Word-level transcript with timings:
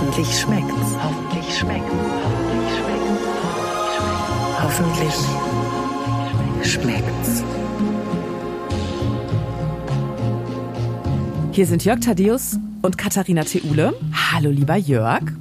Hoffentlich 0.00 0.38
schmeckt's. 0.38 0.94
Hoffentlich 1.02 1.58
schmeckt's. 1.58 1.92
Hoffentlich 2.22 2.70
schmeckt's. 4.62 4.62
Hoffentlich 4.62 5.14
schmeckt's. 6.72 7.42
Hier 11.50 11.66
sind 11.66 11.84
Jörg 11.84 11.98
Thaddeus 11.98 12.60
und 12.82 12.96
Katharina 12.96 13.42
Theule. 13.42 13.92
Hallo, 14.32 14.50
lieber 14.50 14.76
Jörg. 14.76 15.32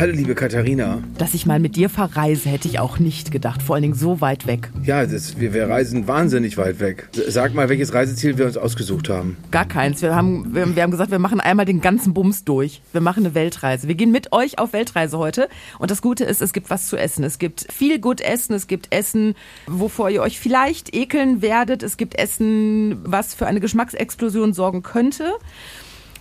Hallo, 0.00 0.12
liebe 0.12 0.34
Katharina. 0.34 1.02
Dass 1.18 1.34
ich 1.34 1.44
mal 1.44 1.60
mit 1.60 1.76
dir 1.76 1.90
verreise, 1.90 2.48
hätte 2.48 2.66
ich 2.68 2.78
auch 2.78 2.98
nicht 2.98 3.30
gedacht. 3.30 3.62
Vor 3.62 3.74
allen 3.74 3.82
Dingen 3.82 3.94
so 3.94 4.22
weit 4.22 4.46
weg. 4.46 4.70
Ja, 4.82 5.04
das, 5.04 5.38
wir, 5.38 5.52
wir 5.52 5.68
reisen 5.68 6.08
wahnsinnig 6.08 6.56
weit 6.56 6.80
weg. 6.80 7.10
Sag 7.28 7.52
mal, 7.52 7.68
welches 7.68 7.92
Reiseziel 7.92 8.38
wir 8.38 8.46
uns 8.46 8.56
ausgesucht 8.56 9.10
haben. 9.10 9.36
Gar 9.50 9.66
keins. 9.66 10.00
Wir 10.00 10.14
haben, 10.14 10.54
wir, 10.54 10.74
wir 10.74 10.82
haben 10.82 10.90
gesagt, 10.90 11.10
wir 11.10 11.18
machen 11.18 11.38
einmal 11.38 11.66
den 11.66 11.82
ganzen 11.82 12.14
Bums 12.14 12.44
durch. 12.44 12.80
Wir 12.92 13.02
machen 13.02 13.26
eine 13.26 13.34
Weltreise. 13.34 13.88
Wir 13.88 13.94
gehen 13.94 14.10
mit 14.10 14.32
euch 14.32 14.58
auf 14.58 14.72
Weltreise 14.72 15.18
heute. 15.18 15.50
Und 15.78 15.90
das 15.90 16.00
Gute 16.00 16.24
ist, 16.24 16.40
es 16.40 16.54
gibt 16.54 16.70
was 16.70 16.86
zu 16.86 16.96
essen. 16.96 17.22
Es 17.22 17.38
gibt 17.38 17.70
viel 17.70 17.98
gut 18.00 18.22
Essen. 18.22 18.54
Es 18.54 18.68
gibt 18.68 18.94
Essen, 18.94 19.34
wovor 19.66 20.08
ihr 20.08 20.22
euch 20.22 20.40
vielleicht 20.40 20.96
ekeln 20.96 21.42
werdet. 21.42 21.82
Es 21.82 21.98
gibt 21.98 22.18
Essen, 22.18 23.00
was 23.04 23.34
für 23.34 23.46
eine 23.46 23.60
Geschmacksexplosion 23.60 24.54
sorgen 24.54 24.82
könnte. 24.82 25.34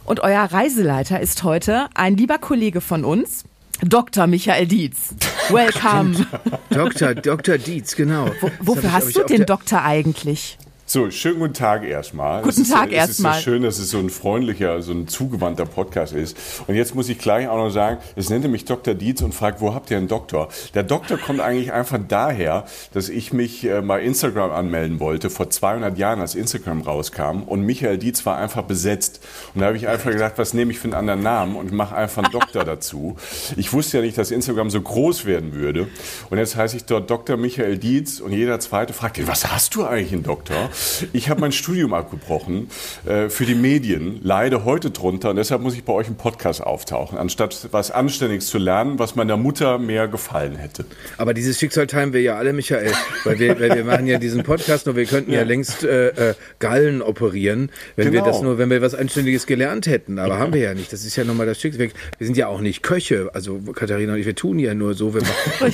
Und 0.03 0.21
euer 0.21 0.41
Reiseleiter 0.41 1.19
ist 1.19 1.43
heute 1.43 1.87
ein 1.93 2.17
lieber 2.17 2.39
Kollege 2.39 2.81
von 2.81 3.05
uns, 3.05 3.45
Dr. 3.81 4.27
Michael 4.27 4.67
Dietz. 4.67 5.15
Welcome. 5.49 6.25
Dr. 6.69 7.15
Dr. 7.15 7.57
Dietz, 7.57 7.95
genau. 7.95 8.29
Wo, 8.41 8.51
wofür 8.75 8.91
hast 8.91 9.15
du 9.15 9.23
den 9.23 9.45
Doktor 9.45 9.83
eigentlich? 9.83 10.57
So, 10.91 11.11
schönen 11.11 11.37
guten 11.37 11.53
Tag 11.53 11.83
erstmal. 11.83 12.41
Guten 12.41 12.63
es 12.63 12.69
Tag 12.71 12.87
ist, 12.87 12.93
erstmal. 12.93 13.33
Es 13.33 13.37
ist 13.37 13.45
so 13.45 13.51
schön, 13.51 13.61
dass 13.61 13.77
es 13.77 13.91
so 13.91 13.99
ein 13.99 14.09
freundlicher, 14.09 14.81
so 14.81 14.91
ein 14.91 15.07
zugewandter 15.07 15.67
Podcast 15.67 16.13
ist. 16.13 16.35
Und 16.65 16.73
jetzt 16.73 16.95
muss 16.95 17.09
ich 17.09 17.19
gleich 17.19 17.47
auch 17.47 17.57
noch 17.57 17.69
sagen, 17.69 17.99
es 18.15 18.31
nennt 18.31 18.49
mich 18.49 18.65
Dr. 18.65 18.95
Dietz 18.95 19.21
und 19.21 19.35
fragt, 19.35 19.61
wo 19.61 19.75
habt 19.75 19.91
ihr 19.91 19.97
einen 19.97 20.07
Doktor? 20.07 20.49
Der 20.73 20.81
Doktor 20.81 21.19
kommt 21.19 21.41
eigentlich 21.41 21.71
einfach 21.71 21.99
daher, 22.07 22.65
dass 22.91 23.07
ich 23.07 23.33
mich 23.33 23.65
äh, 23.65 23.81
bei 23.81 24.01
Instagram 24.01 24.49
anmelden 24.49 24.99
wollte, 24.99 25.29
vor 25.29 25.51
200 25.51 25.95
Jahren, 25.99 26.21
als 26.21 26.33
Instagram 26.33 26.81
rauskam. 26.81 27.43
Und 27.45 27.61
Michael 27.61 27.99
Dietz 27.99 28.25
war 28.25 28.37
einfach 28.37 28.63
besetzt. 28.63 29.19
Und 29.53 29.61
da 29.61 29.67
habe 29.67 29.77
ich 29.77 29.87
einfach 29.87 30.09
gedacht, 30.09 30.33
was 30.37 30.55
nehme 30.55 30.71
ich 30.71 30.79
für 30.79 30.85
einen 30.85 30.95
anderen 30.95 31.21
Namen 31.21 31.55
und 31.55 31.71
mache 31.71 31.95
einfach 31.95 32.23
einen 32.23 32.31
Doktor 32.31 32.65
dazu. 32.65 33.15
Ich 33.57 33.73
wusste 33.73 33.97
ja 33.99 34.03
nicht, 34.03 34.17
dass 34.17 34.31
Instagram 34.31 34.71
so 34.71 34.81
groß 34.81 35.25
werden 35.25 35.53
würde. 35.53 35.87
Und 36.31 36.39
jetzt 36.39 36.55
heiße 36.55 36.77
ich 36.77 36.85
dort 36.85 37.11
Dr. 37.11 37.37
Michael 37.37 37.77
Dietz 37.77 38.19
und 38.19 38.31
jeder 38.31 38.59
Zweite 38.59 38.93
fragt, 38.93 39.19
was 39.27 39.53
hast 39.53 39.75
du 39.75 39.85
eigentlich 39.85 40.13
einen 40.13 40.23
Doktor? 40.23 40.71
Ich 41.13 41.29
habe 41.29 41.41
mein 41.41 41.51
Studium 41.51 41.93
abgebrochen 41.93 42.69
äh, 43.05 43.29
für 43.29 43.45
die 43.45 43.55
Medien, 43.55 44.19
leide 44.23 44.65
heute 44.65 44.91
drunter 44.91 45.31
und 45.31 45.35
deshalb 45.35 45.61
muss 45.61 45.73
ich 45.73 45.83
bei 45.83 45.93
euch 45.93 46.07
im 46.07 46.15
Podcast 46.15 46.61
auftauchen, 46.61 47.17
anstatt 47.17 47.69
was 47.71 47.91
Anständiges 47.91 48.47
zu 48.47 48.57
lernen, 48.57 48.99
was 48.99 49.15
meiner 49.15 49.37
Mutter 49.37 49.77
mehr 49.77 50.07
gefallen 50.07 50.55
hätte. 50.55 50.85
Aber 51.17 51.33
dieses 51.33 51.59
Schicksal 51.59 51.87
teilen 51.87 52.13
wir 52.13 52.21
ja 52.21 52.35
alle, 52.37 52.53
Michael, 52.53 52.91
weil 53.23 53.39
wir, 53.39 53.59
weil 53.59 53.75
wir 53.75 53.83
machen 53.83 54.07
ja 54.07 54.19
diesen 54.19 54.43
Podcast 54.43 54.87
und 54.87 54.95
wir 54.95 55.05
könnten 55.05 55.31
ja, 55.31 55.39
ja 55.39 55.45
längst 55.45 55.83
äh, 55.83 56.09
äh, 56.09 56.33
Gallen 56.59 57.01
operieren, 57.01 57.71
wenn 57.95 58.11
genau. 58.11 58.25
wir 58.25 58.31
das 58.31 58.41
nur, 58.41 58.57
wenn 58.57 58.69
wir 58.69 58.81
was 58.81 58.95
Anständiges 58.95 59.45
gelernt 59.45 59.87
hätten. 59.87 60.19
Aber 60.19 60.35
ja. 60.35 60.39
haben 60.39 60.53
wir 60.53 60.61
ja 60.61 60.73
nicht. 60.73 60.93
Das 60.93 61.05
ist 61.05 61.15
ja 61.15 61.23
nochmal 61.23 61.45
das 61.45 61.59
Schicksal. 61.59 61.89
Wir 62.17 62.27
sind 62.27 62.37
ja 62.37 62.47
auch 62.47 62.61
nicht 62.61 62.83
Köche. 62.83 63.29
Also 63.33 63.59
Katharina 63.73 64.13
und 64.13 64.19
ich, 64.19 64.25
wir 64.25 64.35
tun 64.35 64.59
ja 64.59 64.73
nur 64.73 64.93
so, 64.93 65.13
wir 65.13 65.21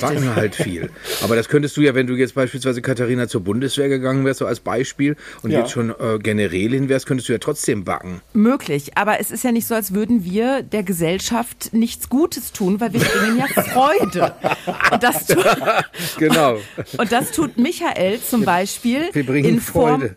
machen 0.00 0.34
halt 0.34 0.54
viel. 0.54 0.90
Aber 1.22 1.36
das 1.36 1.48
könntest 1.48 1.76
du 1.76 1.80
ja, 1.80 1.94
wenn 1.94 2.06
du 2.06 2.14
jetzt 2.14 2.34
beispielsweise 2.34 2.82
Katharina 2.82 3.28
zur 3.28 3.42
Bundeswehr 3.42 3.88
gegangen 3.88 4.24
wärst, 4.24 4.38
so 4.38 4.46
als 4.46 4.60
Beispiel, 4.60 4.95
und 5.42 5.50
ja. 5.50 5.60
jetzt 5.60 5.70
schon 5.70 5.90
äh, 5.90 6.18
Generälin 6.18 6.88
wärst, 6.88 7.06
könntest 7.06 7.28
du 7.28 7.32
ja 7.32 7.38
trotzdem 7.38 7.84
backen. 7.84 8.20
Möglich, 8.32 8.96
aber 8.96 9.20
es 9.20 9.30
ist 9.30 9.44
ja 9.44 9.52
nicht 9.52 9.66
so, 9.66 9.74
als 9.74 9.94
würden 9.94 10.24
wir 10.24 10.62
der 10.62 10.82
Gesellschaft 10.82 11.72
nichts 11.72 12.08
Gutes 12.08 12.52
tun, 12.52 12.80
weil 12.80 12.92
wir 12.92 13.00
bringen 13.00 13.38
ja 13.38 13.46
Freude. 13.62 14.34
Und 14.90 15.02
das 15.02 15.26
tut, 15.26 15.44
genau. 16.18 16.56
Und 16.98 17.12
das 17.12 17.30
tut 17.32 17.58
Michael 17.58 18.20
zum 18.20 18.44
Beispiel 18.44 19.08
wir 19.12 19.26
bringen 19.26 19.48
in 19.48 19.60
Form 19.60 20.00
Freude. 20.00 20.16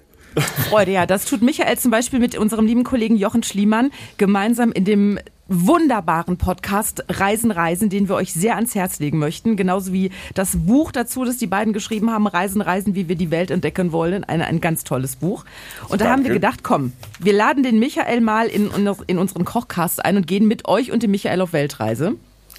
Freude, 0.69 0.91
ja. 0.91 1.05
Das 1.05 1.25
tut 1.25 1.41
Michael 1.41 1.77
zum 1.77 1.91
Beispiel 1.91 2.19
mit 2.19 2.37
unserem 2.37 2.65
lieben 2.65 2.83
Kollegen 2.83 3.15
Jochen 3.15 3.43
Schliemann 3.43 3.91
gemeinsam 4.17 4.71
in 4.71 4.85
dem 4.85 5.19
wunderbaren 5.49 6.37
Podcast 6.37 7.03
Reisen, 7.09 7.51
Reisen, 7.51 7.89
den 7.89 8.07
wir 8.07 8.15
euch 8.15 8.33
sehr 8.33 8.55
ans 8.55 8.75
Herz 8.75 8.99
legen 8.99 9.17
möchten. 9.17 9.57
Genauso 9.57 9.91
wie 9.91 10.11
das 10.35 10.55
Buch 10.55 10.91
dazu, 10.91 11.25
das 11.25 11.37
die 11.37 11.47
beiden 11.47 11.73
geschrieben 11.73 12.11
haben, 12.11 12.27
Reisen, 12.27 12.61
Reisen, 12.61 12.95
wie 12.95 13.09
wir 13.09 13.15
die 13.15 13.31
Welt 13.31 13.51
entdecken 13.51 13.91
wollen. 13.91 14.23
Ein, 14.23 14.41
ein 14.41 14.61
ganz 14.61 14.83
tolles 14.83 15.15
Buch. 15.15 15.45
Und 15.89 16.01
da 16.01 16.05
Danke. 16.05 16.11
haben 16.11 16.23
wir 16.23 16.33
gedacht, 16.33 16.63
komm, 16.63 16.93
wir 17.19 17.33
laden 17.33 17.63
den 17.63 17.79
Michael 17.79 18.21
mal 18.21 18.47
in, 18.47 18.69
in 19.07 19.17
unseren 19.17 19.43
Kochcast 19.43 20.05
ein 20.05 20.17
und 20.17 20.27
gehen 20.27 20.47
mit 20.47 20.67
euch 20.67 20.91
und 20.91 21.03
dem 21.03 21.11
Michael 21.11 21.41
auf 21.41 21.51
Weltreise. 21.51 22.15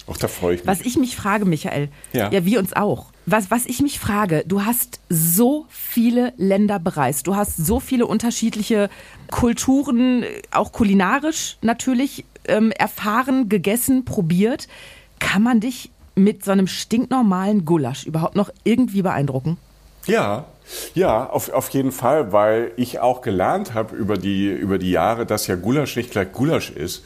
Auch 0.07 0.17
da 0.17 0.27
freue 0.27 0.55
ich 0.55 0.61
mich. 0.61 0.67
Was 0.67 0.81
ich 0.81 0.97
mich 0.97 1.15
frage, 1.15 1.45
Michael, 1.45 1.89
ja, 2.11 2.29
ja 2.31 2.43
wir 2.45 2.59
uns 2.59 2.73
auch. 2.73 3.07
Was, 3.25 3.51
was 3.51 3.65
ich 3.65 3.81
mich 3.81 3.99
frage, 3.99 4.43
du 4.47 4.65
hast 4.65 4.99
so 5.09 5.65
viele 5.69 6.33
Länder 6.37 6.79
bereist, 6.79 7.27
du 7.27 7.35
hast 7.35 7.55
so 7.55 7.79
viele 7.79 8.07
unterschiedliche 8.07 8.89
Kulturen, 9.29 10.25
auch 10.49 10.71
kulinarisch 10.71 11.57
natürlich, 11.61 12.25
ähm, 12.47 12.71
erfahren, 12.71 13.49
gegessen, 13.49 14.05
probiert. 14.05 14.67
Kann 15.19 15.43
man 15.43 15.59
dich 15.59 15.91
mit 16.15 16.43
so 16.43 16.51
einem 16.51 16.67
stinknormalen 16.67 17.65
Gulasch 17.65 18.05
überhaupt 18.05 18.35
noch 18.35 18.49
irgendwie 18.63 19.01
beeindrucken? 19.01 19.57
Ja, 20.07 20.45
ja, 20.93 21.29
auf, 21.29 21.49
auf 21.49 21.69
jeden 21.69 21.91
Fall, 21.91 22.31
weil 22.31 22.71
ich 22.75 22.99
auch 22.99 23.21
gelernt 23.21 23.73
habe 23.73 23.95
über 23.95 24.17
die, 24.17 24.47
über 24.47 24.77
die 24.77 24.91
Jahre, 24.91 25.25
dass 25.25 25.47
ja 25.47 25.55
Gulasch 25.55 25.95
nicht 25.95 26.11
gleich 26.11 26.31
Gulasch 26.31 26.71
ist 26.71 27.03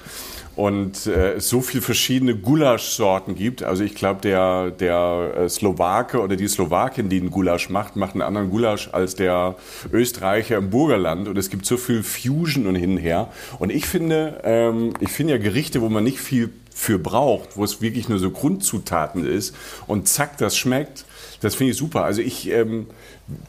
und 0.55 1.05
äh, 1.07 1.39
so 1.39 1.61
viel 1.61 1.81
verschiedene 1.81 2.35
Gulaschsorten 2.35 3.35
gibt. 3.35 3.63
Also 3.63 3.83
ich 3.83 3.93
glaube, 3.93 4.21
der, 4.21 4.71
der 4.71 5.33
äh, 5.38 5.49
Slowake 5.49 6.19
oder 6.21 6.35
die 6.35 6.47
Slowakin, 6.47 7.09
die 7.09 7.19
einen 7.19 7.31
Gulasch 7.31 7.69
macht, 7.69 7.95
macht 7.95 8.13
einen 8.13 8.21
anderen 8.21 8.49
Gulasch 8.49 8.89
als 8.91 9.16
der 9.16 9.55
Österreicher 9.91 10.57
im 10.57 10.69
Burgerland. 10.69 11.27
Und 11.27 11.38
es 11.38 11.49
gibt 11.49 11.66
so 11.66 11.77
viel 11.77 12.03
Fusion 12.03 12.67
und 12.67 12.75
hin 12.75 12.91
und 12.91 12.97
her. 12.97 13.31
Und 13.59 13.69
ich 13.69 13.85
finde, 13.85 14.41
ähm, 14.43 14.93
ich 15.01 15.09
finde 15.09 15.33
ja 15.33 15.39
Gerichte, 15.39 15.81
wo 15.81 15.89
man 15.89 16.03
nicht 16.03 16.19
viel 16.19 16.51
für 16.73 16.99
braucht, 16.99 17.55
wo 17.55 17.63
es 17.63 17.81
wirklich 17.81 18.09
nur 18.09 18.19
so 18.19 18.31
Grundzutaten 18.31 19.25
ist 19.25 19.55
und 19.87 20.09
zack, 20.09 20.37
das 20.37 20.57
schmeckt. 20.57 21.05
Das 21.39 21.55
finde 21.55 21.72
ich 21.72 21.77
super. 21.77 22.03
Also 22.03 22.22
ich 22.22 22.49
ähm, 22.49 22.87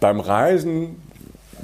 beim 0.00 0.20
Reisen 0.20 0.96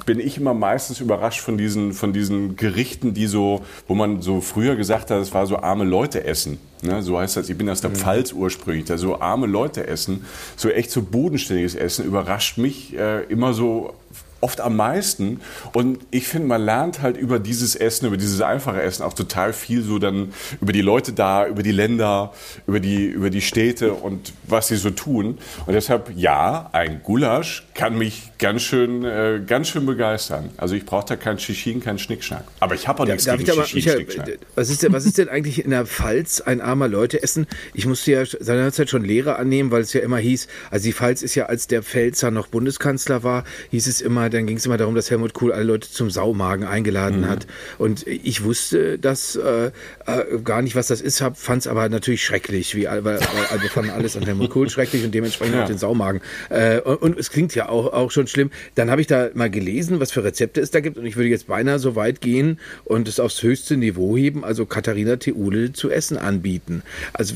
bin 0.05 0.19
ich 0.19 0.37
immer 0.37 0.53
meistens 0.53 0.99
überrascht 0.99 1.41
von 1.41 1.57
diesen, 1.57 1.93
von 1.93 2.13
diesen 2.13 2.55
Gerichten, 2.55 3.13
die 3.13 3.27
so, 3.27 3.63
wo 3.87 3.95
man 3.95 4.21
so 4.21 4.41
früher 4.41 4.75
gesagt 4.75 5.11
hat, 5.11 5.21
es 5.21 5.33
war 5.33 5.45
so 5.47 5.57
arme 5.57 5.83
Leute 5.83 6.23
essen. 6.23 6.59
Ne? 6.81 7.01
So 7.01 7.17
heißt 7.17 7.37
das, 7.37 7.49
ich 7.49 7.57
bin 7.57 7.69
aus 7.69 7.81
der 7.81 7.91
mhm. 7.91 7.95
Pfalz 7.95 8.33
ursprünglich, 8.33 8.85
da 8.85 8.97
so 8.97 9.19
arme 9.19 9.47
Leute 9.47 9.87
essen, 9.87 10.25
so 10.55 10.69
echt 10.69 10.91
so 10.91 11.01
bodenständiges 11.01 11.75
Essen 11.75 12.05
überrascht 12.05 12.57
mich 12.57 12.97
äh, 12.97 13.23
immer 13.23 13.53
so 13.53 13.93
oft 14.43 14.59
am 14.59 14.75
meisten. 14.75 15.39
Und 15.73 15.99
ich 16.11 16.27
finde, 16.27 16.49
man 16.49 16.63
lernt 16.63 17.01
halt 17.01 17.17
über 17.17 17.39
dieses 17.39 17.75
Essen, 17.75 18.07
über 18.07 18.17
dieses 18.17 18.41
einfache 18.41 18.81
Essen 18.81 19.03
auch 19.03 19.13
total 19.13 19.53
viel 19.53 19.81
so 19.81 19.99
dann 19.99 20.33
über 20.61 20.73
die 20.73 20.81
Leute 20.81 21.13
da, 21.13 21.47
über 21.47 21.63
die 21.63 21.71
Länder, 21.71 22.33
über 22.67 22.81
die, 22.81 23.05
über 23.05 23.29
die 23.29 23.41
Städte 23.41 23.93
und 23.93 24.33
was 24.45 24.67
sie 24.67 24.75
so 24.75 24.89
tun. 24.89 25.37
Und 25.65 25.73
deshalb, 25.73 26.11
ja, 26.15 26.69
ein 26.73 27.01
Gulasch 27.03 27.65
kann 27.73 27.97
mich 27.97 28.33
ganz 28.37 28.63
schön, 28.63 29.05
äh, 29.05 29.41
ganz 29.47 29.69
schön 29.69 29.85
begeistern. 29.85 30.49
Also 30.57 30.75
ich 30.75 30.85
brauche 30.85 31.05
da 31.07 31.15
kein 31.15 31.39
Shishim, 31.39 31.79
kein 31.79 31.97
Schnickschnack. 31.97 32.43
Aber 32.59 32.75
ich 32.75 32.87
habe 32.87 33.03
auch 33.03 33.07
nichts 33.07 33.25
gegen 33.25 33.45
Shishim, 33.45 33.81
Schnickschnack. 33.81 34.39
Was 34.55 34.69
ist, 34.69 34.83
denn, 34.83 34.91
was 34.91 35.05
ist 35.05 35.17
denn 35.17 35.29
eigentlich 35.29 35.63
in 35.63 35.71
der 35.71 35.85
Pfalz 35.85 36.41
ein 36.41 36.59
armer 36.59 36.89
Leute 36.89 37.23
essen? 37.23 37.47
Ich 37.73 37.85
musste 37.85 38.11
ja 38.11 38.25
seinerzeit 38.25 38.89
schon 38.89 39.05
Lehre 39.05 39.37
annehmen, 39.37 39.71
weil 39.71 39.81
es 39.81 39.93
ja 39.93 40.01
immer 40.01 40.17
hieß, 40.17 40.47
also 40.69 40.83
die 40.83 40.93
Pfalz 40.93 41.21
ist 41.21 41.35
ja, 41.35 41.45
als 41.45 41.67
der 41.67 41.81
Pfälzer 41.81 42.29
noch 42.29 42.47
Bundeskanzler 42.47 43.23
war, 43.23 43.45
hieß 43.71 43.87
es 43.87 44.01
immer, 44.01 44.29
dann 44.33 44.47
ging 44.47 44.57
es 44.57 44.65
immer 44.65 44.77
darum, 44.77 44.95
dass 44.95 45.09
Helmut 45.09 45.33
Kohl 45.33 45.51
alle 45.51 45.63
Leute 45.63 45.89
zum 45.89 46.09
Saumagen 46.09 46.65
eingeladen 46.65 47.21
mhm. 47.21 47.29
hat. 47.29 47.47
Und 47.77 48.05
ich 48.07 48.43
wusste 48.43 48.97
das 48.99 49.35
äh, 49.35 49.71
äh, 50.05 50.39
gar 50.43 50.61
nicht, 50.61 50.75
was 50.75 50.87
das 50.87 51.01
ist, 51.01 51.23
fand 51.35 51.61
es 51.61 51.67
aber 51.67 51.87
natürlich 51.89 52.23
schrecklich. 52.23 52.75
Wie, 52.75 52.85
weil, 52.85 53.03
weil, 53.05 53.19
wir 53.19 53.69
fanden 53.69 53.91
alles 53.91 54.17
an 54.17 54.23
Helmut 54.23 54.49
Kohl 54.49 54.69
schrecklich 54.69 55.03
und 55.03 55.13
dementsprechend 55.13 55.55
ja. 55.55 55.63
auch 55.63 55.67
den 55.67 55.77
Saumagen. 55.77 56.21
Äh, 56.49 56.79
und, 56.81 57.01
und, 57.01 57.19
es 57.19 57.29
klingt 57.29 57.55
ja 57.55 57.69
auch, 57.69 57.93
auch 57.93 58.11
schon 58.11 58.27
schlimm. 58.27 58.51
Dann 58.75 58.89
habe 58.89 59.01
ich 59.01 59.07
da 59.07 59.29
mal 59.33 59.49
gelesen, 59.49 59.99
was 59.99 60.11
für 60.11 60.23
Rezepte 60.23 60.61
es 60.61 60.71
da 60.71 60.79
gibt. 60.79 60.97
Und 60.97 61.05
ich 61.05 61.15
würde 61.15 61.29
jetzt 61.29 61.47
beinahe 61.47 61.79
so 61.79 61.95
weit 61.95 62.21
gehen 62.21 62.59
und 62.83 63.07
es 63.07 63.19
aufs 63.19 63.41
höchste 63.43 63.77
Niveau 63.77 64.17
heben, 64.17 64.43
also 64.43 64.65
Katharina 64.65 65.17
Theule 65.17 65.73
zu 65.73 65.89
essen 65.89 66.17
anbieten. 66.17 66.83
Also 67.13 67.35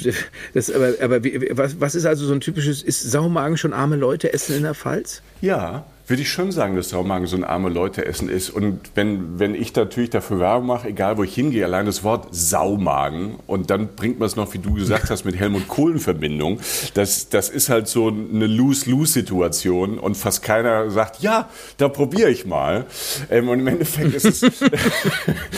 das, 0.54 0.72
aber, 0.72 0.94
aber 1.02 1.24
wie, 1.24 1.50
was, 1.52 1.80
was 1.80 1.96
ist 1.96 2.06
also 2.06 2.26
so 2.26 2.34
ein 2.34 2.42
typisches, 2.42 2.82
ist 2.82 3.04
Saumagen 3.04 3.58
schon 3.58 3.74
arme 3.74 3.96
Leute 3.96 4.34
essen 4.34 4.56
in 4.56 4.64
der 4.64 4.74
Pfalz? 4.74 5.22
Ja, 5.42 5.86
würde 6.08 6.22
ich 6.22 6.32
schon 6.32 6.54
sagen, 6.54 6.78
dass 6.78 6.90
Saumagen 6.90 7.28
so 7.28 7.36
ein 7.36 7.44
arme 7.44 7.68
Leute-Essen 7.68 8.30
ist. 8.30 8.50
Und 8.50 8.80
wenn, 8.96 9.40
wenn 9.40 9.54
ich 9.54 9.76
natürlich 9.76 10.10
dafür 10.10 10.40
Werbung 10.40 10.68
mache, 10.68 10.88
egal 10.88 11.18
wo 11.18 11.24
ich 11.24 11.36
hingehe, 11.36 11.66
allein 11.66 11.86
das 11.86 12.04
Wort 12.04 12.30
Saumagen 12.32 13.36
und 13.46 13.70
dann 13.70 13.90
bringt 13.96 14.18
man 14.18 14.28
es 14.28 14.38
noch, 14.38 14.54
wie 14.54 14.60
du 14.60 14.74
gesagt 14.74 15.10
hast, 15.10 15.26
mit 15.26 15.36
Helmut 15.36 15.68
Kohl 15.68 15.92
in 15.92 16.00
Verbindung, 16.00 16.62
das, 16.94 17.28
das 17.28 17.50
ist 17.50 17.68
halt 17.68 17.90
so 17.90 18.08
eine 18.08 18.48
Lose-Lose-Situation 18.48 20.00
und 20.00 20.16
fast 20.16 20.44
keiner 20.44 20.90
sagt, 20.92 21.22
ja, 21.22 21.50
da 21.76 21.90
probiere 21.90 22.30
ich 22.30 22.46
mal. 22.46 22.86
Ähm, 23.30 23.50
und 23.50 23.60
im 23.60 23.68
Endeffekt 23.68 24.16
ist 24.16 24.44
es, 24.44 24.62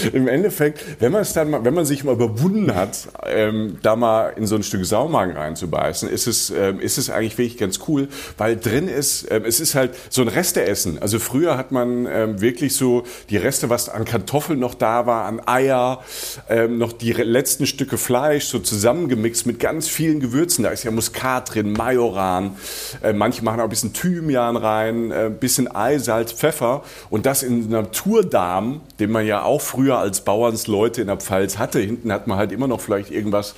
im 0.13 0.27
Endeffekt, 0.27 0.83
wenn 0.99 1.11
man 1.11 1.21
es 1.21 1.33
dann 1.33 1.51
mal, 1.51 1.63
wenn 1.63 1.75
man 1.75 1.85
sich 1.85 2.03
mal 2.03 2.13
überwunden 2.13 2.73
hat, 2.73 3.07
ähm, 3.27 3.77
da 3.83 3.95
mal 3.95 4.29
in 4.35 4.47
so 4.47 4.55
ein 4.55 4.63
Stück 4.63 4.83
Saumagen 4.83 5.37
reinzubeißen, 5.37 6.09
ist 6.09 6.25
es, 6.25 6.49
ähm, 6.49 6.79
ist 6.79 6.97
es 6.97 7.11
eigentlich 7.11 7.37
wirklich 7.37 7.57
ganz 7.57 7.81
cool, 7.87 8.07
weil 8.39 8.57
drin 8.57 8.87
ist, 8.87 9.27
ähm, 9.29 9.43
es 9.45 9.59
ist 9.59 9.75
halt 9.75 9.91
so 10.09 10.23
ein 10.23 10.38
Reste 10.39 10.65
essen. 10.65 11.01
Also 11.01 11.19
früher 11.19 11.57
hat 11.57 11.73
man 11.73 12.05
ähm, 12.05 12.39
wirklich 12.39 12.73
so 12.73 13.03
die 13.29 13.35
Reste, 13.35 13.69
was 13.69 13.89
an 13.89 14.05
Kartoffeln 14.05 14.57
noch 14.57 14.73
da 14.73 15.05
war, 15.05 15.25
an 15.25 15.41
Eier, 15.45 16.01
ähm, 16.47 16.77
noch 16.77 16.93
die 16.93 17.11
letzten 17.11 17.65
Stücke 17.65 17.97
Fleisch 17.97 18.45
so 18.45 18.59
zusammengemixt 18.59 19.45
mit 19.45 19.59
ganz 19.59 19.89
vielen 19.89 20.21
Gewürzen. 20.21 20.63
Da 20.63 20.69
ist 20.69 20.85
ja 20.85 20.91
Muskat 20.91 21.53
drin, 21.53 21.73
Majoran. 21.73 22.55
Äh, 23.03 23.11
manche 23.11 23.43
machen 23.43 23.59
auch 23.59 23.65
ein 23.65 23.69
bisschen 23.69 23.91
Thymian 23.91 24.55
rein, 24.55 25.11
äh, 25.11 25.25
ein 25.25 25.39
bisschen 25.39 25.75
Ei, 25.75 25.97
Salz, 25.97 26.31
Pfeffer. 26.31 26.83
Und 27.09 27.25
das 27.25 27.43
in 27.43 27.69
Naturdarm, 27.69 28.79
den 29.01 29.11
man 29.11 29.25
ja 29.25 29.43
auch 29.43 29.59
früher 29.59 29.97
als 29.97 30.21
Bauernsleute 30.21 31.01
in 31.01 31.07
der 31.07 31.17
Pfalz 31.17 31.57
hatte. 31.57 31.79
Hinten 31.79 32.13
hat 32.13 32.27
man 32.27 32.37
halt 32.37 32.53
immer 32.53 32.69
noch 32.69 32.79
vielleicht 32.79 33.11
irgendwas 33.11 33.55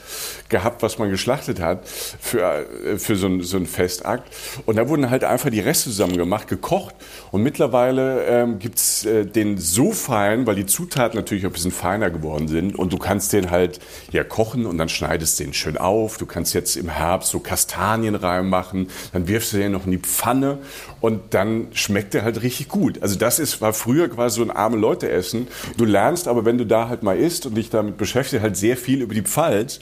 gehabt, 0.50 0.82
was 0.82 0.98
man 0.98 1.12
geschlachtet 1.12 1.62
hat 1.62 1.88
für, 1.88 2.42
äh, 2.42 2.98
für 2.98 3.16
so, 3.16 3.28
ein, 3.28 3.44
so 3.44 3.58
einen 3.58 3.68
Festakt. 3.68 4.34
Und 4.66 4.78
da 4.78 4.90
wurden 4.90 5.12
halt 5.12 5.24
einfach 5.24 5.52
die 5.52 5.60
Reste 5.60 5.92
zusammen 5.92 6.18
gemacht, 6.18 6.48
gekocht 6.48 6.71
gekocht. 6.72 6.96
Und 7.32 7.44
mittlerweile 7.44 8.26
ähm, 8.26 8.60
gibt 8.60 8.78
es 8.78 9.06
äh, 9.06 9.26
den 9.26 9.58
so 9.58 9.92
fein, 9.92 10.46
weil 10.48 10.56
die 10.56 10.66
Zutaten 10.66 11.18
natürlich 11.18 11.46
ein 11.46 11.52
bisschen 11.52 11.72
feiner 11.72 12.10
geworden 12.10 12.48
sind. 12.48 12.78
Und 12.78 12.94
du 12.94 12.98
kannst 12.98 13.34
den 13.34 13.52
halt 13.52 13.80
ja 14.12 14.24
kochen 14.24 14.66
und 14.66 14.78
dann 14.78 14.90
schneidest 14.90 15.40
den 15.40 15.54
schön 15.54 15.78
auf. 15.78 16.18
Du 16.18 16.26
kannst 16.26 16.54
jetzt 16.54 16.76
im 16.78 16.90
Herbst 16.90 17.32
so 17.32 17.40
Kastanien 17.40 18.16
reinmachen. 18.16 18.88
Dann 19.14 19.28
wirfst 19.28 19.54
du 19.54 19.58
den 19.58 19.74
noch 19.74 19.86
in 19.86 19.92
die 19.92 19.98
Pfanne 19.98 20.60
und 21.00 21.34
dann 21.34 21.68
schmeckt 21.74 22.14
der 22.14 22.24
halt 22.24 22.42
richtig 22.42 22.70
gut. 22.70 23.02
Also 23.02 23.18
das 23.18 23.40
ist, 23.40 23.62
war 23.62 23.74
früher 23.74 24.08
quasi 24.10 24.38
so 24.38 24.44
ein 24.44 24.52
arme 24.52 24.78
Leute 24.78 25.10
essen. 25.10 25.48
Du 25.78 25.86
lernst 25.86 26.28
aber, 26.28 26.46
wenn 26.46 26.58
du 26.58 26.66
da 26.66 26.88
halt 26.88 27.04
mal 27.04 27.18
isst 27.18 27.46
und 27.46 27.56
dich 27.56 27.70
damit 27.70 27.98
beschäftigst, 27.98 28.44
halt 28.44 28.58
sehr 28.58 28.78
viel 28.78 29.02
über 29.02 29.14
die 29.14 29.24
Pfalz. 29.24 29.80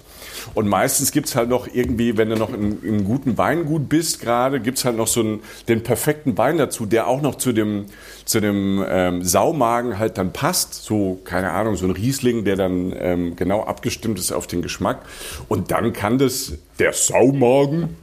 Und 0.54 0.68
meistens 0.68 1.12
gibt 1.12 1.28
es 1.28 1.36
halt 1.36 1.50
noch 1.50 1.68
irgendwie, 1.72 2.18
wenn 2.18 2.30
du 2.30 2.36
noch 2.36 2.54
in, 2.54 2.82
in 2.84 3.06
guten 3.06 3.38
Weingut 3.38 3.90
bist 3.90 4.22
gerade, 4.22 4.60
gibt 4.60 4.78
es 4.78 4.86
halt 4.86 4.98
noch 4.98 5.08
so 5.08 5.22
einen, 5.22 5.40
den 5.68 5.84
perfekten 5.84 6.38
Wein 6.38 6.58
dazu, 6.58 6.86
der 6.86 7.08
auch 7.08 7.22
noch 7.22 7.36
zu 7.36 7.52
dem, 7.52 7.86
zu 8.26 8.40
dem 8.40 8.84
ähm, 8.88 9.24
Saumagen 9.24 10.00
halt 10.00 10.18
dann 10.18 10.34
passt. 10.34 10.74
So, 10.74 11.20
keine 11.24 11.52
Ahnung, 11.52 11.76
so 11.76 11.86
ein 11.86 11.92
Riesling, 11.92 12.46
der 12.46 12.56
dann 12.56 12.94
ähm, 12.98 13.36
genau 13.36 13.64
abgestimmt 13.64 14.20
ist 14.20 14.32
auf 14.32 14.48
den 14.48 14.62
Geschmack. 14.62 15.02
Und 15.48 15.72
dann 15.72 15.94
kann 15.94 16.18
das, 16.18 16.54
der 16.80 16.94
Saumagen, 16.94 17.96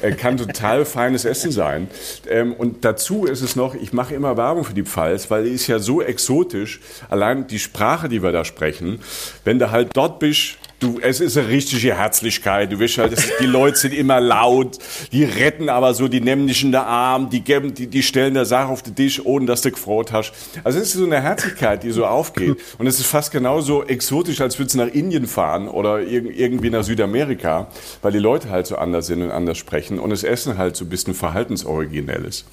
äh, 0.00 0.12
kann 0.12 0.36
total 0.36 0.84
feines 0.84 1.24
Essen 1.24 1.50
sein. 1.50 1.88
Ähm, 2.28 2.52
und 2.52 2.84
dazu 2.84 3.24
ist 3.24 3.42
es 3.42 3.56
noch, 3.56 3.74
ich 3.74 3.92
mache 3.92 4.14
immer 4.14 4.36
Werbung 4.36 4.64
für 4.64 4.74
die 4.74 4.84
Pfalz, 4.84 5.30
weil 5.30 5.44
die 5.44 5.50
ist 5.50 5.66
ja 5.66 5.78
so 5.78 6.02
exotisch. 6.02 6.80
Allein 7.08 7.46
die 7.46 7.58
Sprache, 7.58 8.08
die 8.08 8.22
wir 8.22 8.32
da 8.32 8.44
sprechen, 8.44 9.00
wenn 9.44 9.58
du 9.58 9.70
halt 9.70 9.90
dort 9.94 10.18
bist, 10.18 10.58
Du, 10.80 10.98
es 11.00 11.20
ist 11.20 11.38
eine 11.38 11.48
richtige 11.48 11.96
Herzlichkeit. 11.96 12.72
Du 12.72 12.80
weißt 12.80 12.98
halt, 12.98 13.16
die 13.40 13.46
Leute 13.46 13.78
sind 13.78 13.94
immer 13.94 14.20
laut, 14.20 14.78
die 15.12 15.24
retten 15.24 15.68
aber 15.68 15.94
so, 15.94 16.08
die 16.08 16.20
nehmen 16.20 16.46
dich 16.46 16.62
in 16.62 16.72
den 16.72 16.80
Arm, 16.80 17.30
die 17.30 17.40
geben, 17.40 17.74
die, 17.74 17.86
die 17.86 18.02
stellen 18.02 18.34
der 18.34 18.44
Sache 18.44 18.68
auf 18.68 18.82
den 18.82 18.94
Tisch, 18.94 19.24
ohne 19.24 19.46
dass 19.46 19.62
du 19.62 19.70
gefroht 19.70 20.12
hast. 20.12 20.32
Also 20.64 20.78
es 20.78 20.86
ist 20.86 20.94
so 20.94 21.04
eine 21.04 21.22
Herzlichkeit, 21.22 21.82
die 21.82 21.90
so 21.90 22.04
aufgeht. 22.04 22.56
Und 22.78 22.86
es 22.86 22.98
ist 22.98 23.06
fast 23.06 23.32
genauso 23.32 23.84
exotisch, 23.84 24.40
als 24.40 24.58
würdest 24.58 24.74
du 24.74 24.80
nach 24.80 24.92
Indien 24.92 25.26
fahren 25.26 25.68
oder 25.68 26.00
irgendwie 26.00 26.70
nach 26.70 26.82
Südamerika, 26.82 27.68
weil 28.02 28.12
die 28.12 28.18
Leute 28.18 28.50
halt 28.50 28.66
so 28.66 28.76
anders 28.76 29.06
sind 29.06 29.22
und 29.22 29.30
anders 29.30 29.58
sprechen 29.58 29.98
und 29.98 30.10
das 30.10 30.24
Essen 30.24 30.58
halt 30.58 30.76
so 30.76 30.84
ein 30.84 30.88
bisschen 30.88 31.14
verhaltensoriginell 31.14 32.24
ist. 32.24 32.44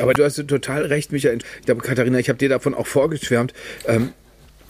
Aber 0.00 0.14
du 0.14 0.24
hast 0.24 0.36
total 0.48 0.86
recht, 0.86 1.12
Michael. 1.12 1.38
Ich 1.60 1.66
glaube, 1.66 1.82
Katharina, 1.82 2.18
ich 2.18 2.28
habe 2.28 2.38
dir 2.38 2.48
davon 2.48 2.74
auch 2.74 2.86
vorgeschwärmt. 2.86 3.52
Ähm, 3.86 4.12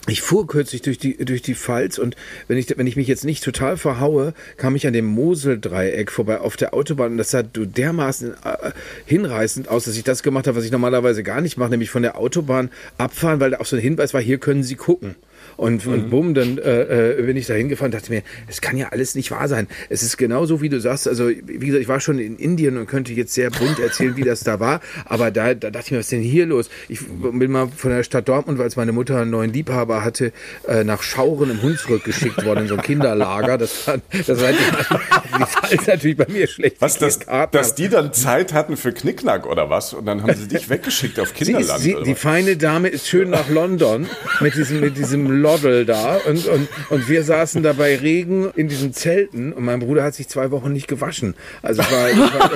ich 0.09 0.21
fuhr 0.21 0.47
kürzlich 0.47 0.81
durch 0.81 0.97
die, 0.97 1.17
durch 1.17 1.41
die 1.41 1.55
Pfalz 1.55 1.97
und 1.97 2.15
wenn 2.47 2.57
ich, 2.57 2.77
wenn 2.77 2.87
ich 2.87 2.95
mich 2.95 3.07
jetzt 3.07 3.25
nicht 3.25 3.43
total 3.43 3.77
verhaue, 3.77 4.33
kam 4.57 4.75
ich 4.75 4.87
an 4.87 4.93
dem 4.93 5.05
Moseldreieck 5.05 6.11
vorbei 6.11 6.39
auf 6.39 6.57
der 6.57 6.73
Autobahn 6.73 7.13
und 7.13 7.17
das 7.17 7.31
sah 7.31 7.43
dermaßen 7.43 8.33
äh, 8.33 8.71
hinreißend 9.05 9.67
aus, 9.67 9.85
dass 9.85 9.97
ich 9.97 10.03
das 10.03 10.23
gemacht 10.23 10.47
habe, 10.47 10.57
was 10.57 10.65
ich 10.65 10.71
normalerweise 10.71 11.23
gar 11.23 11.41
nicht 11.41 11.57
mache, 11.57 11.69
nämlich 11.69 11.89
von 11.89 12.01
der 12.01 12.17
Autobahn 12.17 12.69
abfahren, 12.97 13.39
weil 13.39 13.51
da 13.51 13.59
auch 13.59 13.65
so 13.65 13.75
ein 13.75 13.81
Hinweis 13.81 14.13
war, 14.13 14.21
hier 14.21 14.37
können 14.37 14.63
Sie 14.63 14.75
gucken. 14.75 15.15
Und, 15.59 15.85
mhm. 15.85 15.93
und 15.93 16.09
bumm, 16.09 16.33
dann 16.33 16.57
äh, 16.57 17.17
äh, 17.17 17.21
bin 17.21 17.35
ich 17.35 17.47
da 17.47 17.53
hingefahren 17.53 17.91
dachte 17.91 18.13
mir, 18.13 18.21
es 18.47 18.61
kann 18.61 18.77
ja 18.77 18.89
alles 18.89 19.13
nicht 19.15 19.29
wahr 19.29 19.49
sein. 19.49 19.67
Es 19.89 20.03
ist 20.03 20.15
genauso, 20.15 20.61
wie 20.61 20.69
du 20.69 20.79
sagst. 20.79 21.05
Also, 21.05 21.27
wie 21.27 21.57
gesagt, 21.57 21.81
ich 21.81 21.89
war 21.89 21.99
schon 21.99 22.17
in 22.17 22.37
Indien 22.37 22.77
und 22.77 22.87
könnte 22.87 23.11
jetzt 23.11 23.33
sehr 23.33 23.51
bunt 23.51 23.77
erzählen, 23.77 24.15
wie 24.15 24.23
das 24.23 24.39
da 24.39 24.61
war. 24.61 24.79
Aber 25.03 25.31
da, 25.31 25.53
da 25.53 25.69
dachte 25.69 25.87
ich 25.87 25.91
mir, 25.91 25.97
was 25.97 26.05
ist 26.05 26.13
denn 26.13 26.21
hier 26.21 26.45
los? 26.45 26.69
Ich 26.87 27.01
bin 27.05 27.51
mal 27.51 27.67
von 27.75 27.91
der 27.91 28.03
Stadt 28.03 28.29
Dortmund, 28.29 28.57
weil 28.57 28.67
es 28.67 28.77
meine 28.77 28.93
Mutter 28.93 29.19
einen 29.19 29.31
neuen 29.31 29.51
Liebhaber 29.51 30.01
hatte, 30.01 30.31
äh, 30.65 30.85
nach 30.85 31.03
Schauren 31.03 31.49
im 31.49 31.61
Hunsrück 31.61 32.05
geschickt 32.05 32.45
worden, 32.45 32.61
in 32.61 32.67
so 32.69 32.75
ein 32.75 32.81
Kinderlager. 32.81 33.57
Das 33.57 33.85
war, 33.85 33.97
das 34.25 34.41
war 34.41 34.51
die 34.53 35.77
natürlich 35.87 36.15
bei 36.15 36.27
mir 36.29 36.47
schlecht. 36.47 36.77
Was, 36.79 36.97
das, 36.99 37.19
dass 37.51 37.75
die 37.75 37.89
dann 37.89 38.13
Zeit 38.13 38.53
hatten 38.53 38.77
für 38.77 38.93
Knickknack 38.93 39.45
oder 39.45 39.69
was? 39.69 39.93
Und 39.93 40.05
dann 40.05 40.23
haben 40.23 40.35
sie 40.35 40.47
dich 40.47 40.69
weggeschickt 40.69 41.19
auf 41.19 41.33
Kinderland. 41.33 41.81
Sie 41.81 41.91
ist, 41.91 41.97
sie, 41.97 42.03
die 42.05 42.15
feine 42.15 42.55
Dame 42.55 42.87
ist 42.87 43.09
schön 43.09 43.29
nach 43.29 43.49
London 43.49 44.07
mit 44.39 44.55
diesem, 44.55 44.79
mit 44.79 44.97
diesem 44.97 45.41
Loddel 45.49 45.85
da 45.85 46.17
und, 46.27 46.47
und, 46.47 46.67
und 46.89 47.09
wir 47.09 47.23
saßen 47.23 47.63
da 47.63 47.73
bei 47.73 47.95
Regen 47.95 48.51
in 48.55 48.67
diesen 48.67 48.93
Zelten 48.93 49.51
und 49.53 49.63
mein 49.63 49.79
Bruder 49.79 50.03
hat 50.03 50.13
sich 50.13 50.27
zwei 50.27 50.51
Wochen 50.51 50.71
nicht 50.71 50.87
gewaschen. 50.87 51.35
Also 51.61 51.81
es 51.81 51.91
war, 51.91 52.39
war 52.39 52.51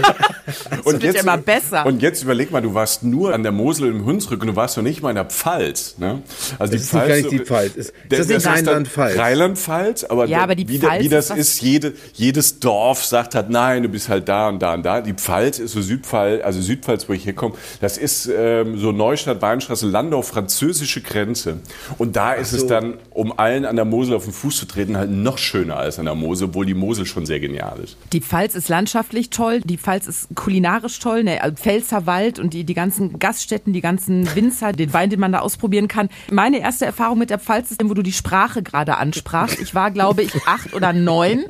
und 0.84 1.04
jetzt, 1.04 1.22
immer 1.22 1.38
besser. 1.38 1.86
Und 1.86 2.02
jetzt 2.02 2.24
überleg 2.24 2.52
mal, 2.52 2.62
du 2.62 2.74
warst 2.74 3.04
nur 3.04 3.34
an 3.34 3.44
der 3.44 3.52
Mosel 3.52 3.90
im 3.90 4.06
Hunsrück 4.06 4.42
und 4.42 4.48
du 4.48 4.56
warst 4.56 4.78
noch 4.78 4.84
nicht 4.84 5.02
mal 5.02 5.10
in 5.10 5.16
der 5.16 5.26
Pfalz. 5.26 5.96
Ne? 5.98 6.22
Also 6.60 6.60
das 6.60 6.70
die 6.70 6.76
ist 6.78 6.90
Pfalz, 6.90 7.08
gar 7.08 7.16
nicht 7.16 7.32
die 7.32 7.40
Pfalz. 7.40 7.76
Ist, 7.76 7.94
das, 8.10 8.28
das 8.28 8.30
ist 8.30 8.48
Rheinland-Pfalz. 8.48 9.18
Rheinland-Pfalz, 9.18 10.04
aber, 10.06 10.26
ja, 10.26 10.42
aber 10.42 10.56
die 10.56 10.68
wie, 10.68 10.80
Pfalz 10.80 11.04
wie 11.04 11.10
das 11.10 11.30
ist, 11.32 11.38
ist 11.38 11.62
jede, 11.62 11.94
jedes 12.14 12.60
Dorf 12.60 13.04
sagt 13.04 13.36
halt, 13.36 13.50
nein, 13.50 13.84
du 13.84 13.90
bist 13.90 14.10
halt 14.10 14.30
da 14.30 14.50
und 14.50 14.62
da 14.62 14.74
und 14.76 14.84
da. 14.84 15.02
Die 15.02 15.14
Pfalz 15.14 15.60
ist 15.60 15.72
so 15.72 15.82
Südpfalz, 15.82 16.44
also 16.44 16.62
Südpfalz, 16.62 17.10
wo 17.10 17.14
ich 17.14 17.26
herkomme, 17.26 17.56
das 17.82 17.98
ist 17.98 18.30
ähm, 18.36 18.78
so 18.78 18.92
Neustadt, 18.92 19.42
Weinstraße, 19.42 19.88
Landau, 19.88 20.22
französische 20.22 21.02
Grenze. 21.02 21.58
Und 21.98 22.16
da 22.16 22.34
ist 22.34 22.52
so. 22.52 22.58
es 22.58 22.68
dann 22.68 22.83
um 23.12 23.38
allen 23.38 23.66
an 23.66 23.76
der 23.76 23.86
Mosel 23.86 24.16
auf 24.16 24.26
den 24.26 24.34
Fuß 24.34 24.58
zu 24.58 24.66
treten, 24.66 24.98
halt 24.98 25.12
noch 25.12 25.38
schöner 25.38 25.78
als 25.78 26.00
an 26.00 26.06
der 26.06 26.16
Mosel, 26.16 26.50
obwohl 26.50 26.66
die 26.66 26.74
Mosel 26.74 27.06
schon 27.06 27.26
sehr 27.26 27.40
genial 27.40 27.80
ist. 27.84 27.98
Die 28.12 28.22
Pfalz 28.22 28.56
ist 28.56 28.70
landschaftlich 28.70 29.30
toll, 29.30 29.62
die 29.62 29.78
Pfalz 29.78 30.08
ist 30.08 30.30
kulinarisch 30.36 31.00
toll, 31.00 31.24
ne, 31.24 31.42
also 31.42 31.56
Pfälzer 31.56 32.06
Wald 32.06 32.40
und 32.40 32.54
die, 32.54 32.64
die 32.64 32.74
ganzen 32.74 33.20
Gaststätten, 33.20 33.74
die 33.74 33.82
ganzen 33.82 34.34
Winzer, 34.36 34.72
den 34.72 34.94
Wein, 34.94 35.10
den 35.10 35.20
man 35.20 35.32
da 35.32 35.40
ausprobieren 35.40 35.88
kann. 35.88 36.10
Meine 36.32 36.60
erste 36.60 36.86
Erfahrung 36.86 37.18
mit 37.20 37.30
der 37.30 37.40
Pfalz 37.40 37.72
ist, 37.72 37.84
wo 37.84 37.94
du 37.94 38.02
die 38.02 38.12
Sprache 38.12 38.64
gerade 38.64 38.98
ansprachst. 38.98 39.60
Ich 39.60 39.76
war, 39.76 39.92
glaube 39.92 40.24
ich, 40.24 40.34
acht 40.46 40.74
oder 40.74 40.94
neun. 40.94 41.46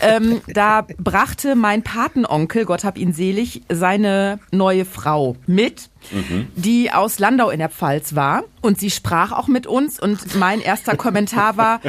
Ähm, 0.00 0.40
da 0.52 0.86
brachte 0.98 1.54
mein 1.54 1.82
Patenonkel, 1.82 2.64
Gott 2.64 2.84
hab 2.84 2.98
ihn 2.98 3.12
selig, 3.12 3.62
seine 3.68 4.38
neue 4.50 4.84
Frau 4.84 5.36
mit 5.46 5.90
mhm. 6.10 6.48
die 6.54 6.90
aus 6.92 7.18
Landau 7.18 7.50
in 7.50 7.58
der 7.58 7.70
Pfalz 7.70 8.14
war. 8.14 8.44
Und 8.60 8.80
sie 8.80 8.90
sprach 8.90 9.32
auch 9.32 9.46
mit 9.46 9.66
uns. 9.66 10.00
Und 10.00 10.36
mein 10.36 10.60
erster 10.60 10.96
Kommentar 10.96 11.58
war, 11.58 11.80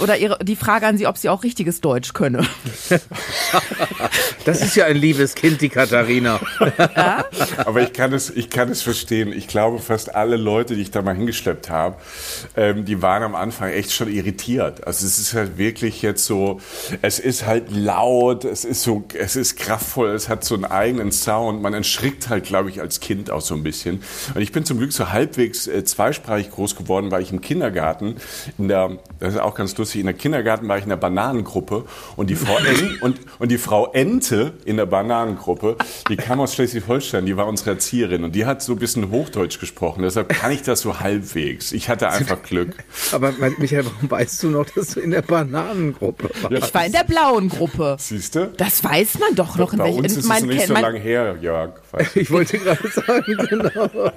oder 0.00 0.16
ihre, 0.16 0.38
die 0.44 0.54
Frage 0.54 0.86
an 0.86 0.96
sie, 0.96 1.06
ob 1.06 1.18
sie 1.18 1.28
auch 1.28 1.42
richtiges 1.42 1.80
Deutsch 1.80 2.12
könne. 2.12 2.46
Das 4.44 4.60
ist 4.60 4.74
ja 4.74 4.86
ein 4.86 4.96
liebes 4.96 5.34
Kind, 5.34 5.60
die 5.60 5.68
Katharina. 5.68 6.40
Ja? 6.78 7.24
Aber 7.64 7.80
ich 7.80 7.92
kann, 7.92 8.12
es, 8.12 8.30
ich 8.30 8.50
kann 8.50 8.68
es 8.68 8.82
verstehen. 8.82 9.32
Ich 9.32 9.46
glaube, 9.46 9.78
fast 9.78 10.14
alle 10.14 10.36
Leute, 10.36 10.74
die 10.74 10.82
ich 10.82 10.90
da 10.90 11.02
mal 11.02 11.14
hingeschleppt 11.14 11.70
habe, 11.70 11.96
ähm, 12.56 12.84
die 12.84 13.02
waren 13.02 13.22
am 13.22 13.34
Anfang 13.34 13.70
echt 13.70 13.92
schon 13.92 14.08
irritiert. 14.08 14.86
Also 14.86 15.06
es 15.06 15.18
ist 15.18 15.34
halt 15.34 15.58
wirklich 15.58 16.02
jetzt 16.02 16.24
so, 16.24 16.60
es 17.02 17.18
ist 17.18 17.46
halt 17.46 17.70
laut, 17.70 18.44
es 18.44 18.64
ist 18.64 18.82
so, 18.82 19.04
es 19.14 19.36
ist 19.36 19.56
kraftvoll, 19.56 20.10
es 20.10 20.28
hat 20.28 20.44
so 20.44 20.54
einen 20.54 20.64
eigenen 20.64 21.12
Sound. 21.12 21.62
Man 21.62 21.74
entschrickt 21.74 22.28
halt, 22.28 22.44
glaube 22.44 22.70
ich, 22.70 22.80
als 22.80 23.00
Kind 23.00 23.30
auch 23.30 23.42
so 23.52 23.56
ein 23.56 23.62
bisschen. 23.62 24.02
Und 24.34 24.40
ich 24.40 24.50
bin 24.50 24.64
zum 24.64 24.78
Glück 24.78 24.92
so 24.92 25.12
halbwegs 25.12 25.66
äh, 25.66 25.84
zweisprachig 25.84 26.50
groß 26.50 26.74
geworden, 26.74 27.10
weil 27.10 27.22
ich 27.22 27.32
im 27.32 27.42
Kindergarten 27.42 28.16
in 28.56 28.68
der, 28.68 28.98
das 29.20 29.34
ist 29.34 29.40
auch 29.40 29.54
ganz 29.54 29.76
lustig. 29.76 30.00
In 30.00 30.06
der 30.06 30.14
Kindergarten 30.14 30.66
war 30.68 30.78
ich 30.78 30.84
in 30.84 30.88
der 30.88 30.96
Bananengruppe 30.96 31.84
und 32.16 32.30
die 32.30 32.34
Frau, 32.34 32.56
en 32.56 32.98
und, 33.02 33.20
und 33.38 33.50
die 33.50 33.58
Frau 33.58 33.92
Ente 33.92 34.54
in 34.64 34.78
der 34.78 34.86
Bananengruppe, 34.86 35.76
die 36.08 36.16
kam 36.16 36.40
aus 36.40 36.54
Schleswig-Holstein, 36.54 37.26
die 37.26 37.36
war 37.36 37.46
unsere 37.46 37.70
Erzieherin 37.70 38.24
und 38.24 38.34
die 38.34 38.46
hat 38.46 38.62
so 38.62 38.72
ein 38.72 38.78
bisschen 38.78 39.10
Hochdeutsch 39.10 39.60
gesprochen. 39.60 40.02
Deshalb 40.02 40.30
kann 40.30 40.50
ich 40.50 40.62
das 40.62 40.80
so 40.80 41.00
halbwegs. 41.00 41.72
Ich 41.72 41.90
hatte 41.90 42.08
einfach 42.08 42.42
Glück. 42.48 42.74
Aber 43.12 43.32
Michael, 43.58 43.84
warum 43.84 44.10
weißt 44.10 44.42
du 44.44 44.48
noch, 44.48 44.66
dass 44.70 44.94
du 44.94 45.00
in 45.00 45.10
der 45.10 45.22
Bananengruppe 45.22 46.30
warst? 46.40 46.64
Ich 46.64 46.74
war 46.74 46.86
in 46.86 46.92
der 46.92 47.04
blauen 47.04 47.50
Gruppe. 47.50 47.96
Siehst 47.98 48.34
du? 48.34 48.50
Das 48.56 48.82
weiß 48.82 49.18
man 49.18 49.34
doch 49.34 49.56
noch. 49.56 49.74
Bei 49.76 49.90
in 49.90 49.96
uns 49.96 50.16
ist 50.16 50.24
es 50.24 50.42
nicht 50.42 50.66
so 50.66 50.74
lange 50.74 50.98
her, 50.98 51.36
Jörg. 51.40 51.72
Ich 52.14 52.30
wollte 52.30 52.58
gerade 52.58 52.88
sagen, 52.88 53.41
genau. 53.48 54.12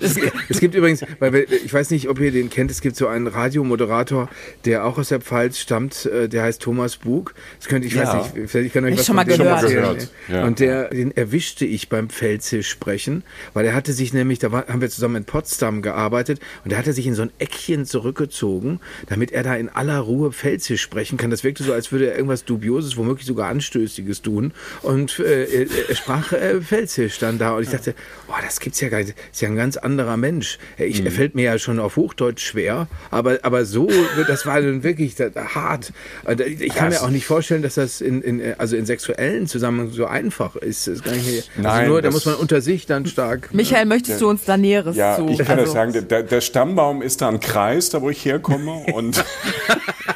Es, 0.00 0.16
es 0.48 0.60
gibt 0.60 0.74
übrigens, 0.74 1.02
weil 1.18 1.32
wir, 1.32 1.50
ich 1.52 1.72
weiß 1.72 1.90
nicht, 1.90 2.08
ob 2.08 2.20
ihr 2.20 2.30
den 2.30 2.50
kennt, 2.50 2.70
es 2.70 2.80
gibt 2.80 2.96
so 2.96 3.06
einen 3.06 3.26
Radiomoderator, 3.26 4.28
der 4.64 4.84
auch 4.84 4.98
aus 4.98 5.08
der 5.08 5.20
Pfalz 5.20 5.58
stammt, 5.58 6.06
äh, 6.06 6.28
der 6.28 6.42
heißt 6.44 6.62
Thomas 6.62 6.96
Bug. 6.96 7.34
Das 7.58 7.68
könnte 7.68 7.86
ich 7.88 7.94
Ja. 7.94 8.02
weiß 8.04 8.34
nicht, 8.34 8.50
vielleicht 8.50 8.66
ich 8.68 8.72
kann 8.72 8.84
euch 8.84 8.92
Ich 8.94 8.98
was 9.00 9.06
schon 9.06 9.16
mal 9.16 9.24
gehört. 9.24 9.38
Schon 9.38 9.50
mal 9.50 9.62
gehört, 9.68 10.08
ja. 10.28 10.44
Und 10.44 10.60
der, 10.60 10.88
den 10.90 11.16
erwischte 11.16 11.64
ich 11.64 11.88
beim 11.88 12.08
Pfälzisch 12.08 12.68
sprechen, 12.68 13.24
weil 13.54 13.64
er 13.66 13.74
hatte 13.74 13.92
sich 13.92 14.12
nämlich, 14.12 14.38
da 14.38 14.52
war, 14.52 14.66
haben 14.68 14.80
wir 14.80 14.90
zusammen 14.90 15.16
in 15.16 15.24
Potsdam 15.24 15.82
gearbeitet 15.82 16.40
und 16.64 16.72
da 16.72 16.76
hat 16.78 16.86
er 16.86 16.92
sich 16.92 17.06
in 17.06 17.14
so 17.14 17.22
ein 17.22 17.30
Eckchen 17.38 17.84
zurückgezogen, 17.86 18.80
damit 19.06 19.32
er 19.32 19.42
da 19.42 19.54
in 19.56 19.68
aller 19.68 19.98
Ruhe 19.98 20.32
Pfälzisch 20.32 20.80
sprechen 20.82 21.18
kann. 21.18 21.30
Das 21.30 21.44
wirkte 21.44 21.62
so, 21.64 21.72
als 21.72 21.92
würde 21.92 22.10
er 22.10 22.16
irgendwas 22.16 22.44
Dubioses, 22.44 22.96
womöglich 22.96 23.26
sogar 23.26 23.48
Anstößiges 23.48 24.22
tun. 24.22 24.52
Und 24.82 25.18
äh, 25.18 25.44
er, 25.44 25.66
er 25.88 25.94
sprach 25.94 26.32
äh, 26.32 26.60
Pfälzisch 26.60 27.18
dann 27.18 27.38
da 27.38 27.52
und 27.56 27.62
ich 27.62 27.70
dachte, 27.70 27.94
boah, 28.26 28.38
das 28.44 28.60
gibt's 28.68 28.80
ja 28.80 28.90
gar 28.90 28.98
nicht. 28.98 29.14
Ist 29.32 29.40
ja 29.40 29.48
ein 29.48 29.56
ganz 29.56 29.78
anderer 29.78 30.16
Mensch. 30.18 30.58
Ich, 30.76 31.02
Er 31.02 31.10
fällt 31.10 31.34
mir 31.34 31.44
ja 31.44 31.58
schon 31.58 31.78
auf 31.80 31.96
Hochdeutsch 31.96 32.44
schwer, 32.44 32.86
aber, 33.10 33.38
aber 33.42 33.64
so, 33.64 33.88
das 34.26 34.44
war 34.44 34.60
dann 34.60 34.82
wirklich 34.82 35.14
da, 35.14 35.30
da 35.30 35.54
hart. 35.54 35.92
Und 36.24 36.40
Ich 36.40 36.74
kann 36.74 36.88
mir 36.88 36.94
Das- 36.96 37.02
auch 37.02 37.08
nicht 37.10 37.24
vorstellen, 37.24 37.62
dass 37.62 37.74
das 37.76 38.00
in, 38.02 38.20
in, 38.20 38.42
also 38.58 38.76
in 38.76 38.84
sexuellen 38.84 39.46
Zusammenhang 39.46 39.90
so 39.90 40.04
einfach 40.06 40.54
ist. 40.56 40.86
Das 40.86 41.02
kann 41.02 41.14
ich 41.14 41.24
mir, 41.26 41.36
also 41.38 41.62
Nein, 41.62 41.88
nur, 41.88 42.02
da 42.02 42.08
das- 42.08 42.14
muss 42.14 42.26
man 42.26 42.34
unter 42.34 42.60
sich 42.60 42.84
dann 42.86 43.06
stark. 43.06 43.54
Michael, 43.54 43.86
möchtest 43.86 44.20
du 44.20 44.28
uns 44.28 44.44
da 44.44 44.56
Näheres 44.58 44.96
Ja, 44.96 45.16
zu? 45.16 45.28
ich 45.28 45.38
kann 45.38 45.56
das 45.56 45.60
Also, 45.68 45.72
sagen. 45.72 46.08
Der, 46.08 46.22
der 46.22 46.40
Stammbaum 46.42 47.00
ist 47.00 47.22
da 47.22 47.28
ein 47.28 47.40
Kreis, 47.40 47.88
da 47.88 48.02
wo 48.02 48.10
ich 48.10 48.22
herkomme. 48.24 48.72
Und 48.92 49.24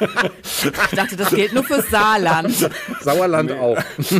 Ich 0.01 0.95
dachte, 0.95 1.15
das 1.15 1.29
gilt 1.31 1.53
nur 1.53 1.63
fürs 1.63 1.89
Saarland. 1.89 2.69
Sauerland 3.01 3.51
auch. 3.53 3.77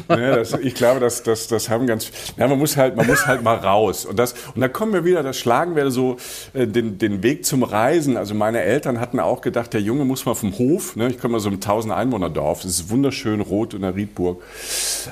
ne, 0.09 0.35
das, 0.35 0.53
ich 0.53 0.75
glaube, 0.75 0.99
das, 0.99 1.23
das, 1.23 1.47
das 1.47 1.69
haben 1.69 1.87
ganz. 1.87 2.11
Ja, 2.37 2.47
man 2.47 2.57
muss 2.59 2.77
halt, 2.77 2.95
man 2.95 3.07
muss 3.07 3.25
halt 3.25 3.43
mal 3.43 3.55
raus. 3.55 4.05
Und 4.05 4.17
das, 4.23 4.33
und 4.55 4.61
da 4.61 4.67
kommen 4.67 4.93
wir 4.93 5.05
wieder, 5.05 5.23
das 5.23 5.37
schlagen 5.37 5.75
wir 5.75 5.91
so 5.91 6.17
äh, 6.53 6.67
den, 6.67 6.97
den 6.97 7.23
Weg 7.23 7.45
zum 7.45 7.63
Reisen. 7.63 8.17
Also 8.17 8.33
meine 8.33 8.61
Eltern 8.61 8.99
hatten 8.99 9.19
auch 9.19 9.41
gedacht, 9.41 9.73
der 9.73 9.81
Junge 9.81 10.05
muss 10.05 10.25
mal 10.25 10.35
vom 10.35 10.57
Hof. 10.57 10.95
Ne, 10.95 11.09
ich 11.09 11.19
komme 11.19 11.37
aus 11.37 11.43
so 11.43 11.49
einem 11.49 11.57
1000 11.57 11.93
Einwohnerdorf. 11.93 12.61
Das 12.61 12.71
ist 12.71 12.89
wunderschön 12.89 13.41
rot 13.41 13.73
in 13.73 13.81
der 13.81 13.95
Riedburg. 13.95 14.41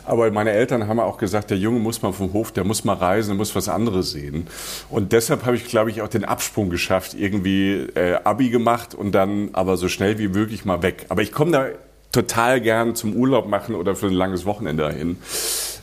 Aber 0.06 0.30
meine 0.32 0.52
Eltern 0.52 0.88
haben 0.88 1.00
auch 1.00 1.18
gesagt, 1.18 1.52
der 1.52 1.58
Junge 1.58 1.80
muss 1.80 2.02
mal 2.02 2.14
vom 2.14 2.34
Hof, 2.34 2.52
der 2.52 2.64
muss 2.64 2.84
mal 2.84 2.96
reisen, 2.96 3.30
der 3.30 3.38
muss 3.38 3.56
was 3.56 3.70
anderes 3.70 4.12
sehen. 4.12 4.48
Und 4.90 5.12
deshalb 5.12 5.46
habe 5.46 5.56
ich, 5.56 5.66
glaube 5.66 5.90
ich, 5.90 6.02
auch 6.02 6.08
den 6.08 6.26
Absprung 6.26 6.70
geschafft, 6.70 7.14
irgendwie 7.14 7.88
äh, 7.96 8.16
Abi 8.24 8.50
gemacht 8.50 8.96
und 8.96 9.14
dann 9.14 9.50
aber 9.54 9.78
so 9.78 9.88
schnell 9.88 10.18
wie 10.20 10.28
möglich 10.28 10.66
mal 10.66 10.82
weg. 10.82 11.06
Aber 11.10 11.22
ich 11.22 11.32
komme 11.32 11.52
da 11.52 11.66
total 12.12 12.62
gern 12.62 12.96
zum 12.96 13.16
Urlaub 13.16 13.48
machen 13.48 13.76
oder 13.76 13.96
für 13.96 14.08
ein 14.08 14.14
langes 14.14 14.46
Wochenende 14.46 14.84
dahin. 14.84 15.18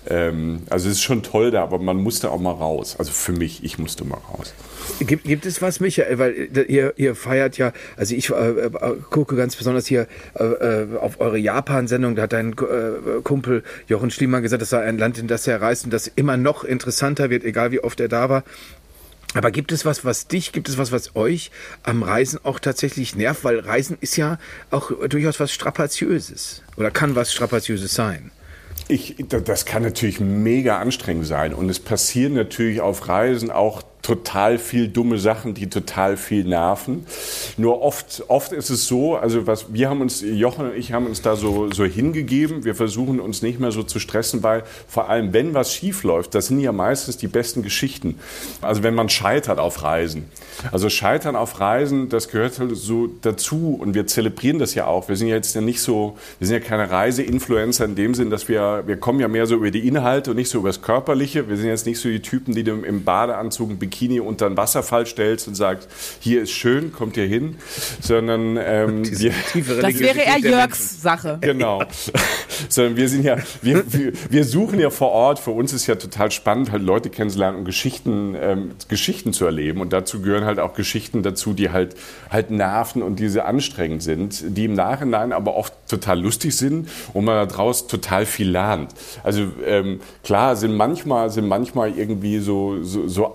Ähm, 0.09 0.63
also 0.71 0.89
es 0.89 0.95
ist 0.95 1.03
schon 1.03 1.23
toll 1.23 1.51
da, 1.51 1.63
aber 1.63 1.79
man 1.79 1.99
musste 1.99 2.31
auch 2.31 2.41
mal 2.41 2.53
raus. 2.53 2.97
Also 2.99 3.13
für 3.13 3.33
mich, 3.33 3.63
ich 3.63 3.79
musste 3.79 4.05
mal 4.05 4.19
raus. 4.19 4.55
Gibt, 5.01 5.25
gibt 5.25 5.45
es 5.45 5.61
was, 5.61 5.81
Michael? 5.81 6.19
Weil 6.19 6.49
äh, 6.55 6.63
ihr, 6.63 6.95
ihr 6.97 7.15
feiert 7.15 7.59
ja, 7.59 7.73
also 7.97 8.15
ich 8.15 8.31
äh, 8.31 8.35
äh, 8.35 8.71
gucke 9.11 9.37
ganz 9.37 9.57
besonders 9.57 9.87
hier 9.87 10.07
äh, 10.35 10.45
äh, 10.45 10.97
auf 10.99 11.21
eure 11.21 11.39
Japan-Sendung, 11.39 12.17
da 12.17 12.23
hat 12.23 12.33
dein 12.33 12.53
äh, 12.53 13.21
Kumpel 13.23 13.63
Jochen 13.87 14.11
Schliemann 14.11 14.43
gesagt, 14.43 14.63
das 14.63 14.71
sei 14.71 14.83
ein 14.83 14.99
Land, 14.99 15.19
in 15.19 15.29
das 15.29 15.47
er 15.47 15.61
reist 15.61 15.85
und 15.85 15.93
das 15.93 16.07
immer 16.07 16.37
noch 16.37 16.65
interessanter 16.65 17.29
wird, 17.29 17.45
egal 17.45 17.71
wie 17.71 17.81
oft 17.81 18.01
er 18.01 18.09
da 18.09 18.29
war. 18.29 18.45
Aber 19.35 19.51
gibt 19.51 19.73
es 19.73 19.85
was, 19.85 20.07
was 20.07 20.27
dich, 20.27 20.53
gibt 20.53 20.71
es 20.71 20.79
was, 20.79 20.91
was 20.91 21.15
euch 21.15 21.51
am 21.83 22.03
Reisen 22.03 22.41
auch 22.45 22.59
tatsächlich 22.59 23.15
nervt? 23.15 23.45
Weil 23.45 23.59
Reisen 23.59 23.99
ist 24.01 24.17
ja 24.17 24.39
auch 24.71 24.91
durchaus 25.07 25.39
was 25.39 25.53
Strapaziöses. 25.53 26.63
Oder 26.77 26.91
kann 26.91 27.15
was 27.15 27.31
Strapaziöses 27.31 27.93
sein. 27.93 28.31
Ich, 28.89 29.17
das 29.29 29.67
kann 29.67 29.83
natürlich 29.83 30.19
mega 30.19 30.79
anstrengend 30.79 31.27
sein. 31.27 31.53
Und 31.53 31.69
es 31.69 31.79
passieren 31.79 32.35
natürlich 32.35 32.81
auf 32.81 33.09
Reisen 33.09 33.51
auch 33.51 33.83
total 34.09 34.57
viel 34.57 34.89
dumme 34.89 35.19
Sachen, 35.19 35.53
die 35.53 35.69
total 35.69 36.17
viel 36.17 36.45
nerven. 36.45 37.05
Nur 37.59 37.83
oft, 37.83 38.25
oft 38.29 38.53
ist 38.53 38.71
es 38.71 38.87
so, 38.87 39.17
also 39.17 39.47
was 39.47 39.67
wir 39.75 39.91
haben 39.91 40.01
uns, 40.01 40.23
Jochen 40.23 40.71
und 40.71 40.77
ich 40.77 40.95
haben 40.95 41.05
uns 41.05 41.21
da 41.21 41.37
so, 41.37 41.71
so 41.71 41.85
hingegeben. 41.85 42.65
Wir 42.65 42.75
versuchen 42.75 43.21
uns 43.21 43.43
nicht 43.43 43.61
mehr 43.61 43.71
so 43.71 43.83
zu 43.83 43.99
stressen, 43.99 44.43
weil 44.43 44.63
vor 44.89 45.11
allem, 45.11 45.35
wenn 45.35 45.53
was 45.53 45.75
schief 45.75 46.05
läuft, 46.05 46.35
das 46.35 46.47
sind 46.47 46.61
ja 46.61 46.73
meistens 46.73 47.19
die 47.19 47.27
besten 47.27 47.63
Geschichten. 47.63 48.19
Also 48.63 48.83
wenn 48.83 48.95
man 48.95 49.11
scheitert 49.11 49.59
auf 49.59 49.83
Reisen. 49.83 50.25
Also 50.73 50.89
Scheitern 50.89 51.37
auf 51.37 51.61
Reisen, 51.61 52.09
das 52.09 52.29
gehört 52.29 52.59
halt 52.59 52.75
so 52.77 53.11
dazu 53.21 53.77
und 53.79 53.93
wir 53.93 54.07
zelebrieren 54.07 54.59
das 54.59 54.75
ja 54.75 54.87
auch. 54.87 55.11
Wir 55.11 55.17
sind 55.17 55.29
ja 55.29 55.37
jetzt 55.37 55.55
ja 55.55 55.61
nicht 55.61 55.83
so, 55.83 56.17
wir 56.39 56.47
sind 56.47 56.63
ja 56.63 56.67
keine 56.67 56.91
Reiseinfluencer 56.91 57.85
in 57.85 57.95
dem 57.95 58.15
Sinn, 58.15 58.31
dass 58.31 58.49
wir, 58.49 58.85
wir 58.87 58.97
kommen 58.97 59.21
ja 59.21 59.29
mehr 59.29 59.45
so 59.45 59.57
über 59.57 59.71
die 59.71 59.87
Inhalte 59.87 60.31
und 60.31 60.39
nicht 60.39 60.49
so 60.49 60.61
über 60.61 60.71
das 60.71 60.81
Körperliche. 60.81 61.47
Wir 61.47 61.59
sind 61.59 61.67
jetzt 61.67 61.85
nicht 61.85 62.01
so 62.01 62.09
die 62.09 62.23
Typen, 62.23 62.55
die 62.55 62.63
im 62.63 63.05
Badeanzug, 63.05 63.69
im 63.71 63.79
Bikini 63.79 63.98
unter 64.21 64.47
einen 64.47 64.57
Wasserfall 64.57 65.07
stellst 65.07 65.49
und 65.49 65.55
sagst, 65.55 65.89
hier 66.21 66.43
ist 66.43 66.53
schön, 66.53 66.93
kommt 66.93 67.15
hier 67.15 67.27
hin, 67.27 67.57
sondern 68.01 68.57
ähm, 68.57 69.05
wir, 69.19 69.33
Das 69.81 69.99
wäre 69.99 70.21
eher 70.21 70.39
Jörgs 70.39 71.03
Sache. 71.03 71.39
Genau. 71.49 71.83
Sondern 72.69 72.97
wir 72.97 73.09
sind 73.09 73.25
ja, 73.25 73.37
wir, 73.63 73.91
wir, 73.93 74.13
wir 74.29 74.45
suchen 74.45 74.79
ja 74.79 74.91
vor 74.91 75.11
Ort. 75.11 75.39
Für 75.39 75.53
uns 75.53 75.73
ist 75.73 75.87
ja 75.87 75.95
total 75.95 76.31
spannend, 76.31 76.71
halt 76.71 76.83
Leute 76.83 77.09
kennenzulernen 77.09 77.59
und 77.59 77.65
Geschichten, 77.65 78.35
ähm, 78.39 78.71
Geschichten 78.89 79.33
zu 79.33 79.45
erleben. 79.45 79.81
Und 79.81 79.93
dazu 79.93 80.21
gehören 80.21 80.45
halt 80.45 80.59
auch 80.59 80.75
Geschichten 80.75 81.23
dazu, 81.23 81.55
die 81.55 81.71
halt, 81.71 81.97
halt 82.31 82.51
nerven 82.51 83.03
und 83.03 83.19
diese 83.19 83.45
anstrengend 83.45 84.03
sind, 84.03 84.45
die 84.57 84.67
im 84.67 84.75
Nachhinein 84.75 85.33
aber 85.33 85.55
oft 85.57 85.73
total 85.89 86.21
lustig 86.21 86.57
sind 86.57 86.89
und 87.15 87.25
man 87.25 87.49
daraus 87.49 87.87
total 87.87 88.27
viel 88.27 88.51
lernt. 88.51 88.93
Also 89.23 89.45
ähm, 89.65 90.01
klar 90.23 90.57
sind 90.57 90.75
manchmal, 90.75 91.31
sind 91.31 91.49
manchmal 91.49 91.97
irgendwie 91.97 92.39
so, 92.39 92.83
so, 92.83 93.09
so 93.09 93.35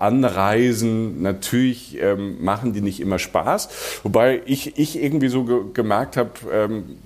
Anreisen, 0.54 1.22
natürlich 1.22 1.98
ähm, 2.00 2.44
machen 2.44 2.74
die 2.74 2.82
nicht 2.82 3.00
immer 3.00 3.20
Spaß. 3.20 3.70
Wobei 4.04 4.42
ich, 4.46 4.78
ich 4.78 5.02
irgendwie 5.02 5.28
so 5.28 5.44
ge 5.44 5.62
gemerkt 5.74 6.18
habe, 6.18 6.32
ähm, 6.52 6.98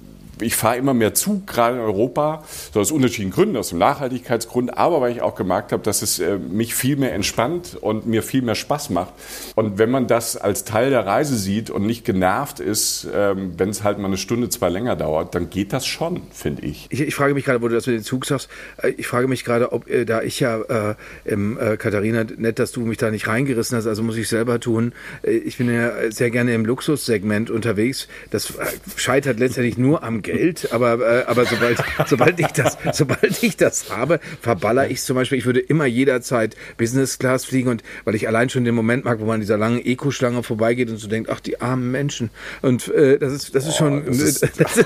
ich 0.41 0.55
fahre 0.55 0.77
immer 0.77 0.93
mehr 0.93 1.13
Zug, 1.13 1.47
gerade 1.47 1.77
in 1.77 1.81
Europa, 1.81 2.43
so 2.73 2.79
aus 2.79 2.91
unterschiedlichen 2.91 3.31
Gründen, 3.31 3.57
aus 3.57 3.69
dem 3.69 3.79
Nachhaltigkeitsgrund, 3.79 4.77
aber 4.77 5.01
weil 5.01 5.11
ich 5.11 5.21
auch 5.21 5.35
gemerkt 5.35 5.71
habe, 5.71 5.83
dass 5.83 6.01
es 6.01 6.19
äh, 6.19 6.37
mich 6.37 6.75
viel 6.75 6.97
mehr 6.97 7.13
entspannt 7.13 7.77
und 7.79 8.05
mir 8.07 8.23
viel 8.23 8.41
mehr 8.41 8.55
Spaß 8.55 8.89
macht. 8.89 9.13
Und 9.55 9.77
wenn 9.77 9.89
man 9.89 10.07
das 10.07 10.37
als 10.37 10.63
Teil 10.63 10.89
der 10.89 11.05
Reise 11.05 11.37
sieht 11.37 11.69
und 11.69 11.85
nicht 11.85 12.05
genervt 12.05 12.59
ist, 12.59 13.07
ähm, 13.13 13.53
wenn 13.57 13.69
es 13.69 13.83
halt 13.83 13.97
mal 13.99 14.07
eine 14.07 14.17
Stunde, 14.17 14.49
zwei 14.49 14.69
länger 14.69 14.95
dauert, 14.95 15.35
dann 15.35 15.49
geht 15.49 15.73
das 15.73 15.85
schon, 15.85 16.21
finde 16.31 16.65
ich. 16.65 16.87
Ich, 16.89 17.01
ich 17.01 17.15
frage 17.15 17.33
mich 17.33 17.45
gerade, 17.45 17.61
wo 17.61 17.67
du 17.67 17.75
das 17.75 17.87
mit 17.87 17.95
dem 17.95 18.03
Zug 18.03 18.25
sagst, 18.25 18.49
äh, 18.81 18.89
ich 18.89 19.07
frage 19.07 19.27
mich 19.27 19.43
gerade, 19.43 19.71
ob, 19.71 19.89
äh, 19.89 20.05
da 20.05 20.21
ich 20.21 20.39
ja, 20.39 20.59
äh, 20.61 20.95
im, 21.25 21.57
Katharina, 21.77 22.25
nett, 22.37 22.59
dass 22.59 22.71
du 22.71 22.81
mich 22.81 22.97
da 22.97 23.11
nicht 23.11 23.27
reingerissen 23.27 23.77
hast, 23.77 23.87
also 23.87 24.03
muss 24.03 24.17
ich 24.17 24.29
selber 24.29 24.59
tun. 24.59 24.93
Ich 25.23 25.57
bin 25.57 25.73
ja 25.73 26.11
sehr 26.11 26.29
gerne 26.29 26.53
im 26.53 26.65
Luxussegment 26.65 27.49
unterwegs. 27.49 28.07
Das 28.31 28.53
scheitert 28.95 29.39
letztendlich 29.39 29.77
nur 29.77 30.03
am 30.03 30.21
Geld, 30.27 30.69
aber, 30.71 30.99
äh, 30.99 31.23
aber 31.25 31.45
sobald, 31.45 31.77
sobald, 32.07 32.39
ich 32.39 32.47
das, 32.47 32.77
sobald 32.93 33.41
ich 33.43 33.57
das 33.57 33.89
habe, 33.89 34.19
verballer 34.41 34.89
ich 34.89 35.01
zum 35.01 35.15
Beispiel. 35.15 35.37
Ich 35.37 35.45
würde 35.45 35.59
immer 35.59 35.85
jederzeit 35.85 36.55
Business 36.77 37.17
Class 37.19 37.45
fliegen 37.45 37.69
und 37.69 37.83
weil 38.05 38.15
ich 38.15 38.27
allein 38.27 38.49
schon 38.49 38.63
den 38.65 38.75
Moment 38.75 39.05
mag, 39.05 39.19
wo 39.19 39.25
man 39.25 39.35
an 39.35 39.41
dieser 39.41 39.57
langen 39.57 39.83
Eco-Schlange 39.83 40.43
vorbeigeht 40.43 40.89
und 40.89 40.97
so 40.97 41.07
denkt, 41.07 41.29
ach, 41.31 41.39
die 41.39 41.61
armen 41.61 41.91
Menschen. 41.91 42.29
Und 42.61 42.87
äh, 42.89 43.17
das 43.17 43.33
ist, 43.33 43.55
das 43.55 43.67
ist 43.67 43.77
schon, 43.77 44.05
das 44.05 44.17
ist- 44.19 44.43
das, 44.43 44.51
das, 44.57 44.85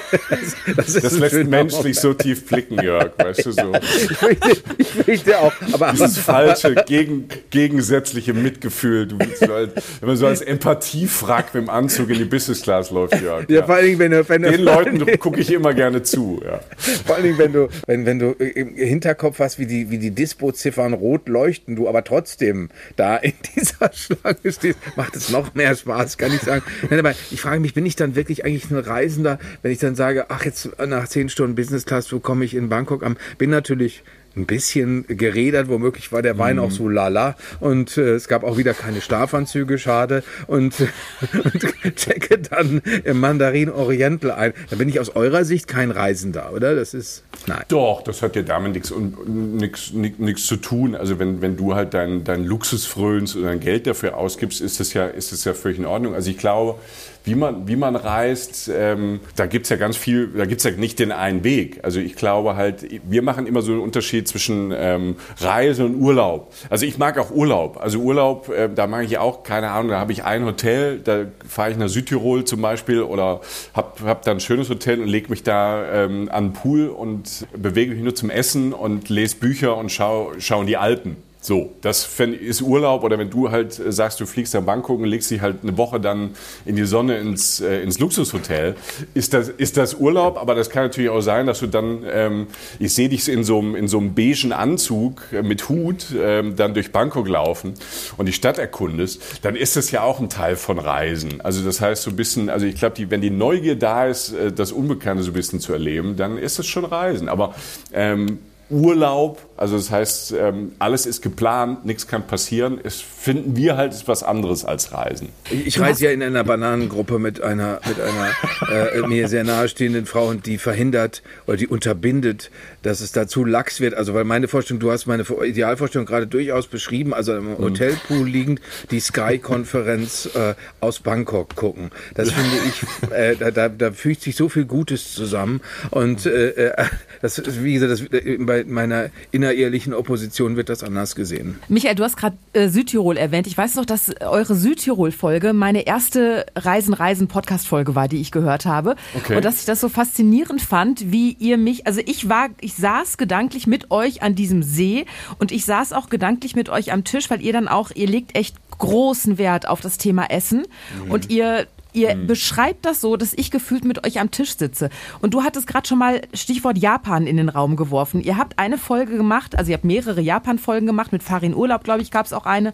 das 0.75 0.89
ist 0.95 1.03
Das 1.03 1.17
lässt 1.19 1.43
menschlich 1.47 1.99
so 1.99 2.13
tief 2.13 2.45
blicken, 2.45 2.81
Jörg, 2.81 3.11
weißt 3.17 3.45
du 3.45 3.51
so. 3.51 3.73
ich 3.81 4.17
fürchte, 4.17 4.49
ich 4.77 4.87
fürchte 4.87 5.39
auch. 5.39 5.53
Aber, 5.73 5.87
aber 5.87 5.91
Dieses 5.93 6.17
falsche, 6.17 6.75
gegen, 6.87 7.27
gegensätzliche 7.49 8.33
Mitgefühl, 8.33 9.07
du, 9.07 9.17
so 9.39 9.53
als, 9.53 9.71
wenn 9.99 10.07
man 10.07 10.17
so 10.17 10.27
als 10.27 10.41
Empathiefrack 10.41 11.53
mit 11.53 11.63
dem 11.63 11.69
Anzug 11.69 12.09
in 12.09 12.17
die 12.19 12.25
Business 12.25 12.61
Class 12.61 12.91
läuft, 12.91 13.19
Jörg. 13.21 13.49
ja, 13.49 13.63
vor 13.63 13.75
allen 13.75 13.85
Dingen, 13.85 13.99
wenn 13.99 14.11
du, 14.11 14.27
wenn 14.29 14.41
Den 14.43 14.61
Leuten 14.61 14.99
gucke 15.31 15.41
ich 15.41 15.51
immer 15.51 15.73
gerne 15.73 16.03
zu. 16.03 16.41
Ja. 16.43 16.59
vor 17.05 17.17
Dingen, 17.21 17.37
wenn 17.37 17.53
du, 17.53 17.69
wenn, 17.87 18.05
wenn 18.05 18.19
du 18.19 18.31
im 18.31 18.75
Hinterkopf 18.75 19.39
hast, 19.39 19.59
wie 19.59 19.65
die, 19.65 19.89
wie 19.89 19.97
die 19.97 20.11
Dispo-Ziffern 20.11 20.91
rot 20.91 21.29
leuchten, 21.29 21.77
du 21.77 21.87
aber 21.87 22.03
trotzdem 22.03 22.69
da 22.97 23.15
in 23.15 23.31
dieser 23.55 23.91
Schlange 23.93 24.51
stehst, 24.51 24.77
macht 24.97 25.15
es 25.15 25.29
noch 25.29 25.53
mehr 25.55 25.73
Spaß, 25.73 26.17
kann 26.17 26.33
ich 26.33 26.41
sagen. 26.41 26.63
Nein, 26.89 26.99
aber 26.99 27.11
ich 27.31 27.39
frage 27.39 27.61
mich, 27.61 27.73
bin 27.73 27.85
ich 27.85 27.95
dann 27.95 28.15
wirklich 28.15 28.43
eigentlich 28.43 28.69
ein 28.69 28.77
Reisender, 28.77 29.39
wenn 29.61 29.71
ich 29.71 29.79
dann 29.79 29.95
sage, 29.95 30.25
ach, 30.27 30.43
jetzt 30.43 30.69
nach 30.85 31.07
zehn 31.07 31.29
Stunden 31.29 31.55
Business 31.55 31.85
Class, 31.85 32.11
wo 32.11 32.19
komme 32.19 32.43
ich 32.43 32.53
in 32.53 32.67
Bangkok 32.67 33.03
am, 33.03 33.15
bin 33.37 33.49
natürlich 33.49 34.03
ein 34.35 34.45
bisschen 34.45 35.05
gerädert, 35.07 35.67
womöglich 35.67 36.11
war 36.11 36.21
der 36.21 36.37
Wein 36.37 36.59
auch 36.59 36.71
so 36.71 36.87
lala 36.87 37.35
und 37.59 37.97
äh, 37.97 38.13
es 38.13 38.27
gab 38.27 38.43
auch 38.43 38.57
wieder 38.57 38.73
keine 38.73 39.01
Schlafanzüge, 39.01 39.77
schade 39.77 40.23
und, 40.47 40.75
und 41.43 41.95
checke 41.95 42.39
dann 42.39 42.81
im 43.03 43.19
Mandarin 43.19 43.69
Oriental 43.69 44.31
ein. 44.31 44.53
Da 44.69 44.75
bin 44.77 44.87
ich 44.87 44.99
aus 44.99 45.15
eurer 45.15 45.43
Sicht 45.43 45.67
kein 45.67 45.91
Reisender, 45.91 46.53
oder? 46.53 46.75
Das 46.75 46.93
ist, 46.93 47.23
nein. 47.47 47.63
Doch, 47.67 48.03
das 48.03 48.21
hat 48.21 48.35
ja 48.35 48.41
damit 48.41 48.73
nichts 48.73 50.47
zu 50.47 50.55
tun. 50.57 50.95
Also 50.95 51.19
wenn, 51.19 51.41
wenn 51.41 51.57
du 51.57 51.75
halt 51.75 51.93
dein, 51.93 52.23
dein 52.23 52.45
Luxus 52.45 52.85
frönst 52.85 53.35
und 53.35 53.43
dein 53.43 53.59
Geld 53.59 53.87
dafür 53.87 54.17
ausgibst, 54.17 54.61
ist 54.61 54.79
das 54.79 54.93
ja, 54.93 55.07
ist 55.07 55.31
das 55.31 55.43
ja 55.43 55.53
völlig 55.53 55.79
in 55.79 55.85
Ordnung. 55.85 56.13
Also 56.13 56.29
ich 56.29 56.37
glaube, 56.37 56.79
wie 57.23 57.35
man, 57.35 57.67
wie 57.67 57.75
man 57.75 57.95
reist, 57.95 58.71
ähm, 58.73 59.19
da 59.35 59.45
gibt's 59.45 59.69
ja 59.69 59.75
ganz 59.75 59.97
viel, 59.97 60.27
da 60.27 60.45
gibt's 60.45 60.63
ja 60.63 60.71
nicht 60.71 60.99
den 60.99 61.11
einen 61.11 61.43
Weg. 61.43 61.79
Also 61.83 61.99
ich 61.99 62.15
glaube 62.15 62.55
halt, 62.55 62.85
wir 63.03 63.21
machen 63.21 63.45
immer 63.45 63.61
so 63.61 63.73
einen 63.73 63.81
Unterschied 63.81 64.27
zwischen 64.27 64.73
ähm, 64.75 65.15
Reise 65.39 65.85
und 65.85 65.95
Urlaub. 65.95 66.53
Also 66.69 66.85
ich 66.85 66.97
mag 66.97 67.17
auch 67.19 67.31
Urlaub. 67.31 67.77
Also 67.81 67.99
Urlaub, 67.99 68.49
äh, 68.49 68.69
da 68.73 68.87
mag 68.87 69.05
ich 69.05 69.17
auch, 69.17 69.43
keine 69.43 69.69
Ahnung, 69.69 69.91
da 69.91 69.99
habe 69.99 70.11
ich 70.11 70.23
ein 70.23 70.45
Hotel, 70.45 70.99
da 70.99 71.25
fahre 71.47 71.71
ich 71.71 71.77
nach 71.77 71.89
Südtirol 71.89 72.45
zum 72.45 72.61
Beispiel 72.61 73.01
oder 73.03 73.41
habe 73.73 74.05
hab 74.05 74.23
da 74.23 74.31
ein 74.31 74.39
schönes 74.39 74.69
Hotel 74.69 74.99
und 75.01 75.07
lege 75.07 75.29
mich 75.29 75.43
da 75.43 76.05
ähm, 76.05 76.29
an 76.31 76.45
den 76.45 76.53
Pool 76.53 76.87
und 76.87 77.45
bewege 77.55 77.93
mich 77.93 78.03
nur 78.03 78.15
zum 78.15 78.29
Essen 78.29 78.73
und 78.73 79.09
lese 79.09 79.35
Bücher 79.35 79.77
und 79.77 79.91
schaue 79.91 80.35
schau 80.39 80.61
in 80.61 80.67
die 80.67 80.77
Alpen. 80.77 81.17
So, 81.43 81.73
das 81.81 82.07
ist 82.19 82.61
Urlaub 82.61 83.03
oder 83.03 83.17
wenn 83.17 83.31
du 83.31 83.49
halt 83.49 83.79
äh, 83.79 83.91
sagst, 83.91 84.19
du 84.19 84.27
fliegst 84.27 84.53
nach 84.53 84.61
Bangkok 84.61 84.99
und 84.99 85.05
legst 85.05 85.31
dich 85.31 85.41
halt 85.41 85.63
eine 85.63 85.75
Woche 85.75 85.99
dann 85.99 86.35
in 86.65 86.75
die 86.75 86.83
Sonne 86.83 87.17
ins, 87.17 87.59
äh, 87.59 87.81
ins 87.81 87.97
Luxushotel, 87.97 88.75
ist 89.15 89.33
das, 89.33 89.49
ist 89.49 89.75
das 89.75 89.95
Urlaub, 89.95 90.37
aber 90.37 90.53
das 90.53 90.69
kann 90.69 90.83
natürlich 90.83 91.09
auch 91.09 91.21
sein, 91.21 91.47
dass 91.47 91.59
du 91.59 91.65
dann, 91.65 92.03
ähm, 92.07 92.47
ich 92.77 92.93
sehe 92.93 93.09
dich 93.09 93.27
in 93.27 93.43
so 93.43 93.57
einem, 93.57 93.75
in 93.75 93.87
so 93.87 93.97
einem 93.97 94.13
beigen 94.13 94.53
Anzug 94.53 95.23
äh, 95.33 95.41
mit 95.41 95.67
Hut 95.67 96.05
ähm, 96.15 96.55
dann 96.55 96.75
durch 96.75 96.91
Bangkok 96.91 97.27
laufen 97.27 97.73
und 98.17 98.27
die 98.27 98.33
Stadt 98.33 98.59
erkundest, 98.59 99.19
dann 99.41 99.55
ist 99.55 99.75
das 99.75 99.89
ja 99.89 100.03
auch 100.03 100.19
ein 100.19 100.29
Teil 100.29 100.55
von 100.55 100.77
Reisen. 100.77 101.41
Also 101.41 101.65
das 101.65 101.81
heißt 101.81 102.03
so 102.03 102.11
ein 102.11 102.15
bisschen, 102.15 102.51
also 102.51 102.67
ich 102.67 102.75
glaube, 102.75 103.09
wenn 103.09 103.21
die 103.21 103.31
Neugier 103.31 103.75
da 103.75 104.05
ist, 104.05 104.33
äh, 104.33 104.51
das 104.51 104.71
Unbekannte 104.71 105.23
so 105.23 105.31
ein 105.31 105.33
bisschen 105.33 105.59
zu 105.59 105.73
erleben, 105.73 106.17
dann 106.17 106.37
ist 106.37 106.59
das 106.59 106.67
schon 106.67 106.85
Reisen. 106.85 107.29
Aber 107.29 107.55
ähm, 107.93 108.37
Urlaub, 108.71 109.39
also 109.61 109.77
das 109.77 109.91
heißt, 109.91 110.31
ähm, 110.31 110.71
alles 110.79 111.05
ist 111.05 111.21
geplant, 111.21 111.85
nichts 111.85 112.07
kann 112.07 112.25
passieren. 112.25 112.79
Es 112.83 112.99
finden 112.99 113.55
wir 113.55 113.77
halt 113.77 113.93
was 114.07 114.23
anderes 114.23 114.65
als 114.65 114.91
Reisen. 114.91 115.29
Ich 115.51 115.79
reise 115.79 116.05
ja 116.05 116.11
in 116.11 116.23
einer 116.23 116.43
Bananengruppe 116.43 117.19
mit 117.19 117.43
einer 117.43 117.79
mit 117.87 117.99
einer 117.99 118.95
äh, 118.95 119.07
mir 119.07 119.27
sehr 119.27 119.43
nahestehenden 119.43 120.07
Frau 120.07 120.29
und 120.29 120.47
die 120.47 120.57
verhindert 120.57 121.21
oder 121.45 121.57
die 121.57 121.67
unterbindet, 121.67 122.49
dass 122.81 123.01
es 123.01 123.11
dazu 123.11 123.45
lax 123.45 123.79
wird. 123.79 123.93
Also 123.93 124.15
weil 124.15 124.23
meine 124.23 124.47
Vorstellung, 124.47 124.79
du 124.79 124.91
hast 124.91 125.05
meine 125.05 125.21
Idealvorstellung 125.21 126.07
gerade 126.07 126.25
durchaus 126.25 126.65
beschrieben, 126.65 127.13
also 127.13 127.35
im 127.35 127.51
mhm. 127.51 127.57
Hotelpool 127.59 128.27
liegend 128.27 128.61
die 128.89 128.99
Sky-Konferenz 128.99 130.27
äh, 130.33 130.55
aus 130.79 131.01
Bangkok 131.01 131.55
gucken. 131.55 131.91
Das 132.15 132.31
finde 132.33 132.57
ich, 132.67 133.11
äh, 133.11 133.35
da, 133.35 133.51
da, 133.51 133.69
da 133.69 133.91
fügt 133.91 134.23
sich 134.23 134.35
so 134.35 134.49
viel 134.49 134.65
Gutes 134.65 135.13
zusammen 135.13 135.61
und 135.91 136.25
äh, 136.25 136.49
äh 136.49 136.85
das 137.21 137.39
wie 137.63 137.75
gesagt, 137.75 137.91
das, 137.91 138.03
bei 138.39 138.63
meiner 138.63 139.11
innerehrlichen 139.51 139.93
Opposition 139.93 140.55
wird 140.55 140.69
das 140.69 140.83
anders 140.83 141.15
gesehen. 141.15 141.59
Michael, 141.67 141.95
du 141.95 142.03
hast 142.03 142.17
gerade 142.17 142.37
äh, 142.53 142.67
Südtirol 142.67 143.17
erwähnt. 143.17 143.47
Ich 143.47 143.57
weiß 143.57 143.75
noch, 143.75 143.85
dass 143.85 144.13
eure 144.21 144.55
Südtirol-Folge 144.55 145.53
meine 145.53 145.85
erste 145.85 146.45
Reisen-Reisen-Podcast-Folge 146.55 147.95
war, 147.95 148.07
die 148.07 148.19
ich 148.19 148.31
gehört 148.31 148.65
habe. 148.65 148.95
Okay. 149.15 149.35
Und 149.35 149.45
dass 149.45 149.59
ich 149.59 149.65
das 149.65 149.79
so 149.79 149.89
faszinierend 149.89 150.61
fand, 150.61 151.11
wie 151.11 151.33
ihr 151.39 151.57
mich, 151.57 151.87
also 151.87 152.01
ich 152.05 152.29
war, 152.29 152.49
ich 152.59 152.75
saß 152.75 153.17
gedanklich 153.17 153.67
mit 153.67 153.91
euch 153.91 154.23
an 154.23 154.35
diesem 154.35 154.63
See 154.63 155.05
und 155.39 155.51
ich 155.51 155.65
saß 155.65 155.93
auch 155.93 156.09
gedanklich 156.09 156.55
mit 156.55 156.69
euch 156.69 156.91
am 156.91 157.03
Tisch, 157.03 157.29
weil 157.29 157.41
ihr 157.41 157.53
dann 157.53 157.67
auch, 157.67 157.91
ihr 157.93 158.07
legt 158.07 158.35
echt 158.35 158.55
großen 158.77 159.37
Wert 159.37 159.67
auf 159.67 159.81
das 159.81 159.97
Thema 159.97 160.25
Essen 160.25 160.63
mhm. 161.05 161.11
und 161.11 161.29
ihr 161.29 161.67
Ihr 161.93 162.11
hm. 162.11 162.27
beschreibt 162.27 162.85
das 162.85 163.01
so, 163.01 163.17
dass 163.17 163.33
ich 163.33 163.51
gefühlt 163.51 163.85
mit 163.85 164.05
euch 164.05 164.19
am 164.19 164.31
Tisch 164.31 164.57
sitze. 164.57 164.89
Und 165.21 165.33
du 165.33 165.43
hattest 165.43 165.67
gerade 165.67 165.87
schon 165.87 165.97
mal 165.97 166.21
Stichwort 166.33 166.77
Japan 166.77 167.27
in 167.27 167.37
den 167.37 167.49
Raum 167.49 167.75
geworfen. 167.75 168.21
Ihr 168.21 168.37
habt 168.37 168.59
eine 168.59 168.77
Folge 168.77 169.17
gemacht, 169.17 169.57
also 169.57 169.71
ihr 169.71 169.75
habt 169.75 169.85
mehrere 169.85 170.21
Japan-Folgen 170.21 170.87
gemacht, 170.87 171.11
mit 171.11 171.23
Farin 171.23 171.55
Urlaub, 171.55 171.83
glaube 171.83 172.01
ich, 172.01 172.11
gab 172.11 172.25
es 172.25 172.33
auch 172.33 172.45
eine. 172.45 172.73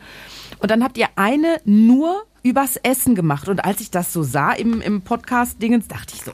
Und 0.59 0.71
dann 0.71 0.83
habt 0.83 0.97
ihr 0.97 1.07
eine 1.15 1.59
nur 1.65 2.23
übers 2.43 2.77
Essen 2.77 3.15
gemacht. 3.15 3.49
Und 3.49 3.63
als 3.65 3.81
ich 3.81 3.91
das 3.91 4.13
so 4.13 4.23
sah 4.23 4.53
im, 4.53 4.81
im 4.81 5.01
Podcast-Dingens, 5.01 5.87
dachte 5.87 6.13
ich 6.15 6.23
so, 6.23 6.31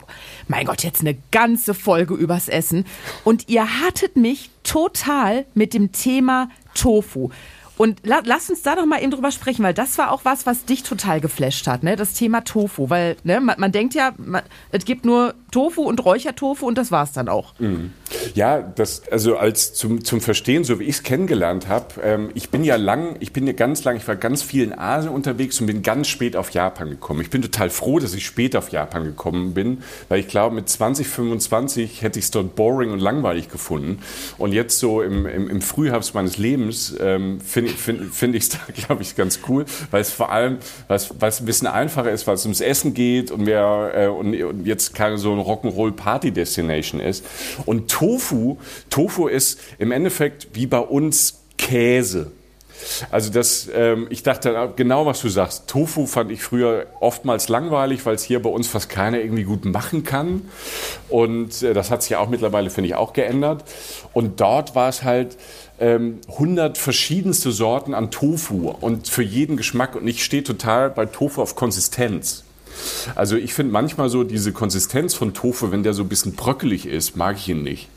mein 0.48 0.66
Gott, 0.66 0.84
jetzt 0.84 1.00
eine 1.00 1.16
ganze 1.30 1.74
Folge 1.74 2.14
übers 2.14 2.48
Essen. 2.48 2.84
Und 3.24 3.48
ihr 3.48 3.80
hattet 3.80 4.16
mich 4.16 4.50
total 4.62 5.44
mit 5.54 5.74
dem 5.74 5.92
Thema 5.92 6.48
Tofu. 6.74 7.30
Und 7.76 8.06
la 8.06 8.20
lass 8.24 8.50
uns 8.50 8.62
da 8.62 8.76
doch 8.76 8.86
mal 8.86 9.02
eben 9.02 9.10
drüber 9.10 9.32
sprechen, 9.32 9.64
weil 9.64 9.74
das 9.74 9.98
war 9.98 10.12
auch 10.12 10.24
was, 10.24 10.46
was 10.46 10.64
dich 10.64 10.84
total 10.84 11.20
geflasht 11.20 11.66
hat, 11.66 11.82
ne? 11.82 11.96
Das 11.96 12.14
Thema 12.14 12.44
Tofu, 12.44 12.88
weil 12.88 13.16
ne, 13.24 13.40
man, 13.40 13.58
man 13.58 13.72
denkt 13.72 13.94
ja, 13.94 14.12
man, 14.16 14.42
es 14.70 14.84
gibt 14.84 15.04
nur 15.04 15.34
Tofu 15.54 15.82
und 15.82 16.04
Räuchertofu 16.04 16.66
und 16.66 16.76
das 16.76 16.90
war's 16.90 17.12
dann 17.12 17.28
auch. 17.28 17.54
Mhm. 17.60 17.92
Ja, 18.34 18.60
das 18.60 19.02
also 19.08 19.36
als 19.36 19.72
zum, 19.72 20.04
zum 20.04 20.20
Verstehen, 20.20 20.64
so 20.64 20.80
wie 20.80 20.84
ich 20.84 20.96
es 20.96 21.02
kennengelernt 21.04 21.68
habe, 21.68 22.00
ähm, 22.02 22.30
ich 22.34 22.50
bin 22.50 22.64
ja 22.64 22.74
lang, 22.74 23.14
ich 23.20 23.32
bin 23.32 23.46
ja 23.46 23.52
ganz 23.52 23.84
lang, 23.84 23.96
ich 23.96 24.08
war 24.08 24.16
ganz 24.16 24.42
viel 24.42 24.64
in 24.64 24.76
Asien 24.76 25.12
unterwegs 25.12 25.60
und 25.60 25.66
bin 25.68 25.82
ganz 25.82 26.08
spät 26.08 26.34
auf 26.34 26.50
Japan 26.50 26.90
gekommen. 26.90 27.20
Ich 27.20 27.30
bin 27.30 27.40
total 27.40 27.70
froh, 27.70 28.00
dass 28.00 28.14
ich 28.14 28.26
spät 28.26 28.56
auf 28.56 28.70
Japan 28.70 29.04
gekommen 29.04 29.54
bin, 29.54 29.84
weil 30.08 30.18
ich 30.18 30.26
glaube, 30.26 30.56
mit 30.56 30.68
20, 30.68 31.06
25 31.06 32.02
hätte 32.02 32.18
ich 32.18 32.24
es 32.24 32.30
dort 32.32 32.56
boring 32.56 32.90
und 32.90 32.98
langweilig 32.98 33.48
gefunden. 33.48 34.00
Und 34.38 34.52
jetzt 34.52 34.80
so 34.80 35.02
im, 35.02 35.24
im, 35.24 35.48
im 35.48 35.62
Frühherbst 35.62 36.16
meines 36.16 36.36
Lebens 36.36 36.96
ähm, 36.98 37.40
finde 37.40 37.70
find, 37.70 38.12
find 38.12 38.34
ich 38.34 38.42
es 38.42 38.48
da, 38.48 38.58
glaube 38.74 39.02
ich, 39.02 39.14
ganz 39.14 39.38
cool, 39.48 39.66
weil 39.92 40.00
es 40.00 40.10
vor 40.10 40.32
allem, 40.32 40.58
es 40.88 41.12
ein 41.22 41.46
bisschen 41.46 41.68
einfacher 41.68 42.10
ist, 42.10 42.26
weil 42.26 42.34
es 42.34 42.44
ums 42.44 42.60
Essen 42.60 42.92
geht 42.92 43.30
und, 43.30 43.44
mehr, 43.44 43.92
äh, 43.94 44.06
und, 44.08 44.34
und 44.42 44.66
jetzt 44.66 44.94
keine 44.94 45.16
so 45.16 45.43
eine 45.44 45.72
Rock'n'Roll-Party-Destination 45.72 47.00
ist. 47.00 47.24
Und 47.66 47.90
Tofu, 47.90 48.58
Tofu 48.90 49.28
ist 49.28 49.60
im 49.78 49.92
Endeffekt 49.92 50.48
wie 50.54 50.66
bei 50.66 50.78
uns 50.80 51.40
Käse. 51.58 52.32
Also 53.10 53.30
das, 53.30 53.68
ähm, 53.72 54.06
ich 54.10 54.22
dachte 54.22 54.72
genau, 54.76 55.06
was 55.06 55.20
du 55.20 55.28
sagst. 55.28 55.68
Tofu 55.68 56.06
fand 56.06 56.30
ich 56.30 56.42
früher 56.42 56.86
oftmals 57.00 57.48
langweilig, 57.48 58.04
weil 58.04 58.14
es 58.14 58.24
hier 58.24 58.42
bei 58.42 58.50
uns 58.50 58.68
fast 58.68 58.88
keiner 58.88 59.18
irgendwie 59.20 59.44
gut 59.44 59.64
machen 59.64 60.04
kann. 60.04 60.42
Und 61.08 61.62
äh, 61.62 61.72
das 61.72 61.90
hat 61.90 62.02
sich 62.02 62.10
ja 62.10 62.18
auch 62.18 62.28
mittlerweile, 62.28 62.70
finde 62.70 62.88
ich, 62.88 62.94
auch 62.94 63.12
geändert. 63.12 63.64
Und 64.12 64.40
dort 64.40 64.74
war 64.74 64.88
es 64.88 65.02
halt, 65.02 65.36
ähm, 65.80 66.20
100 66.28 66.78
verschiedenste 66.78 67.50
Sorten 67.50 67.94
an 67.94 68.10
Tofu 68.10 68.74
und 68.80 69.08
für 69.08 69.22
jeden 69.22 69.56
Geschmack. 69.56 69.96
Und 69.96 70.06
ich 70.06 70.24
stehe 70.24 70.44
total 70.44 70.90
bei 70.90 71.06
Tofu 71.06 71.42
auf 71.42 71.56
Konsistenz. 71.56 72.44
Also 73.14 73.36
ich 73.36 73.54
finde 73.54 73.72
manchmal 73.72 74.08
so 74.08 74.24
diese 74.24 74.52
Konsistenz 74.52 75.14
von 75.14 75.34
Tofu, 75.34 75.70
wenn 75.70 75.82
der 75.82 75.94
so 75.94 76.02
ein 76.02 76.08
bisschen 76.08 76.34
bröckelig 76.34 76.86
ist, 76.86 77.16
mag 77.16 77.36
ich 77.36 77.48
ihn 77.48 77.62
nicht. 77.62 77.88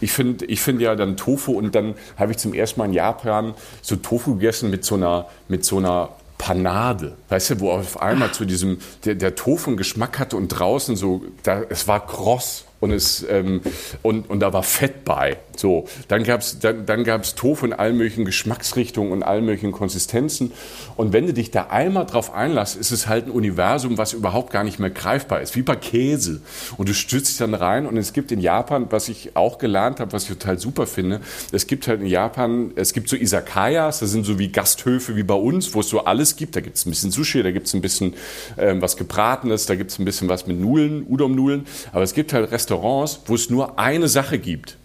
Ich 0.00 0.12
finde 0.12 0.44
ich 0.46 0.60
find 0.60 0.80
ja 0.80 0.94
dann 0.94 1.16
Tofu 1.16 1.52
und 1.52 1.74
dann 1.74 1.94
habe 2.16 2.32
ich 2.32 2.38
zum 2.38 2.54
ersten 2.54 2.80
Mal 2.80 2.86
in 2.86 2.92
Japan 2.92 3.54
so 3.82 3.96
Tofu 3.96 4.34
gegessen 4.34 4.70
mit 4.70 4.84
so 4.84 4.96
einer, 4.96 5.26
mit 5.48 5.64
so 5.64 5.78
einer 5.78 6.10
Panade, 6.38 7.16
weißt 7.30 7.50
du, 7.50 7.60
wo 7.60 7.70
auf 7.70 8.00
einmal 8.02 8.32
zu 8.32 8.44
diesem, 8.44 8.78
der, 9.04 9.14
der 9.14 9.34
Tofu 9.34 9.70
einen 9.70 9.76
Geschmack 9.76 10.18
hatte 10.18 10.36
und 10.36 10.48
draußen 10.48 10.94
so, 10.94 11.22
da, 11.42 11.62
es 11.68 11.88
war 11.88 12.06
kross 12.06 12.66
und, 12.80 12.90
es, 12.90 13.24
ähm, 13.28 13.62
und, 14.02 14.28
und 14.28 14.40
da 14.40 14.52
war 14.52 14.62
Fett 14.62 15.04
bei. 15.04 15.38
So, 15.58 15.86
dann 16.08 16.24
gab 16.24 16.40
es 16.40 16.58
dann, 16.58 16.86
dann 16.86 17.04
gab's 17.04 17.34
Tofu 17.34 17.66
in 17.66 17.72
allen 17.72 17.96
möglichen 17.96 18.24
Geschmacksrichtungen 18.24 19.12
und 19.12 19.22
allen 19.22 19.44
möglichen 19.44 19.72
Konsistenzen. 19.72 20.52
Und 20.96 21.12
wenn 21.12 21.26
du 21.26 21.32
dich 21.32 21.50
da 21.50 21.68
einmal 21.68 22.06
drauf 22.06 22.34
einlässt, 22.34 22.76
ist 22.76 22.90
es 22.90 23.08
halt 23.08 23.26
ein 23.26 23.30
Universum, 23.30 23.98
was 23.98 24.12
überhaupt 24.12 24.52
gar 24.52 24.64
nicht 24.64 24.78
mehr 24.78 24.90
greifbar 24.90 25.40
ist, 25.40 25.56
wie 25.56 25.62
bei 25.62 25.76
Käse. 25.76 26.40
Und 26.76 26.88
du 26.88 26.94
stützt 26.94 27.30
dich 27.30 27.38
dann 27.38 27.54
rein 27.54 27.86
und 27.86 27.96
es 27.96 28.12
gibt 28.12 28.32
in 28.32 28.40
Japan, 28.40 28.86
was 28.90 29.08
ich 29.08 29.36
auch 29.36 29.58
gelernt 29.58 30.00
habe, 30.00 30.12
was 30.12 30.24
ich 30.24 30.28
total 30.30 30.58
super 30.58 30.86
finde, 30.86 31.20
es 31.52 31.66
gibt 31.66 31.88
halt 31.88 32.00
in 32.00 32.06
Japan, 32.06 32.72
es 32.76 32.92
gibt 32.92 33.08
so 33.08 33.16
Isakayas, 33.16 34.00
das 34.00 34.10
sind 34.10 34.24
so 34.24 34.38
wie 34.38 34.48
Gasthöfe 34.48 35.16
wie 35.16 35.22
bei 35.22 35.34
uns, 35.34 35.74
wo 35.74 35.80
es 35.80 35.88
so 35.88 36.04
alles 36.04 36.36
gibt. 36.36 36.56
Da 36.56 36.60
gibt 36.60 36.76
es 36.76 36.86
ein 36.86 36.90
bisschen 36.90 37.10
Sushi, 37.10 37.42
da 37.42 37.50
gibt 37.50 37.66
es 37.66 37.74
ein 37.74 37.80
bisschen 37.80 38.14
ähm, 38.58 38.82
was 38.82 38.96
Gebratenes, 38.96 39.66
da 39.66 39.74
gibt 39.74 39.90
es 39.90 39.98
ein 39.98 40.04
bisschen 40.04 40.28
was 40.28 40.46
mit 40.46 40.58
Nudeln, 40.58 41.06
Udon-Nudeln. 41.08 41.66
Aber 41.92 42.02
es 42.02 42.14
gibt 42.14 42.32
halt 42.32 42.50
Restaurants, 42.50 43.20
wo 43.26 43.34
es 43.34 43.50
nur 43.50 43.78
eine 43.78 44.08
Sache 44.08 44.38
gibt. 44.38 44.76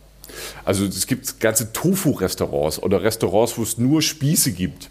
Also 0.65 0.85
es 0.85 1.07
gibt 1.07 1.39
ganze 1.39 1.73
Tofu-Restaurants 1.73 2.81
oder 2.81 3.03
Restaurants, 3.03 3.57
wo 3.57 3.63
es 3.63 3.77
nur 3.77 4.01
Spieße 4.01 4.51
gibt. 4.51 4.89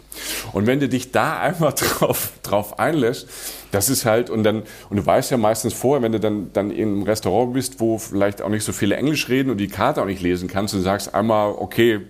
Und 0.53 0.67
wenn 0.67 0.79
du 0.79 0.89
dich 0.89 1.11
da 1.11 1.39
einmal 1.39 1.73
drauf, 1.75 2.31
drauf 2.43 2.79
einlässt, 2.79 3.27
das 3.71 3.89
ist 3.89 4.05
halt, 4.05 4.29
und 4.29 4.43
dann, 4.43 4.63
und 4.89 4.97
du 4.97 5.05
weißt 5.05 5.31
ja 5.31 5.37
meistens 5.37 5.73
vorher, 5.73 6.01
wenn 6.01 6.11
du 6.11 6.19
dann, 6.19 6.51
dann 6.53 6.71
in 6.71 6.89
einem 6.89 7.03
Restaurant 7.03 7.53
bist, 7.53 7.79
wo 7.79 7.97
vielleicht 7.97 8.41
auch 8.41 8.49
nicht 8.49 8.63
so 8.63 8.73
viele 8.73 8.95
Englisch 8.95 9.29
reden 9.29 9.49
und 9.49 9.57
die 9.57 9.69
Karte 9.69 10.01
auch 10.01 10.05
nicht 10.05 10.21
lesen 10.21 10.47
kannst, 10.47 10.73
und 10.73 10.81
sagst 10.81 11.13
einmal, 11.15 11.51
okay, 11.51 12.01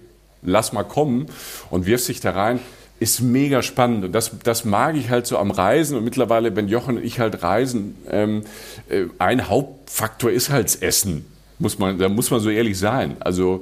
lass 0.42 0.74
mal 0.74 0.84
kommen 0.84 1.28
und 1.70 1.86
wirfst 1.86 2.08
dich 2.08 2.20
da 2.20 2.32
rein, 2.32 2.60
ist 3.00 3.20
mega 3.20 3.64
spannend. 3.64 4.06
Und 4.06 4.12
das, 4.12 4.32
das 4.44 4.64
mag 4.64 4.96
ich 4.96 5.10
halt 5.10 5.26
so 5.26 5.40
am 5.40 5.50
Reisen. 5.50 5.98
Und 5.98 6.04
mittlerweile, 6.04 6.56
wenn 6.56 6.68
Jochen 6.68 6.98
und 6.98 7.04
ich 7.04 7.20
halt 7.20 7.42
reisen, 7.42 7.96
ähm, 8.08 8.44
äh, 8.90 9.06
ein 9.18 9.50
Hauptfaktor 9.50 10.30
ist 10.30 10.52
halt 10.52 10.66
das 10.66 10.76
Essen. 10.76 11.26
Muss 11.62 11.78
man, 11.78 12.00
da 12.00 12.10
muss 12.10 12.32
man 12.32 12.40
so 12.40 12.50
ehrlich 12.50 12.78
sein. 12.78 13.18
Also 13.20 13.62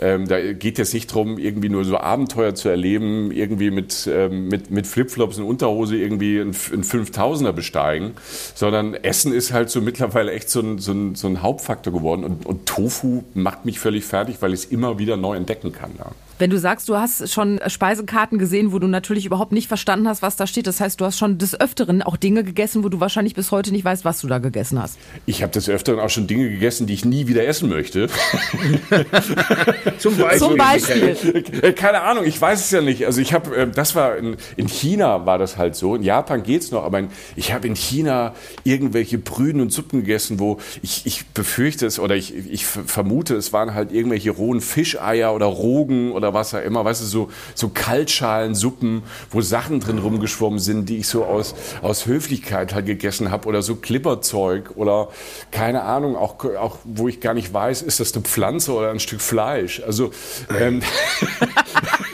ähm, 0.00 0.26
da 0.26 0.52
geht 0.52 0.78
es 0.80 0.92
nicht 0.92 1.10
darum, 1.10 1.38
irgendwie 1.38 1.68
nur 1.68 1.84
so 1.84 1.96
Abenteuer 1.96 2.54
zu 2.56 2.68
erleben, 2.68 3.30
irgendwie 3.30 3.70
mit, 3.70 4.08
ähm, 4.12 4.48
mit, 4.48 4.70
mit 4.72 4.86
Flipflops 4.86 5.38
und 5.38 5.44
Unterhose 5.44 5.96
irgendwie 5.96 6.40
einen, 6.40 6.56
einen 6.72 6.82
5000er 6.82 7.52
besteigen, 7.52 8.12
sondern 8.54 8.94
Essen 8.94 9.32
ist 9.32 9.52
halt 9.52 9.70
so 9.70 9.80
mittlerweile 9.80 10.32
echt 10.32 10.50
so 10.50 10.60
ein, 10.60 10.78
so 10.78 10.92
ein, 10.92 11.14
so 11.14 11.28
ein 11.28 11.40
Hauptfaktor 11.40 11.92
geworden. 11.92 12.24
Und, 12.24 12.46
und 12.46 12.66
Tofu 12.66 13.22
macht 13.34 13.64
mich 13.64 13.78
völlig 13.78 14.04
fertig, 14.04 14.36
weil 14.40 14.52
ich 14.52 14.60
es 14.60 14.66
immer 14.66 14.98
wieder 14.98 15.16
neu 15.16 15.36
entdecken 15.36 15.72
kann. 15.72 15.92
Ja. 15.98 16.10
Wenn 16.38 16.50
du 16.50 16.58
sagst, 16.58 16.88
du 16.88 16.96
hast 16.96 17.32
schon 17.32 17.60
Speisekarten 17.66 18.38
gesehen, 18.38 18.72
wo 18.72 18.78
du 18.78 18.86
natürlich 18.86 19.24
überhaupt 19.24 19.52
nicht 19.52 19.68
verstanden 19.68 20.06
hast, 20.06 20.20
was 20.20 20.36
da 20.36 20.46
steht, 20.46 20.66
das 20.66 20.80
heißt, 20.80 21.00
du 21.00 21.06
hast 21.06 21.18
schon 21.18 21.38
des 21.38 21.58
Öfteren 21.58 22.02
auch 22.02 22.16
Dinge 22.16 22.44
gegessen, 22.44 22.84
wo 22.84 22.90
du 22.90 23.00
wahrscheinlich 23.00 23.34
bis 23.34 23.50
heute 23.50 23.72
nicht 23.72 23.84
weißt, 23.84 24.04
was 24.04 24.20
du 24.20 24.28
da 24.28 24.38
gegessen 24.38 24.80
hast. 24.80 24.98
Ich 25.24 25.42
habe 25.42 25.52
des 25.52 25.68
Öfteren 25.68 25.98
auch 25.98 26.10
schon 26.10 26.26
Dinge 26.26 26.50
gegessen, 26.50 26.86
die 26.86 26.94
ich 26.94 27.04
nie 27.04 27.26
wieder 27.26 27.46
essen 27.46 27.68
möchte. 27.68 28.08
Zum 29.98 30.16
Beispiel. 30.18 30.38
Zum 30.38 30.56
Beispiel. 30.56 31.44
Äh, 31.62 31.72
Keine 31.72 32.02
Ahnung, 32.02 32.24
ich 32.24 32.40
weiß 32.40 32.60
es 32.60 32.70
ja 32.70 32.82
nicht. 32.82 33.06
Also 33.06 33.20
ich 33.20 33.32
habe, 33.32 33.56
äh, 33.56 33.70
das 33.70 33.94
war 33.94 34.16
in, 34.16 34.36
in 34.56 34.68
China 34.68 35.24
war 35.24 35.38
das 35.38 35.56
halt 35.56 35.74
so. 35.74 35.94
In 35.94 36.02
Japan 36.02 36.42
geht's 36.42 36.70
noch, 36.70 36.84
aber 36.84 36.98
in, 36.98 37.08
ich 37.34 37.52
habe 37.52 37.66
in 37.66 37.76
China 37.76 38.34
irgendwelche 38.64 39.18
Brühen 39.18 39.60
und 39.60 39.72
Suppen 39.72 40.00
gegessen, 40.00 40.38
wo 40.38 40.58
ich, 40.82 41.06
ich 41.06 41.26
befürchte 41.28 41.86
es 41.86 41.98
oder 41.98 42.14
ich, 42.14 42.34
ich 42.50 42.66
vermute, 42.66 43.36
es 43.36 43.52
waren 43.52 43.74
halt 43.74 43.92
irgendwelche 43.92 44.30
rohen 44.30 44.60
Fischeier 44.60 45.34
oder 45.34 45.46
Rogen 45.46 46.12
oder 46.12 46.25
was 46.34 46.54
auch 46.54 46.62
immer, 46.62 46.84
weißt 46.84 47.02
du, 47.02 47.06
so, 47.06 47.30
so 47.54 47.68
Kaltschalensuppen, 47.68 49.02
wo 49.30 49.40
Sachen 49.40 49.80
drin 49.80 49.98
rumgeschwommen 49.98 50.58
sind, 50.58 50.88
die 50.88 50.98
ich 50.98 51.08
so 51.08 51.24
aus, 51.24 51.54
aus 51.82 52.06
Höflichkeit 52.06 52.74
halt 52.74 52.86
gegessen 52.86 53.30
habe 53.30 53.48
oder 53.48 53.62
so 53.62 53.76
Klipperzeug 53.76 54.72
oder 54.76 55.08
keine 55.50 55.82
Ahnung, 55.82 56.16
auch, 56.16 56.44
auch 56.44 56.78
wo 56.84 57.08
ich 57.08 57.20
gar 57.20 57.34
nicht 57.34 57.52
weiß, 57.52 57.82
ist 57.82 58.00
das 58.00 58.14
eine 58.14 58.22
Pflanze 58.22 58.72
oder 58.72 58.90
ein 58.90 59.00
Stück 59.00 59.20
Fleisch. 59.20 59.82
Also 59.84 60.10
ähm, 60.58 60.82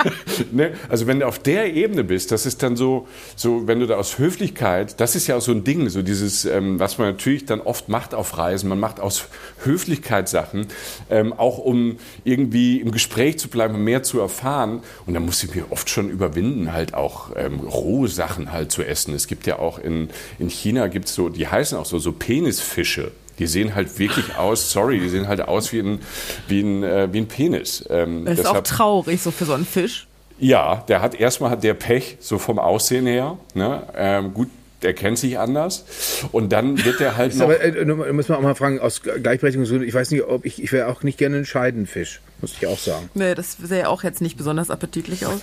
ne? 0.53 0.73
Also 0.89 1.07
wenn 1.07 1.21
du 1.21 1.27
auf 1.27 1.39
der 1.39 1.75
Ebene 1.75 2.05
bist, 2.05 2.31
das 2.33 2.47
ist 2.47 2.63
dann 2.63 2.77
so, 2.77 3.07
so, 3.37 3.67
wenn 3.67 3.81
du 3.81 3.87
da 3.87 3.97
aus 3.97 4.19
Höflichkeit, 4.19 5.01
das 5.01 5.15
ist 5.17 5.27
ja 5.27 5.37
auch 5.37 5.41
so 5.41 5.53
ein 5.53 5.65
Ding, 5.65 5.89
so 5.89 6.03
dieses, 6.03 6.45
ähm, 6.45 6.79
was 6.79 6.99
man 6.99 7.09
natürlich 7.09 7.45
dann 7.47 7.61
oft 7.61 7.89
macht 7.89 8.15
auf 8.15 8.37
Reisen, 8.39 8.69
man 8.69 8.81
macht 8.81 9.01
aus 9.01 9.27
Höflichkeit 9.65 10.29
Sachen, 10.29 10.67
ähm, 11.11 11.33
auch 11.33 11.59
um 11.59 11.97
irgendwie 12.25 12.81
im 12.81 12.91
Gespräch 12.93 13.39
zu 13.39 13.49
bleiben 13.49 13.75
und 13.75 13.85
mehr 13.85 14.03
zu 14.03 14.21
erfahren. 14.21 14.83
Und 15.07 15.15
da 15.15 15.21
muss 15.21 15.43
ich 15.43 15.55
mir 15.55 15.71
oft 15.71 15.89
schon 15.91 16.09
überwinden, 16.11 16.73
halt 16.73 16.95
auch 16.95 17.31
ähm, 17.37 17.61
rohe 17.61 18.09
Sachen 18.09 18.53
halt 18.53 18.73
zu 18.73 18.83
essen. 18.83 19.15
Es 19.15 19.27
gibt 19.27 19.47
ja 19.47 19.59
auch 19.59 19.79
in, 19.79 20.09
in 20.39 20.49
China 20.49 20.87
gibt's 20.89 21.15
so, 21.15 21.29
die 21.29 21.47
heißen 21.49 21.77
auch 21.79 21.87
so, 21.87 21.99
so 21.99 22.13
Penisfische. 22.13 23.13
Die 23.39 23.47
sehen 23.47 23.75
halt 23.75 23.99
wirklich 23.99 24.37
aus, 24.37 24.71
sorry, 24.73 25.01
die 25.01 25.09
sehen 25.09 25.27
halt 25.27 25.41
aus 25.41 25.73
wie 25.73 25.81
ein, 25.81 26.01
wie 26.49 26.61
ein, 26.61 26.83
äh, 26.83 27.09
wie 27.13 27.19
ein 27.19 27.29
Penis. 27.29 27.85
Ähm, 27.89 28.25
Das 28.27 28.39
ist 28.39 28.47
auch 28.47 28.51
deshalb- 28.53 28.65
traurig, 28.67 29.21
so 29.23 29.31
für 29.31 29.47
so 29.47 29.55
einen 29.55 29.65
Fisch. 29.65 30.07
Ja, 30.43 30.85
der 30.89 31.01
hat 31.01 31.15
erstmal 31.15 31.51
hat 31.51 31.63
der 31.65 31.75
Pech, 31.75 32.17
so 32.21 32.39
vom 32.39 32.59
Aussehen 32.59 33.07
her. 33.07 33.39
Ne? 33.55 33.83
Ähm, 33.97 34.35
gut, 34.35 34.49
der 34.83 34.93
kennt 34.95 35.17
sich 35.19 35.39
anders. 35.39 35.85
Und 36.33 36.51
dann 36.53 36.85
wird 36.85 36.99
der 37.01 37.17
halt 37.17 37.33
Ist 37.33 37.39
noch. 37.39 37.45
aber, 37.47 37.61
äh, 37.61 37.85
nur- 37.85 38.13
muss 38.13 38.29
man 38.29 38.39
auch 38.39 38.43
mal 38.43 38.55
fragen, 38.57 38.81
aus 38.81 39.03
Gleichberechtigungsgründen, 39.03 39.87
ich 39.89 39.95
weiß 39.95 40.11
nicht, 40.11 40.25
ob 40.25 40.45
ich, 40.45 40.61
ich 40.63 40.73
wäre 40.73 40.89
auch 40.89 41.03
nicht 41.05 41.19
gerne 41.19 41.37
ein 41.39 41.45
Scheidenfisch, 41.47 42.21
muss 42.41 42.53
ich 42.61 42.67
auch 42.67 42.79
sagen. 42.79 43.09
Nee, 43.15 43.35
das 43.37 43.57
sähe 43.63 43.89
auch 43.89 44.03
jetzt 44.03 44.21
nicht 44.21 44.37
besonders 44.37 44.71
appetitlich 44.71 45.25
aus. 45.27 45.41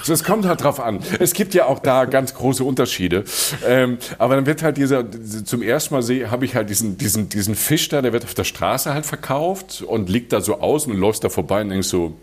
So, 0.05 0.13
Es 0.13 0.23
kommt 0.23 0.47
halt 0.47 0.63
drauf 0.63 0.79
an. 0.79 1.01
Es 1.19 1.33
gibt 1.33 1.53
ja 1.53 1.67
auch 1.67 1.81
da 1.81 2.05
ganz 2.05 2.33
große 2.33 2.63
Unterschiede. 2.63 3.25
Ähm, 3.67 3.99
aber 4.17 4.37
dann 4.37 4.47
wird 4.47 4.63
halt 4.63 4.77
dieser, 4.77 5.05
zum 5.45 5.63
ersten 5.63 5.95
Mal 5.95 6.03
sehe, 6.03 6.31
habe 6.31 6.45
ich 6.45 6.55
halt 6.55 6.71
diesen, 6.71 6.97
diesen, 6.97 7.29
diesen 7.29 7.57
Fisch 7.57 7.89
da, 7.89 8.01
der 8.01 8.13
wird 8.13 8.25
auf 8.25 8.35
der 8.35 8.45
Straße 8.45 8.95
halt 8.95 9.05
verkauft 9.05 9.83
und 9.83 10.09
liegt 10.09 10.33
da 10.33 10.41
so 10.41 10.61
aus 10.61 10.87
und 10.87 10.97
läufst 10.97 11.25
da 11.25 11.29
vorbei 11.29 11.61
und 11.63 11.71
denkst 11.71 11.89
so, 11.89 12.17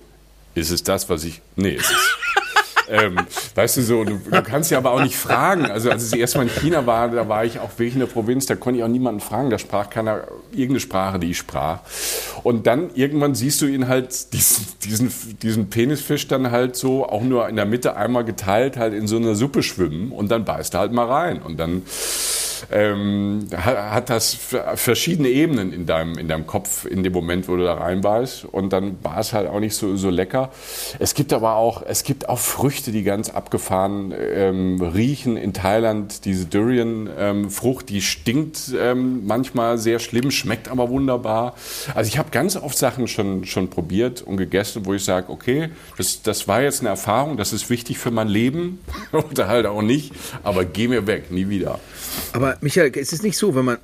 ist 0.56 0.72
es 0.72 0.84
das, 0.84 1.10
was 1.10 1.24
ich. 1.24 1.42
Nee, 1.56 1.72
ist 1.72 1.92
es. 1.92 2.18
ähm, 2.90 3.18
weißt 3.56 3.78
du 3.78 3.82
so, 3.82 4.04
du, 4.04 4.18
du 4.18 4.42
kannst 4.42 4.72
ja 4.72 4.78
aber 4.78 4.92
auch 4.92 5.02
nicht 5.02 5.16
fragen. 5.16 5.66
Also 5.66 5.92
als 5.92 6.12
ich 6.12 6.20
erst 6.20 6.36
mal 6.36 6.44
in 6.44 6.50
China 6.50 6.86
war, 6.86 7.10
da 7.10 7.28
war 7.28 7.46
ich 7.46 7.60
auch 7.60 7.70
wirklich 7.72 7.94
in 7.94 8.00
der 8.00 8.08
Provinz, 8.08 8.46
da 8.46 8.56
konnte 8.56 8.80
ich 8.80 8.84
auch 8.84 8.90
niemanden 8.90 9.22
fragen, 9.22 9.50
da 9.50 9.58
sprach 9.58 9.90
keiner 9.90 10.28
irgendeine 10.52 10.80
Sprache, 10.80 11.20
die 11.20 11.32
ich 11.32 11.38
sprach. 11.38 11.80
Und 12.44 12.68
dann 12.68 12.90
irgendwann 12.94 13.36
siehst 13.36 13.62
du 13.62 13.66
ihn 13.66 13.88
halt, 13.88 14.34
diesen, 14.34 14.66
diesen, 14.84 15.14
diesen 15.42 15.70
Penisfisch 15.70 16.28
dann 16.28 16.52
halt 16.52 16.76
so 16.76 17.08
auch 17.08 17.22
nur 17.22 17.50
in 17.50 17.56
der 17.56 17.66
Mitte 17.66 17.96
einmal 17.96 18.24
geteilt, 18.24 18.78
halt 18.78 18.94
in 18.94 19.08
so 19.08 19.18
einer 19.18 19.36
Suppe 19.36 19.64
schwimmen 19.64 20.12
und 20.12 20.30
dann 20.32 20.46
beißt 20.46 20.74
er 20.76 20.82
halt 20.82 20.92
mal 20.92 21.08
rein. 21.08 21.42
Und 21.42 21.58
dann 21.58 21.84
ähm, 22.72 23.48
ha- 23.54 23.92
hat 23.92 24.10
das 24.10 24.38
verschiedene 24.76 25.30
Ebenen 25.30 25.74
in 25.74 25.86
deinem, 25.86 26.18
in 26.18 26.28
deinem 26.28 26.48
Kopf 26.48 26.86
in 26.86 27.04
dem 27.04 27.14
Moment, 27.14 27.48
wo 27.48 27.56
du 27.56 27.64
da 27.64 27.76
reinbeißt. 27.76 28.46
Und 28.46 28.72
dann 28.74 28.98
war 29.04 29.20
es 29.20 29.34
halt 29.34 29.48
auch 29.50 29.60
nicht 29.60 29.76
so, 29.76 29.96
so 29.96 30.10
lecker. 30.10 30.52
Es 31.00 31.14
gibt 31.14 31.34
aber 31.34 31.56
auch, 31.56 31.84
es 31.86 32.04
gibt 32.04 32.30
auch 32.30 32.40
Früchte, 32.40 32.92
die 32.92 33.04
ganz 33.04 33.30
abgefahren 33.30 34.14
ähm, 34.18 34.82
riechen. 34.82 35.38
In 35.38 35.54
Thailand 35.54 36.26
diese 36.26 36.46
Durian-Frucht, 36.46 37.90
die 37.90 38.02
stinkt 38.02 38.74
ähm, 38.80 39.26
manchmal 39.26 39.78
sehr 39.78 40.00
schlimm, 40.00 40.32
schmeckt 40.32 40.70
aber 40.70 40.90
wunderbar. 40.90 41.56
Also 41.94 42.08
ich 42.08 42.18
habe 42.18 42.30
ganz 42.32 42.56
oft 42.56 42.78
Sachen 42.78 43.08
schon, 43.08 43.46
schon 43.46 43.70
probiert 43.70 44.22
und 44.22 44.38
gegessen, 44.38 44.86
wo 44.86 44.94
ich 44.94 45.04
sage, 45.04 45.30
okay, 45.30 45.70
das, 45.98 46.22
das 46.22 46.48
war 46.48 46.62
jetzt 46.62 46.82
eine 46.82 46.90
Erfahrung, 46.90 47.38
das 47.38 47.54
ist 47.54 47.70
wichtig 47.70 47.98
für 47.98 48.12
mein 48.12 48.28
Leben 48.28 48.80
oder 49.12 49.48
halt 49.48 49.66
auch 49.66 49.82
nicht, 49.82 50.12
aber 50.44 50.66
geh 50.66 50.88
mir 50.88 51.08
weg, 51.08 51.32
nie 51.32 51.50
wieder. 51.50 51.80
Aber 52.34 52.55
Michael, 52.62 52.96
ist 52.98 53.14
es 53.14 53.22
nicht 53.24 53.38
so, 53.38 53.56
wenn 53.56 53.66
man, 53.66 53.78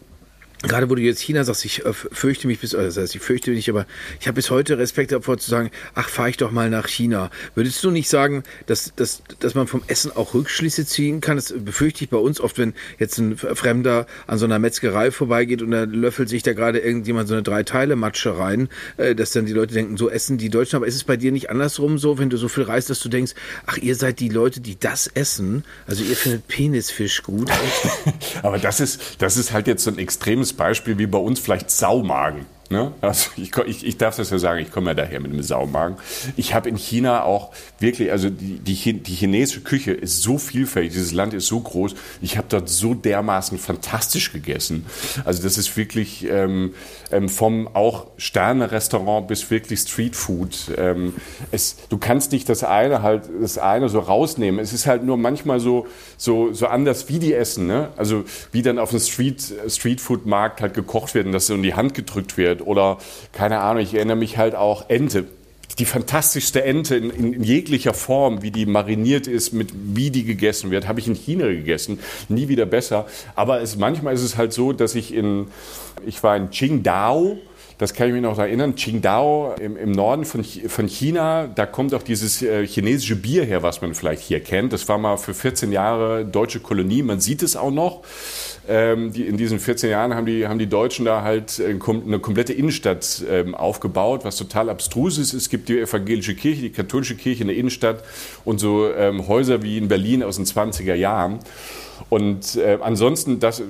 gerade 0.63 0.89
wo 0.89 0.95
du 0.95 1.01
jetzt 1.01 1.21
China 1.21 1.43
sagst, 1.43 1.65
ich 1.65 1.85
äh, 1.85 1.93
fürchte 1.93 2.47
mich 2.47 2.59
bis, 2.59 2.75
also 2.75 2.87
das 2.87 2.97
heißt, 2.97 3.15
ich 3.15 3.21
fürchte 3.21 3.49
mich 3.49 3.57
nicht, 3.57 3.69
aber 3.69 3.85
ich 4.19 4.27
habe 4.27 4.35
bis 4.35 4.51
heute 4.51 4.77
Respekt 4.77 5.11
davor 5.11 5.37
zu 5.37 5.49
sagen, 5.49 5.71
ach, 5.95 6.09
fahre 6.09 6.29
ich 6.29 6.37
doch 6.37 6.51
mal 6.51 6.69
nach 6.69 6.87
China. 6.87 7.31
Würdest 7.55 7.83
du 7.83 7.91
nicht 7.91 8.09
sagen, 8.09 8.43
dass, 8.67 8.93
dass, 8.95 9.23
dass 9.39 9.55
man 9.55 9.67
vom 9.67 9.83
Essen 9.87 10.11
auch 10.11 10.33
Rückschlüsse 10.33 10.85
ziehen 10.85 11.21
kann? 11.21 11.37
Das 11.37 11.53
befürchte 11.57 12.03
ich 12.03 12.09
bei 12.09 12.17
uns 12.17 12.39
oft, 12.39 12.57
wenn 12.57 12.73
jetzt 12.99 13.17
ein 13.17 13.37
Fremder 13.37 14.05
an 14.27 14.37
so 14.37 14.45
einer 14.45 14.59
Metzgerei 14.59 15.11
vorbeigeht 15.11 15.61
und 15.61 15.71
da 15.71 15.83
löffelt 15.83 16.29
sich 16.29 16.43
da 16.43 16.53
gerade 16.53 16.79
irgendjemand 16.79 17.27
so 17.27 17.33
eine 17.33 17.43
Drei-Teile-Matsche 17.43 18.37
rein, 18.37 18.69
äh, 18.97 19.15
dass 19.15 19.31
dann 19.31 19.45
die 19.45 19.53
Leute 19.53 19.73
denken, 19.73 19.97
so 19.97 20.09
essen 20.09 20.37
die 20.37 20.49
Deutschen. 20.49 20.75
Aber 20.75 20.87
ist 20.87 20.95
es 20.95 21.03
bei 21.03 21.17
dir 21.17 21.31
nicht 21.31 21.49
andersrum 21.49 21.97
so, 21.97 22.19
wenn 22.19 22.29
du 22.29 22.37
so 22.37 22.47
viel 22.47 22.63
reist, 22.63 22.89
dass 22.89 22.99
du 22.99 23.09
denkst, 23.09 23.33
ach, 23.65 23.77
ihr 23.77 23.95
seid 23.95 24.19
die 24.19 24.29
Leute, 24.29 24.59
die 24.59 24.79
das 24.79 25.07
essen? 25.07 25.63
Also 25.87 26.03
ihr 26.03 26.15
findet 26.15 26.47
Penisfisch 26.47 27.23
gut. 27.23 27.49
Aber 28.43 28.59
das 28.59 28.79
ist, 28.79 29.01
das 29.19 29.37
ist 29.37 29.53
halt 29.53 29.67
jetzt 29.67 29.83
so 29.83 29.91
ein 29.91 29.97
extremes 29.97 30.50
Beispiel 30.53 30.97
wie 30.97 31.07
bei 31.07 31.17
uns 31.17 31.39
vielleicht 31.39 31.69
Saumagen. 31.69 32.45
Ne? 32.71 32.93
Also 33.01 33.31
ich, 33.35 33.55
ich, 33.67 33.85
ich 33.85 33.97
darf 33.97 34.15
das 34.15 34.29
ja 34.29 34.39
sagen, 34.39 34.61
ich 34.61 34.71
komme 34.71 34.91
ja 34.91 34.93
daher 34.93 35.19
mit 35.19 35.31
einem 35.31 35.43
Saumagen. 35.43 35.97
Ich 36.37 36.53
habe 36.53 36.69
in 36.69 36.77
China 36.77 37.23
auch 37.23 37.51
wirklich, 37.79 38.11
also 38.11 38.29
die, 38.29 38.59
die, 38.59 38.93
die 38.93 39.13
chinesische 39.13 39.61
Küche 39.61 39.91
ist 39.91 40.21
so 40.21 40.37
vielfältig, 40.37 40.93
dieses 40.93 41.11
Land 41.11 41.33
ist 41.33 41.47
so 41.47 41.59
groß. 41.59 41.95
Ich 42.21 42.37
habe 42.37 42.47
dort 42.49 42.69
so 42.69 42.93
dermaßen 42.93 43.57
fantastisch 43.57 44.31
gegessen. 44.31 44.85
Also 45.25 45.43
das 45.43 45.57
ist 45.57 45.75
wirklich 45.75 46.25
ähm, 46.29 46.73
ähm, 47.11 47.27
vom 47.27 47.67
auch 47.67 48.07
Sterne-Restaurant 48.17 49.27
bis 49.27 49.51
wirklich 49.51 49.81
Streetfood. 49.81 50.71
Ähm, 50.77 51.13
du 51.89 51.97
kannst 51.97 52.31
nicht 52.31 52.47
das 52.47 52.63
eine 52.63 53.01
halt 53.01 53.23
das 53.41 53.57
eine 53.57 53.89
so 53.89 53.99
rausnehmen. 53.99 54.61
Es 54.61 54.71
ist 54.71 54.87
halt 54.87 55.03
nur 55.03 55.17
manchmal 55.17 55.59
so 55.59 55.87
so 56.17 56.53
so 56.53 56.67
anders 56.67 57.09
wie 57.09 57.19
die 57.19 57.33
essen. 57.33 57.67
Ne? 57.67 57.89
Also 57.97 58.23
wie 58.53 58.61
dann 58.61 58.79
auf 58.79 58.91
dem 58.91 58.99
Street 58.99 59.43
Streetfood-Markt 59.67 60.61
halt 60.61 60.73
gekocht 60.73 61.13
wird 61.15 61.25
und 61.25 61.33
das 61.33 61.47
so 61.47 61.55
in 61.55 61.63
die 61.63 61.73
Hand 61.73 61.93
gedrückt 61.93 62.37
wird 62.37 62.60
oder 62.61 62.97
keine 63.31 63.59
Ahnung. 63.59 63.83
Ich 63.83 63.93
erinnere 63.93 64.17
mich 64.17 64.37
halt 64.37 64.55
auch 64.55 64.89
Ente 64.89 65.25
die 65.79 65.85
fantastischste 65.85 66.63
Ente 66.63 66.95
in, 66.95 67.09
in, 67.09 67.43
jeglicher 67.43 67.93
Form, 67.93 68.41
wie 68.41 68.51
die 68.51 68.65
mariniert 68.65 69.27
ist, 69.27 69.53
mit 69.53 69.69
wie 69.73 70.11
die 70.11 70.23
gegessen 70.23 70.71
wird, 70.71 70.87
habe 70.87 70.99
ich 70.99 71.07
in 71.07 71.15
China 71.15 71.47
gegessen. 71.47 71.99
Nie 72.29 72.47
wieder 72.47 72.65
besser. 72.65 73.05
Aber 73.35 73.61
es, 73.61 73.77
manchmal 73.77 74.13
ist 74.13 74.21
es 74.21 74.37
halt 74.37 74.53
so, 74.53 74.73
dass 74.73 74.95
ich 74.95 75.13
in, 75.13 75.47
ich 76.05 76.21
war 76.23 76.35
in 76.35 76.49
Qingdao, 76.49 77.37
das 77.77 77.95
kann 77.95 78.07
ich 78.07 78.13
mich 78.13 78.21
noch 78.21 78.37
erinnern, 78.37 78.75
Qingdao 78.75 79.55
im, 79.59 79.75
im 79.75 79.91
Norden 79.91 80.25
von, 80.25 80.43
von 80.43 80.87
China, 80.87 81.47
da 81.47 81.65
kommt 81.65 81.95
auch 81.95 82.03
dieses 82.03 82.43
äh, 82.43 82.67
chinesische 82.67 83.15
Bier 83.15 83.43
her, 83.43 83.63
was 83.63 83.81
man 83.81 83.95
vielleicht 83.95 84.21
hier 84.21 84.39
kennt. 84.39 84.73
Das 84.73 84.87
war 84.87 84.99
mal 84.99 85.17
für 85.17 85.33
14 85.33 85.71
Jahre 85.71 86.25
deutsche 86.25 86.59
Kolonie, 86.59 87.01
man 87.01 87.19
sieht 87.21 87.41
es 87.41 87.55
auch 87.55 87.71
noch. 87.71 88.03
Ähm, 88.73 89.11
die, 89.11 89.27
in 89.27 89.35
diesen 89.35 89.59
14 89.59 89.89
Jahren 89.89 90.15
haben 90.15 90.25
die, 90.25 90.47
haben 90.47 90.57
die 90.57 90.69
Deutschen 90.69 91.03
da 91.03 91.23
halt 91.23 91.59
äh, 91.59 91.77
eine 92.05 92.19
komplette 92.19 92.53
Innenstadt 92.53 93.21
ähm, 93.29 93.53
aufgebaut, 93.53 94.23
was 94.23 94.37
total 94.37 94.69
abstrus 94.69 95.17
ist. 95.17 95.33
Es 95.33 95.49
gibt 95.49 95.67
die 95.67 95.77
evangelische 95.77 96.35
Kirche, 96.35 96.61
die 96.61 96.69
katholische 96.69 97.15
Kirche 97.15 97.41
in 97.41 97.49
der 97.49 97.57
Innenstadt 97.57 98.01
und 98.45 98.61
so 98.61 98.89
ähm, 98.93 99.27
Häuser 99.27 99.61
wie 99.61 99.77
in 99.77 99.89
Berlin 99.89 100.23
aus 100.23 100.37
den 100.37 100.45
20er 100.45 100.93
Jahren. 100.93 101.39
Und 102.09 102.55
äh, 102.55 102.77
ansonsten, 102.81 103.39
das, 103.39 103.61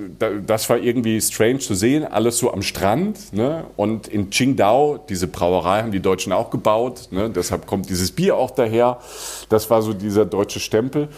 das 0.46 0.68
war 0.68 0.78
irgendwie 0.78 1.20
strange 1.20 1.58
zu 1.58 1.74
sehen, 1.74 2.04
alles 2.04 2.38
so 2.38 2.52
am 2.52 2.62
Strand. 2.62 3.32
Ne? 3.32 3.64
Und 3.76 4.08
in 4.08 4.30
Qingdao, 4.30 5.04
diese 5.08 5.26
Brauerei 5.26 5.82
haben 5.82 5.92
die 5.92 6.00
Deutschen 6.00 6.32
auch 6.32 6.50
gebaut. 6.50 7.08
Ne? 7.10 7.30
Deshalb 7.30 7.66
kommt 7.66 7.88
dieses 7.88 8.12
Bier 8.12 8.36
auch 8.36 8.50
daher. 8.50 8.98
Das 9.48 9.70
war 9.70 9.82
so 9.82 9.92
dieser 9.92 10.24
deutsche 10.24 10.60
Stempel. 10.60 11.08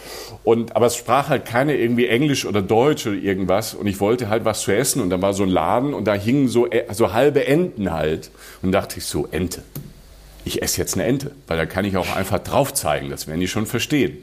Und, 0.43 0.77
aber 0.77 0.87
es 0.87 0.97
sprach 0.97 1.29
halt 1.29 1.45
keine 1.45 1.77
irgendwie 1.77 2.07
Englisch 2.07 2.45
oder 2.47 2.63
Deutsch 2.63 3.07
oder 3.07 3.17
irgendwas. 3.17 3.75
Und 3.75 3.87
ich 3.87 4.01
wollte 4.01 4.29
halt 4.29 4.45
was 4.45 4.63
zu 4.63 4.73
essen. 4.73 5.01
Und 5.01 5.11
da 5.11 5.21
war 5.23 5.35
so 5.35 5.43
ein 5.43 5.49
Laden 5.49 5.95
und 5.95 6.05
da 6.05 6.15
hingen 6.15 6.49
so, 6.49 6.67
äh, 6.67 6.85
so 6.93 7.13
halbe 7.13 7.47
Enten 7.47 7.93
halt. 7.93 8.31
Und 8.63 8.73
dachte 8.73 8.99
ich 8.99 9.07
so, 9.07 9.29
Ente 9.31 9.63
ich 10.45 10.63
esse 10.63 10.79
jetzt 10.79 10.95
eine 10.95 11.05
Ente, 11.05 11.33
weil 11.47 11.57
da 11.57 11.67
kann 11.67 11.85
ich 11.85 11.97
auch 11.97 12.15
einfach 12.15 12.39
drauf 12.39 12.75
zeigen, 12.75 13.09
das 13.09 13.27
werden 13.27 13.41
die 13.41 13.49
schon 13.49 13.67
verstehen. 13.67 14.19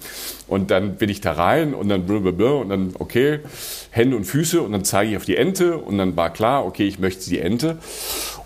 Und 0.48 0.70
dann 0.70 0.96
bin 0.96 1.10
ich 1.10 1.22
da 1.22 1.32
rein 1.34 1.74
und 1.74 1.90
dann 1.90 2.06
blablabla 2.06 2.52
und 2.52 2.70
dann, 2.70 2.94
okay, 3.00 3.40
Hände 3.90 4.16
und 4.16 4.26
Füße 4.26 4.62
und 4.62 4.72
dann 4.72 4.84
zeige 4.84 5.12
ich 5.12 5.18
auf 5.18 5.26
die 5.26 5.38
Ente 5.38 5.78
und 5.78 5.98
dann 5.98 6.16
war 6.16 6.32
klar, 6.32 6.66
okay, 6.66 6.88
ich 6.88 7.00
möchte 7.00 7.30
die 7.30 7.40
Ente. 7.40 7.78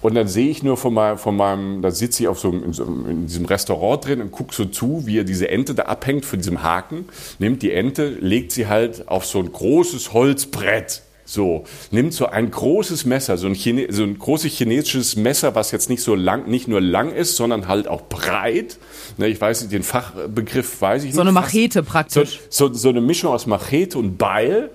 Und 0.01 0.15
dann 0.15 0.27
sehe 0.27 0.49
ich 0.49 0.63
nur 0.63 0.77
von 0.77 0.93
meinem, 0.93 1.17
von 1.17 1.35
meinem 1.35 1.81
da 1.81 1.91
sitze 1.91 2.23
ich 2.23 2.29
auf 2.29 2.39
so, 2.39 2.51
in, 2.51 2.73
so, 2.73 2.85
in 2.85 3.27
diesem 3.27 3.45
Restaurant 3.45 4.05
drin 4.05 4.21
und 4.21 4.31
gucke 4.31 4.53
so 4.53 4.65
zu, 4.65 5.05
wie 5.05 5.19
er 5.19 5.23
diese 5.23 5.49
Ente 5.49 5.75
da 5.75 5.83
abhängt 5.83 6.25
von 6.25 6.39
diesem 6.39 6.63
Haken, 6.63 7.05
nimmt 7.39 7.61
die 7.61 7.71
Ente, 7.71 8.09
legt 8.09 8.51
sie 8.51 8.67
halt 8.67 9.07
auf 9.07 9.25
so 9.25 9.39
ein 9.39 9.51
großes 9.51 10.13
Holzbrett 10.13 11.01
so, 11.25 11.65
nimmt 11.89 12.13
so 12.13 12.27
ein 12.27 12.51
großes 12.51 13.05
Messer, 13.05 13.37
so 13.37 13.47
ein, 13.47 13.55
Chine 13.55 13.87
so 13.89 14.03
ein 14.03 14.17
großes 14.17 14.53
chinesisches 14.53 15.15
Messer, 15.15 15.55
was 15.55 15.71
jetzt 15.71 15.89
nicht 15.89 16.03
so 16.03 16.13
lang, 16.13 16.47
nicht 16.47 16.67
nur 16.67 16.81
lang 16.81 17.11
ist, 17.11 17.35
sondern 17.35 17.67
halt 17.67 17.87
auch 17.87 18.03
breit. 18.03 18.77
Ne, 19.17 19.27
ich 19.27 19.41
weiß 19.41 19.61
nicht, 19.61 19.73
den 19.73 19.83
Fachbegriff 19.83 20.81
weiß 20.81 21.01
ich 21.01 21.07
nicht. 21.07 21.15
So 21.15 21.21
eine 21.21 21.31
Machete 21.31 21.81
praktisch. 21.81 22.39
So, 22.49 22.67
so, 22.67 22.73
so 22.73 22.89
eine 22.89 23.01
Mischung 23.01 23.31
aus 23.33 23.47
Machete 23.47 23.97
und 23.97 24.17
Beil 24.17 24.69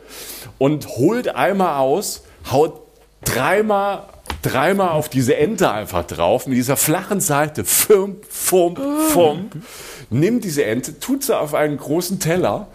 und 0.59 0.89
holt 0.89 1.29
einmal 1.29 1.79
aus, 1.79 2.25
haut 2.51 2.81
dreimal 3.25 4.09
dreimal 4.43 4.91
auf 4.91 5.09
diese 5.09 5.37
Ente 5.37 5.71
einfach 5.71 6.07
drauf, 6.07 6.47
mit 6.47 6.57
dieser 6.57 6.77
flachen 6.77 7.21
Seite, 7.21 7.65
fump, 7.65 8.25
fump, 8.29 8.81
fump, 9.11 9.57
nimmt 10.09 10.45
diese 10.45 10.65
Ente, 10.65 10.99
tut 10.99 11.25
sie 11.25 11.39
auf 11.39 11.55
einen 11.55 11.77
großen 11.77 12.21
Teller, 12.21 12.69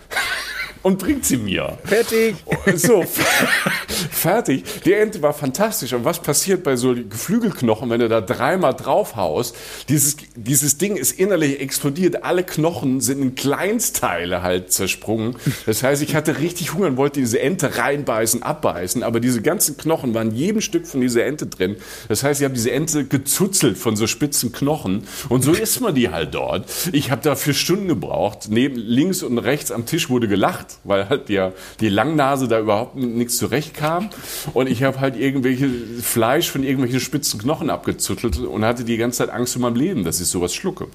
und 0.85 0.99
bringt 0.99 1.25
sie 1.25 1.37
mir. 1.37 1.79
Fertig. 1.83 2.35
So, 2.75 3.03
fertig. 4.11 4.63
Die 4.85 4.93
Ente 4.93 5.19
war 5.23 5.33
fantastisch. 5.33 5.93
Und 5.93 6.05
was 6.05 6.19
passiert 6.21 6.63
bei 6.63 6.75
so 6.75 6.93
Geflügelknochen, 6.93 7.89
wenn 7.89 8.01
du 8.01 8.07
da 8.07 8.21
dreimal 8.21 8.75
drauf 8.75 9.15
haust? 9.15 9.55
Dieses, 9.89 10.15
dieses 10.35 10.77
Ding 10.77 10.95
ist 10.95 11.13
innerlich 11.13 11.59
explodiert. 11.59 12.23
Alle 12.23 12.43
Knochen 12.43 13.01
sind 13.01 13.19
in 13.19 13.33
Kleinstteile 13.33 14.43
halt 14.43 14.71
zersprungen. 14.71 15.37
Das 15.65 15.81
heißt, 15.81 16.03
ich 16.03 16.13
hatte 16.13 16.37
richtig 16.37 16.75
Hunger 16.75 16.85
und 16.85 16.97
wollte 16.97 17.19
diese 17.19 17.39
Ente 17.39 17.79
reinbeißen, 17.79 18.43
abbeißen. 18.43 19.01
Aber 19.01 19.19
diese 19.19 19.41
ganzen 19.41 19.77
Knochen 19.77 20.13
waren 20.13 20.29
in 20.29 20.35
jedem 20.35 20.61
Stück 20.61 20.85
von 20.85 21.01
dieser 21.01 21.25
Ente 21.25 21.47
drin. 21.47 21.77
Das 22.09 22.21
heißt, 22.21 22.41
ich 22.41 22.45
habe 22.45 22.53
diese 22.53 22.69
Ente 22.69 23.05
gezuzelt 23.05 23.79
von 23.79 23.95
so 23.95 24.05
spitzen 24.05 24.51
Knochen. 24.51 25.07
Und 25.29 25.43
so 25.43 25.51
isst 25.51 25.81
man 25.81 25.95
die 25.95 26.11
halt 26.11 26.35
dort. 26.35 26.69
Ich 26.91 27.09
habe 27.09 27.23
da 27.23 27.35
vier 27.35 27.55
Stunden 27.55 27.87
gebraucht. 27.87 28.49
Neben, 28.49 28.75
links 28.75 29.23
und 29.23 29.39
rechts 29.39 29.71
am 29.71 29.87
Tisch 29.87 30.11
wurde 30.11 30.27
gelacht 30.27 30.74
weil 30.83 31.09
halt 31.09 31.29
die, 31.29 31.49
die 31.79 31.89
Langnase 31.89 32.47
da 32.47 32.59
überhaupt 32.59 32.95
nichts 32.95 33.37
zurechtkam. 33.37 34.09
Und 34.53 34.67
ich 34.69 34.83
habe 34.83 34.99
halt 34.99 35.17
irgendwelche 35.17 35.69
Fleisch 36.01 36.49
von 36.49 36.63
irgendwelchen 36.63 36.99
spitzen 36.99 37.39
Knochen 37.39 37.69
abgezuttelt 37.69 38.37
und 38.37 38.65
hatte 38.65 38.83
die 38.83 38.97
ganze 38.97 39.19
Zeit 39.19 39.29
Angst 39.29 39.55
um 39.55 39.63
mein 39.63 39.75
Leben, 39.75 40.03
dass 40.03 40.21
ich 40.21 40.27
sowas 40.27 40.53
schlucke. 40.53 40.87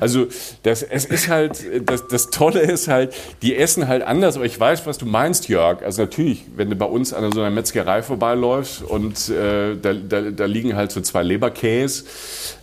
Also 0.00 0.26
das, 0.62 0.82
es 0.82 1.04
ist 1.04 1.28
halt, 1.28 1.64
das, 1.84 2.08
das 2.08 2.30
Tolle 2.30 2.60
ist 2.60 2.88
halt, 2.88 3.14
die 3.42 3.56
essen 3.56 3.88
halt 3.88 4.02
anders, 4.02 4.36
aber 4.36 4.46
ich 4.46 4.58
weiß, 4.58 4.86
was 4.86 4.98
du 4.98 5.06
meinst, 5.06 5.48
Jörg. 5.48 5.82
Also 5.82 6.02
natürlich, 6.02 6.44
wenn 6.56 6.70
du 6.70 6.76
bei 6.76 6.86
uns 6.86 7.12
an 7.12 7.32
so 7.32 7.40
einer 7.40 7.50
Metzgerei 7.50 8.02
vorbeiläufst 8.02 8.82
und 8.82 9.28
äh, 9.28 9.76
da, 9.76 9.92
da, 9.94 10.20
da 10.30 10.44
liegen 10.44 10.76
halt 10.76 10.92
so 10.92 11.00
zwei 11.00 11.22
Leberkäse, 11.22 12.04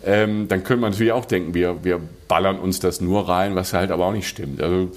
ähm, 0.04 0.48
dann 0.48 0.64
könnte 0.64 0.80
man 0.82 0.90
natürlich 0.92 1.12
auch 1.12 1.24
denken, 1.24 1.54
wir, 1.54 1.84
wir 1.84 2.00
ballern 2.32 2.58
uns 2.58 2.80
das 2.80 3.02
nur 3.02 3.28
rein, 3.28 3.56
was 3.56 3.74
halt 3.74 3.90
aber 3.90 4.06
auch 4.06 4.12
nicht 4.12 4.26
stimmt. 4.26 4.62
Also, 4.62 4.90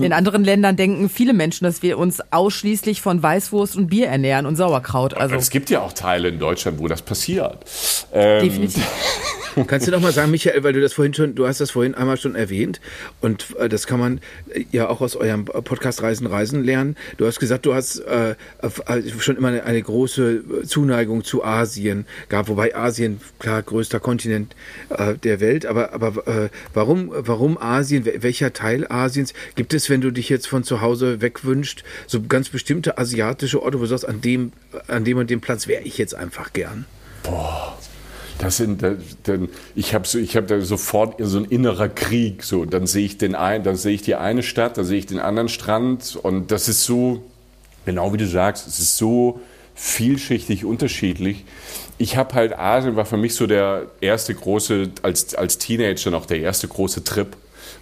In 0.00 0.12
anderen 0.12 0.44
Ländern 0.44 0.76
denken 0.76 1.08
viele 1.08 1.32
Menschen, 1.32 1.64
dass 1.64 1.82
wir 1.82 1.98
uns 1.98 2.22
ausschließlich 2.30 3.02
von 3.02 3.20
Weißwurst 3.20 3.74
und 3.74 3.88
Bier 3.88 4.06
ernähren 4.06 4.46
und 4.46 4.54
Sauerkraut. 4.54 5.14
Also 5.14 5.34
es 5.34 5.50
gibt 5.50 5.68
ja 5.68 5.80
auch 5.80 5.92
Teile 5.92 6.28
in 6.28 6.38
Deutschland, 6.38 6.78
wo 6.78 6.86
das 6.86 7.02
passiert. 7.02 7.58
Ähm, 8.12 8.44
definitiv. 8.44 8.86
Kannst 9.66 9.86
du 9.86 9.90
noch 9.90 10.00
mal 10.00 10.12
sagen, 10.12 10.30
Michael, 10.30 10.62
weil 10.64 10.74
du 10.74 10.82
das 10.82 10.92
vorhin 10.92 11.14
schon, 11.14 11.34
du 11.34 11.48
hast 11.48 11.62
das 11.62 11.70
vorhin 11.70 11.94
einmal 11.94 12.18
schon 12.18 12.34
erwähnt 12.34 12.78
und 13.22 13.56
äh, 13.58 13.70
das 13.70 13.86
kann 13.86 13.98
man 13.98 14.20
äh, 14.50 14.64
ja 14.70 14.88
auch 14.88 15.00
aus 15.00 15.16
eurem 15.16 15.46
Podcast 15.46 16.02
Reisen 16.02 16.26
Reisen 16.26 16.62
lernen. 16.62 16.94
Du 17.16 17.26
hast 17.26 17.40
gesagt, 17.40 17.64
du 17.64 17.74
hast 17.74 18.00
äh, 18.00 18.34
schon 19.18 19.38
immer 19.38 19.48
eine, 19.48 19.64
eine, 19.64 19.80
große 19.80 20.66
Zuneigung 20.66 21.24
zu 21.24 21.42
Asien 21.42 22.04
gehabt, 22.28 22.50
wobei 22.50 22.76
Asien 22.76 23.20
klar 23.38 23.62
größter 23.62 23.98
Kontinent 23.98 24.54
äh, 24.90 25.14
der 25.14 25.40
Welt, 25.40 25.64
aber 25.64 25.94
aber 25.94 26.26
äh, 26.26 26.48
warum 26.76 27.10
warum 27.12 27.58
Asien? 27.58 28.04
Welcher 28.04 28.52
Teil 28.52 28.86
Asiens 28.88 29.34
gibt 29.56 29.74
es, 29.74 29.90
wenn 29.90 30.00
du 30.00 30.10
dich 30.12 30.28
jetzt 30.28 30.46
von 30.46 30.62
zu 30.62 30.80
Hause 30.80 31.20
wegwünscht, 31.20 31.82
so 32.06 32.22
ganz 32.22 32.50
bestimmte 32.50 32.98
asiatische 32.98 33.62
Orte, 33.62 33.78
wo 33.78 33.82
du 33.82 33.88
sagst, 33.88 34.08
an 34.08 34.20
dem 34.20 34.52
an 34.86 35.04
dem 35.04 35.18
und 35.18 35.30
dem 35.30 35.40
Platz 35.40 35.66
wäre 35.66 35.82
ich 35.82 35.98
jetzt 35.98 36.14
einfach 36.14 36.52
gern? 36.52 36.84
Boah. 37.22 37.76
Das 38.38 38.58
sind, 38.58 38.82
dann, 38.82 39.48
ich 39.74 39.94
habe 39.94 40.06
so, 40.06 40.18
ich 40.18 40.36
habe 40.36 40.46
da 40.46 40.60
sofort 40.60 41.14
so 41.20 41.38
ein 41.38 41.46
innerer 41.46 41.88
Krieg. 41.88 42.44
So, 42.44 42.66
dann 42.66 42.86
sehe 42.86 43.06
ich 43.06 43.16
den 43.16 43.34
ein, 43.34 43.62
dann 43.62 43.76
sehe 43.76 43.94
ich 43.94 44.02
die 44.02 44.14
eine 44.14 44.42
Stadt, 44.42 44.76
dann 44.76 44.84
sehe 44.84 44.98
ich 44.98 45.06
den 45.06 45.20
anderen 45.20 45.48
Strand 45.48 46.18
und 46.22 46.50
das 46.50 46.68
ist 46.68 46.84
so, 46.84 47.24
genau 47.86 48.12
wie 48.12 48.18
du 48.18 48.26
sagst, 48.26 48.66
es 48.66 48.78
ist 48.78 48.98
so 48.98 49.40
vielschichtig 49.76 50.64
unterschiedlich. 50.64 51.44
Ich 51.98 52.16
habe 52.16 52.34
halt 52.34 52.58
Asien 52.58 52.96
war 52.96 53.06
für 53.06 53.16
mich 53.16 53.34
so 53.34 53.46
der 53.46 53.86
erste 54.00 54.34
große 54.34 54.90
als 55.02 55.34
als 55.34 55.58
Teenager 55.58 56.10
noch 56.10 56.26
der 56.26 56.40
erste 56.40 56.66
große 56.66 57.04
Trip 57.04 57.36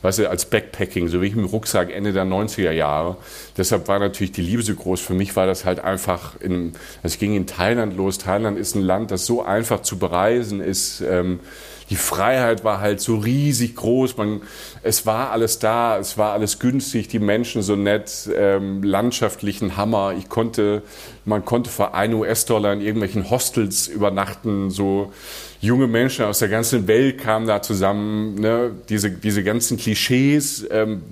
weißt 0.04 0.18
du, 0.18 0.28
als 0.28 0.44
Backpacking, 0.44 1.08
so 1.08 1.22
wie 1.22 1.28
ich 1.28 1.32
dem 1.32 1.46
Rucksack 1.46 1.90
Ende 1.90 2.12
der 2.12 2.24
90er 2.24 2.72
Jahre. 2.72 3.16
Deshalb 3.56 3.88
war 3.88 3.98
natürlich 3.98 4.32
die 4.32 4.42
Liebe 4.42 4.62
so 4.62 4.74
groß. 4.74 5.00
Für 5.00 5.14
mich 5.14 5.34
war 5.34 5.46
das 5.46 5.64
halt 5.64 5.80
einfach, 5.80 6.38
in, 6.40 6.74
es 7.02 7.18
ging 7.18 7.34
in 7.34 7.46
Thailand 7.46 7.96
los. 7.96 8.18
Thailand 8.18 8.58
ist 8.58 8.74
ein 8.74 8.82
Land, 8.82 9.10
das 9.10 9.24
so 9.24 9.42
einfach 9.42 9.80
zu 9.80 9.98
bereisen 9.98 10.60
ist. 10.60 11.00
Ähm, 11.00 11.40
die 11.90 11.96
Freiheit 11.96 12.64
war 12.64 12.80
halt 12.80 13.00
so 13.00 13.16
riesig 13.16 13.76
groß. 13.76 14.16
Man, 14.16 14.42
es 14.82 15.06
war 15.06 15.30
alles 15.30 15.58
da, 15.58 15.98
es 15.98 16.16
war 16.16 16.32
alles 16.32 16.58
günstig, 16.58 17.08
die 17.08 17.18
Menschen 17.18 17.62
so 17.62 17.76
nett, 17.76 18.28
ähm, 18.34 18.82
landschaftlichen 18.82 19.76
Hammer. 19.76 20.14
Ich 20.18 20.28
konnte, 20.28 20.82
man 21.24 21.44
konnte 21.44 21.70
für 21.70 21.94
ein 21.94 22.14
US-Dollar 22.14 22.72
in 22.72 22.80
irgendwelchen 22.80 23.28
Hostels 23.30 23.88
übernachten, 23.88 24.70
so 24.70 25.12
junge 25.60 25.86
Menschen 25.86 26.24
aus 26.24 26.38
der 26.38 26.48
ganzen 26.48 26.86
Welt 26.86 27.18
kamen 27.18 27.46
da 27.46 27.62
zusammen. 27.62 28.36
Ne? 28.36 28.72
Diese, 28.88 29.10
diese 29.10 29.42
ganzen 29.42 29.76
Klischees 29.76 30.66
ähm, 30.70 31.02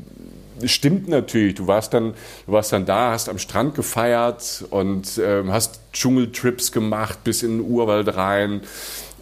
stimmt 0.64 1.08
natürlich. 1.08 1.54
Du 1.54 1.66
warst 1.66 1.94
dann, 1.94 2.14
du 2.46 2.52
warst 2.52 2.72
dann 2.72 2.86
da, 2.86 3.10
hast 3.12 3.28
am 3.28 3.38
Strand 3.38 3.74
gefeiert 3.74 4.64
und 4.70 5.20
ähm, 5.22 5.52
hast 5.52 5.80
Dschungeltrips 5.92 6.72
gemacht 6.72 7.24
bis 7.24 7.42
in 7.42 7.58
den 7.58 7.70
Urwald 7.70 8.16
rein. 8.16 8.62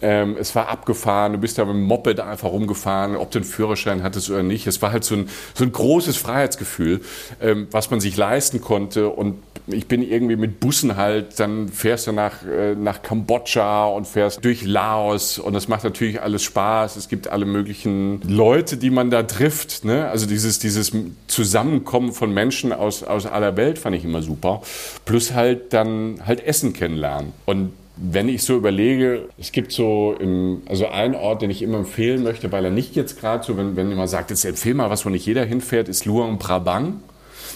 Ähm, 0.01 0.35
es 0.39 0.55
war 0.55 0.69
abgefahren, 0.69 1.33
du 1.33 1.37
bist 1.37 1.57
da 1.57 1.65
mit 1.65 1.75
dem 1.75 1.83
Moped 1.83 2.19
einfach 2.19 2.49
rumgefahren, 2.49 3.15
ob 3.15 3.31
du 3.31 3.39
einen 3.39 3.45
Führerschein 3.45 4.03
hattest 4.03 4.29
oder 4.29 4.43
nicht. 4.43 4.67
Es 4.67 4.81
war 4.81 4.91
halt 4.91 5.03
so 5.03 5.15
ein, 5.15 5.29
so 5.53 5.63
ein 5.63 5.71
großes 5.71 6.17
Freiheitsgefühl, 6.17 7.01
ähm, 7.41 7.67
was 7.71 7.91
man 7.91 7.99
sich 7.99 8.17
leisten 8.17 8.61
konnte. 8.61 9.09
Und 9.09 9.35
ich 9.67 9.87
bin 9.87 10.01
irgendwie 10.01 10.35
mit 10.35 10.59
Bussen 10.59 10.97
halt, 10.97 11.39
dann 11.39 11.69
fährst 11.69 12.07
du 12.07 12.11
nach, 12.11 12.43
äh, 12.45 12.75
nach 12.75 13.01
Kambodscha 13.01 13.85
und 13.85 14.07
fährst 14.07 14.43
durch 14.43 14.63
Laos 14.63 15.37
und 15.37 15.53
das 15.53 15.67
macht 15.67 15.83
natürlich 15.83 16.21
alles 16.21 16.43
Spaß. 16.43 16.95
Es 16.95 17.07
gibt 17.07 17.27
alle 17.27 17.45
möglichen 17.45 18.21
Leute, 18.27 18.77
die 18.77 18.89
man 18.89 19.11
da 19.11 19.23
trifft. 19.23 19.85
Ne? 19.85 20.09
Also 20.09 20.25
dieses, 20.25 20.59
dieses 20.59 20.91
Zusammenkommen 21.27 22.11
von 22.11 22.33
Menschen 22.33 22.73
aus, 22.73 23.03
aus 23.03 23.25
aller 23.25 23.55
Welt 23.57 23.77
fand 23.79 23.95
ich 23.95 24.03
immer 24.03 24.21
super. 24.21 24.61
Plus 25.05 25.33
halt 25.33 25.73
dann 25.73 26.21
halt 26.25 26.45
Essen 26.45 26.73
kennenlernen. 26.73 27.33
Und 27.45 27.73
wenn 28.03 28.29
ich 28.29 28.43
so 28.43 28.57
überlege, 28.57 29.29
es 29.37 29.51
gibt 29.51 29.71
so 29.71 30.15
im, 30.19 30.63
also 30.67 30.87
einen 30.87 31.13
Ort, 31.13 31.43
den 31.43 31.51
ich 31.51 31.61
immer 31.61 31.77
empfehlen 31.77 32.23
möchte, 32.23 32.51
weil 32.51 32.65
er 32.65 32.71
nicht 32.71 32.95
jetzt 32.95 33.19
gerade 33.19 33.43
so, 33.43 33.57
wenn, 33.57 33.75
wenn 33.75 33.89
jemand 33.89 34.09
sagt, 34.09 34.31
jetzt 34.31 34.43
empfehle 34.43 34.75
mal 34.75 34.89
was, 34.89 35.05
wo 35.05 35.09
nicht 35.09 35.25
jeder 35.25 35.45
hinfährt, 35.45 35.87
ist 35.87 36.05
Luang 36.05 36.39
Prabang. 36.39 37.01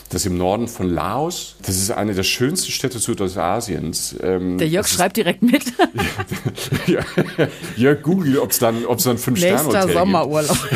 Das 0.09 0.21
ist 0.21 0.27
im 0.27 0.37
Norden 0.37 0.67
von 0.67 0.87
Laos. 0.89 1.55
Das 1.63 1.77
ist 1.77 1.89
eine 1.91 2.13
der 2.13 2.23
schönsten 2.23 2.71
Städte 2.71 2.99
Südostasiens. 2.99 4.15
Ähm, 4.21 4.59
der 4.59 4.67
Jörg 4.67 4.87
schreibt 4.87 5.17
direkt 5.17 5.41
mit. 5.41 5.63
ja, 6.87 6.99
Jörg 7.75 8.03
google, 8.03 8.37
ob 8.37 8.51
es 8.51 8.59
dann, 8.59 8.85
ob's 8.85 9.03
dann 9.03 9.17
fünf 9.17 9.39
Sterne 9.39 9.63
Nächster 9.63 9.89
Sommerurlaub. 9.91 10.57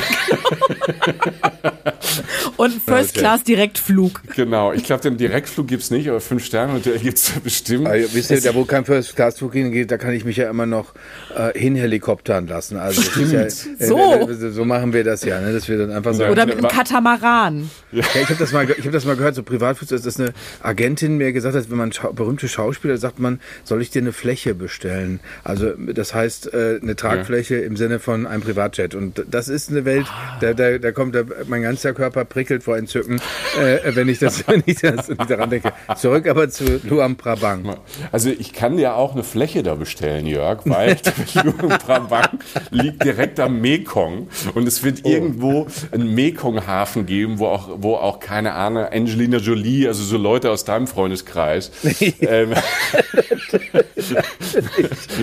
Und 2.58 2.74
First 2.74 3.12
Okay. 3.12 3.20
Class 3.20 3.44
Direktflug. 3.44 4.22
Genau, 4.36 4.74
ich 4.74 4.84
glaube, 4.84 5.02
den 5.02 5.18
Direktflug 5.18 5.68
gibt's 5.68 5.92
nicht, 5.92 6.10
aber 6.10 6.20
fünf 6.20 6.44
Sterne 6.44 6.74
Hotel 6.74 7.00
gibt's 7.00 7.32
bestimmt. 7.44 7.88
Also, 7.88 8.14
wisst 8.14 8.32
ihr, 8.32 8.42
da 8.42 8.54
wo 8.54 8.66
kein 8.66 8.84
First 8.84 9.16
Class 9.16 9.38
Flug 9.38 9.54
hingeht, 9.54 9.92
da 9.92 9.98
kann 9.98 10.14
ich 10.14 10.26
mich 10.26 10.38
ja 10.38 10.50
immer 10.50 10.66
noch 10.66 10.94
äh, 11.36 11.58
hinhelikoptern 11.58 12.48
lassen. 12.48 12.78
Also 12.78 13.02
ist 13.02 13.32
ja, 13.32 13.42
äh, 13.42 13.50
So. 13.50 14.30
äh, 14.30 14.52
so 14.52 14.66
machen 14.66 14.92
wir 14.94 15.04
das 15.04 15.24
ja, 15.24 15.40
ne? 15.40 15.54
dass 15.54 15.70
wir 15.70 15.78
dann 15.78 15.92
einfach 15.92 16.14
sagen. 16.14 16.32
Oder 16.32 16.46
mit 16.46 16.58
einem 16.58 16.68
Katamaran. 16.68 17.70
Ja, 17.92 18.04
ich 18.14 18.30
habe 18.30 18.36
das 18.40 18.52
mal, 18.52 18.70
ich 18.70 18.80
habe 18.80 18.92
das 18.92 19.06
mal 19.06 19.16
gehört, 19.20 19.36
so 19.36 19.44
Privatflug, 19.44 19.90
dass 19.90 20.20
eine 20.20 20.34
Agentin 20.62 21.18
mir 21.18 21.32
gesagt 21.32 21.56
hat, 21.56 21.70
wenn 21.70 21.78
man 21.78 21.92
schau 21.94 22.12
berühmte 22.12 22.48
Schauspieler 22.48 22.98
sagt 22.98 23.20
man, 23.20 23.40
soll 23.64 23.82
ich 23.82 23.92
dir 23.92 24.02
eine 24.02 24.14
Fläche 24.14 24.56
bestellen? 24.56 25.20
Also 25.44 25.74
das 25.76 26.14
heißt 26.14 26.54
äh, 26.54 26.80
eine 26.82 26.96
Tragfläche 26.96 27.56
im 27.58 27.78
Sinne 27.78 28.00
von 28.00 28.26
einem 28.26 28.42
Privatjet. 28.42 28.96
Und 28.96 29.24
das 29.30 29.48
ist 29.48 29.70
eine 29.70 29.86
Welt, 29.86 30.08
da, 30.42 30.54
da, 30.54 30.78
da 30.78 30.92
kommt 30.92 31.16
da, 31.16 31.24
mein 31.48 31.62
ganzer 31.62 31.94
Körper 31.94 32.26
prickelt 32.26 32.64
vor 32.64 32.78
Entzücken, 32.78 33.22
äh, 33.60 33.96
wenn 33.96 34.10
ich 34.10 34.20
das, 34.20 34.48
wenn 34.48 34.64
ich 34.66 34.80
das 34.82 35.10
wenn 35.10 35.18
ich 35.20 35.28
daran 35.28 35.50
denke. 35.50 35.72
Zurück 35.96 36.28
aber 36.28 36.50
zu 36.50 36.82
Luam 36.84 37.16
Prabang. 37.16 37.76
Also 38.12 38.30
ich 38.30 38.54
kann 38.54 38.78
dir 38.78 38.96
auch 38.96 39.14
eine 39.14 39.24
Fläche 39.24 39.64
da 39.64 39.76
bestellen, 39.76 40.26
Jörg, 40.26 40.62
weil 40.66 40.98
Luang 41.44 41.78
Prabang 41.80 42.40
liegt 42.72 43.04
direkt 43.04 43.40
am 43.40 43.62
Mekong 43.62 44.28
und 44.56 44.68
es 44.68 44.84
wird 44.84 45.06
irgendwo 45.06 45.68
einen 45.92 46.14
Mekong-Hafen 46.16 47.06
geben, 47.06 47.40
wo 47.40 47.48
auch, 47.48 47.70
wo 47.78 47.96
auch 47.96 48.20
keine 48.20 48.54
Ahnung, 48.54 48.86
Angelina 49.10 49.38
Jolie, 49.38 49.88
also 49.88 50.04
so 50.04 50.18
Leute 50.18 50.52
aus 50.52 50.66
deinem 50.66 50.86
Freundeskreis, 50.86 51.72
ähm, 52.22 52.54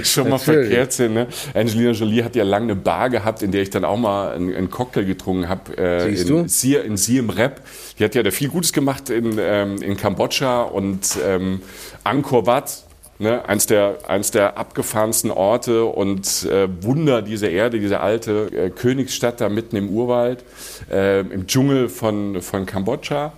schon 0.03 0.25
mal 0.25 0.39
Natürlich. 0.39 0.69
verkehrt 0.69 0.93
sind. 0.93 1.15
Ne? 1.15 1.29
Angelina 1.55 1.93
Jolie 1.93 2.25
hat 2.25 2.35
ja 2.35 2.43
lange 2.43 2.73
eine 2.73 2.77
Bar 2.77 3.11
gehabt, 3.11 3.43
in 3.43 3.53
der 3.53 3.63
ich 3.63 3.71
dann 3.71 3.85
auch 3.85 3.97
mal 3.97 4.35
einen, 4.35 4.53
einen 4.55 4.71
Cocktail 4.71 5.05
getrunken 5.05 5.49
habe. 5.49 5.77
Äh, 5.79 6.11
Siehst 6.11 6.29
in 6.29 6.29
du? 6.29 6.49
Siem, 6.49 6.85
in 6.85 6.97
Siem 6.97 7.31
Reap. 7.31 7.61
Die 7.99 8.05
hat 8.05 8.17
ja 8.17 8.25
da 8.25 8.33
viel 8.33 8.49
Gutes 8.49 8.73
gemacht 8.73 9.09
in, 9.09 9.37
ähm, 9.39 9.81
in 9.81 9.97
Kambodscha 9.97 10.63
und 10.63 11.17
ähm, 11.25 11.63
Angkor 12.03 12.47
Wat. 12.47 12.86
Ne, 13.19 13.49
eins, 13.49 13.67
der, 13.67 13.99
eins 14.09 14.31
der 14.31 14.59
abgefahrensten 14.59 15.31
Orte 15.31 15.87
und 15.87 16.45
äh, 16.45 16.69
Wunder 16.83 17.23
dieser 17.23 17.49
Erde, 17.49 17.81
diese 17.81 18.01
alte 18.01 18.51
äh, 18.53 18.69
Königsstadt 18.69 19.41
da 19.41 19.49
mitten 19.49 19.77
im 19.77 19.89
Urwald, 19.89 20.45
äh, 20.91 21.21
im 21.21 21.47
Dschungel 21.47 21.89
von, 21.89 22.43
von 22.43 22.67
Kambodscha. 22.67 23.33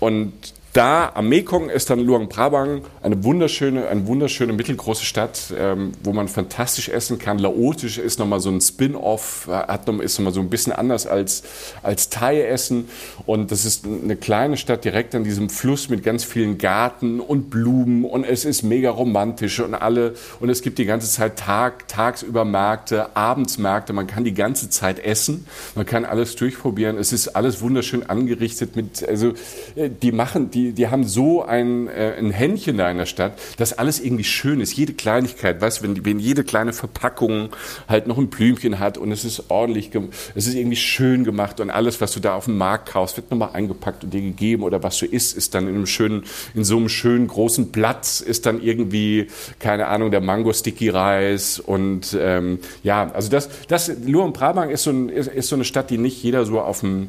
Und 0.00 0.34
da 0.72 1.12
am 1.14 1.28
Mekong 1.28 1.68
ist 1.68 1.90
dann 1.90 2.00
Luang 2.00 2.28
Prabang 2.28 2.82
eine 3.02 3.22
wunderschöne, 3.24 3.88
eine 3.88 4.06
wunderschöne 4.06 4.54
mittelgroße 4.54 5.04
Stadt, 5.04 5.52
ähm, 5.58 5.92
wo 6.02 6.12
man 6.12 6.28
fantastisch 6.28 6.88
essen 6.88 7.18
kann. 7.18 7.38
Laotisch 7.38 7.98
ist 7.98 8.18
nochmal 8.18 8.40
so 8.40 8.50
ein 8.50 8.60
Spin-off, 8.60 9.48
hat 9.48 9.86
noch, 9.86 10.00
ist 10.00 10.18
nochmal 10.18 10.32
so 10.32 10.40
ein 10.40 10.48
bisschen 10.48 10.72
anders 10.72 11.06
als, 11.06 11.42
als 11.82 12.08
Thai-Essen. 12.08 12.88
Und 13.26 13.50
das 13.50 13.66
ist 13.66 13.84
eine 13.84 14.16
kleine 14.16 14.56
Stadt 14.56 14.84
direkt 14.84 15.14
an 15.14 15.24
diesem 15.24 15.50
Fluss 15.50 15.90
mit 15.90 16.02
ganz 16.02 16.24
vielen 16.24 16.56
Garten 16.56 17.20
und 17.20 17.50
Blumen 17.50 18.04
und 18.04 18.24
es 18.24 18.44
ist 18.44 18.62
mega 18.62 18.90
romantisch 18.90 19.60
und 19.60 19.74
alle, 19.74 20.14
und 20.40 20.48
es 20.48 20.62
gibt 20.62 20.78
die 20.78 20.86
ganze 20.86 21.10
Zeit 21.10 21.36
Tag, 21.36 21.88
tagsüber 21.88 22.44
Märkte, 22.44 23.14
Abendsmärkte, 23.14 23.92
man 23.92 24.06
kann 24.06 24.24
die 24.24 24.34
ganze 24.34 24.70
Zeit 24.70 24.98
essen, 25.04 25.46
man 25.74 25.84
kann 25.84 26.04
alles 26.04 26.36
durchprobieren. 26.36 26.96
Es 26.96 27.12
ist 27.12 27.28
alles 27.28 27.60
wunderschön 27.60 28.08
angerichtet 28.08 28.74
mit, 28.76 29.06
also 29.06 29.34
äh, 29.74 29.90
die 29.90 30.12
machen, 30.12 30.50
die, 30.50 30.61
die 30.70 30.86
haben 30.88 31.02
so 31.04 31.42
ein, 31.42 31.88
äh, 31.88 32.14
ein 32.16 32.30
Händchen 32.30 32.78
da 32.78 32.88
in 32.88 32.98
der 32.98 33.06
Stadt, 33.06 33.32
dass 33.56 33.72
alles 33.76 33.98
irgendwie 33.98 34.22
schön 34.22 34.60
ist. 34.60 34.74
Jede 34.74 34.92
Kleinigkeit, 34.92 35.60
weißt 35.60 35.82
wenn, 35.82 35.96
die- 35.96 36.04
wenn 36.04 36.20
jede 36.20 36.44
kleine 36.44 36.72
Verpackung 36.72 37.48
halt 37.88 38.06
noch 38.06 38.18
ein 38.18 38.28
Blümchen 38.28 38.78
hat 38.78 38.98
und 38.98 39.10
es 39.10 39.24
ist 39.24 39.50
ordentlich, 39.50 39.90
es 40.36 40.46
ist 40.46 40.54
irgendwie 40.54 40.76
schön 40.76 41.24
gemacht 41.24 41.58
und 41.58 41.70
alles, 41.70 42.00
was 42.00 42.12
du 42.12 42.20
da 42.20 42.34
auf 42.36 42.44
dem 42.44 42.56
Markt 42.58 42.90
kaufst, 42.90 43.16
wird 43.16 43.30
nochmal 43.32 43.50
eingepackt 43.54 44.04
und 44.04 44.14
dir 44.14 44.20
gegeben 44.20 44.62
oder 44.62 44.82
was 44.84 44.98
du 44.98 45.06
isst, 45.06 45.36
ist 45.36 45.54
dann 45.54 45.66
in 45.66 45.74
einem 45.74 45.86
schönen, 45.86 46.22
in 46.54 46.62
so 46.62 46.76
einem 46.76 46.88
schönen 46.88 47.26
großen 47.26 47.72
Platz, 47.72 48.20
ist 48.20 48.46
dann 48.46 48.62
irgendwie, 48.62 49.26
keine 49.58 49.88
Ahnung, 49.88 50.10
der 50.12 50.20
Mango 50.20 50.52
Sticky 50.52 50.90
Reis 50.90 51.58
und 51.58 52.16
ähm, 52.20 52.58
ja, 52.84 53.10
also 53.12 53.28
das, 53.30 53.48
das 53.66 53.90
Luang 54.06 54.32
Prabang 54.32 54.70
ist 54.70 54.84
so, 54.84 54.90
ein, 54.90 55.08
ist, 55.08 55.28
ist 55.28 55.48
so 55.48 55.56
eine 55.56 55.64
Stadt, 55.64 55.90
die 55.90 55.98
nicht 55.98 56.22
jeder 56.22 56.44
so 56.44 56.60
auf 56.60 56.80
dem, 56.80 57.06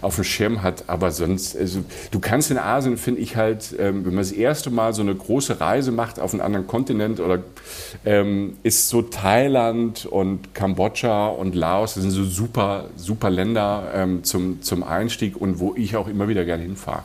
auf 0.00 0.14
dem 0.16 0.24
Schirm 0.24 0.62
hat, 0.62 0.84
aber 0.88 1.10
sonst, 1.10 1.56
also 1.56 1.84
du 2.10 2.18
kannst 2.18 2.50
in 2.50 2.58
Asien, 2.58 2.95
finde 2.96 3.20
ich 3.20 3.36
halt, 3.36 3.74
ähm, 3.78 4.04
wenn 4.04 4.14
man 4.14 4.18
das 4.18 4.32
erste 4.32 4.70
Mal 4.70 4.92
so 4.92 5.02
eine 5.02 5.14
große 5.14 5.60
Reise 5.60 5.92
macht 5.92 6.20
auf 6.20 6.32
einen 6.32 6.40
anderen 6.40 6.66
Kontinent 6.66 7.20
oder 7.20 7.42
ähm, 8.04 8.56
ist 8.62 8.88
so 8.88 9.02
Thailand 9.02 10.06
und 10.06 10.54
Kambodscha 10.54 11.28
und 11.28 11.54
Laos, 11.54 11.94
das 11.94 12.02
sind 12.02 12.12
so 12.12 12.24
super, 12.24 12.88
super 12.96 13.30
Länder 13.30 13.90
ähm, 13.94 14.24
zum, 14.24 14.62
zum 14.62 14.82
Einstieg 14.82 15.36
und 15.36 15.58
wo 15.58 15.74
ich 15.76 15.96
auch 15.96 16.08
immer 16.08 16.28
wieder 16.28 16.44
gerne 16.44 16.62
hinfahre. 16.62 17.02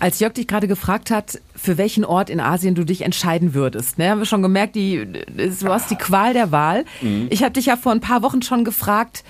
Als 0.00 0.20
Jörg 0.20 0.34
dich 0.34 0.46
gerade 0.46 0.68
gefragt 0.68 1.10
hat, 1.10 1.40
für 1.56 1.78
welchen 1.78 2.04
Ort 2.04 2.30
in 2.30 2.40
Asien 2.40 2.74
du 2.74 2.84
dich 2.84 3.02
entscheiden 3.02 3.54
würdest, 3.54 3.98
ne, 3.98 4.10
haben 4.10 4.18
wir 4.20 4.26
schon 4.26 4.42
gemerkt, 4.42 4.76
die, 4.76 5.06
du 5.26 5.68
hast 5.68 5.90
die 5.90 5.96
Qual 5.96 6.32
der 6.32 6.52
Wahl. 6.52 6.84
Ich 7.30 7.42
habe 7.42 7.52
dich 7.52 7.66
ja 7.66 7.76
vor 7.76 7.92
ein 7.92 8.00
paar 8.00 8.22
Wochen 8.22 8.42
schon 8.42 8.64
gefragt, 8.64 9.24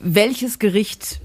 welches 0.00 0.58
Gericht, 0.58 1.20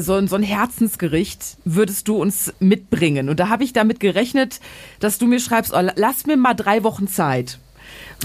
so, 0.00 0.26
so 0.26 0.36
ein 0.36 0.42
Herzensgericht 0.42 1.56
würdest 1.64 2.08
du 2.08 2.16
uns 2.16 2.52
mitbringen? 2.60 3.28
Und 3.28 3.40
da 3.40 3.48
habe 3.48 3.64
ich 3.64 3.72
damit 3.72 4.00
gerechnet, 4.00 4.60
dass 5.00 5.18
du 5.18 5.26
mir 5.26 5.40
schreibst, 5.40 5.72
oh, 5.74 5.80
lass 5.96 6.26
mir 6.26 6.36
mal 6.36 6.54
drei 6.54 6.84
Wochen 6.84 7.08
Zeit. 7.08 7.58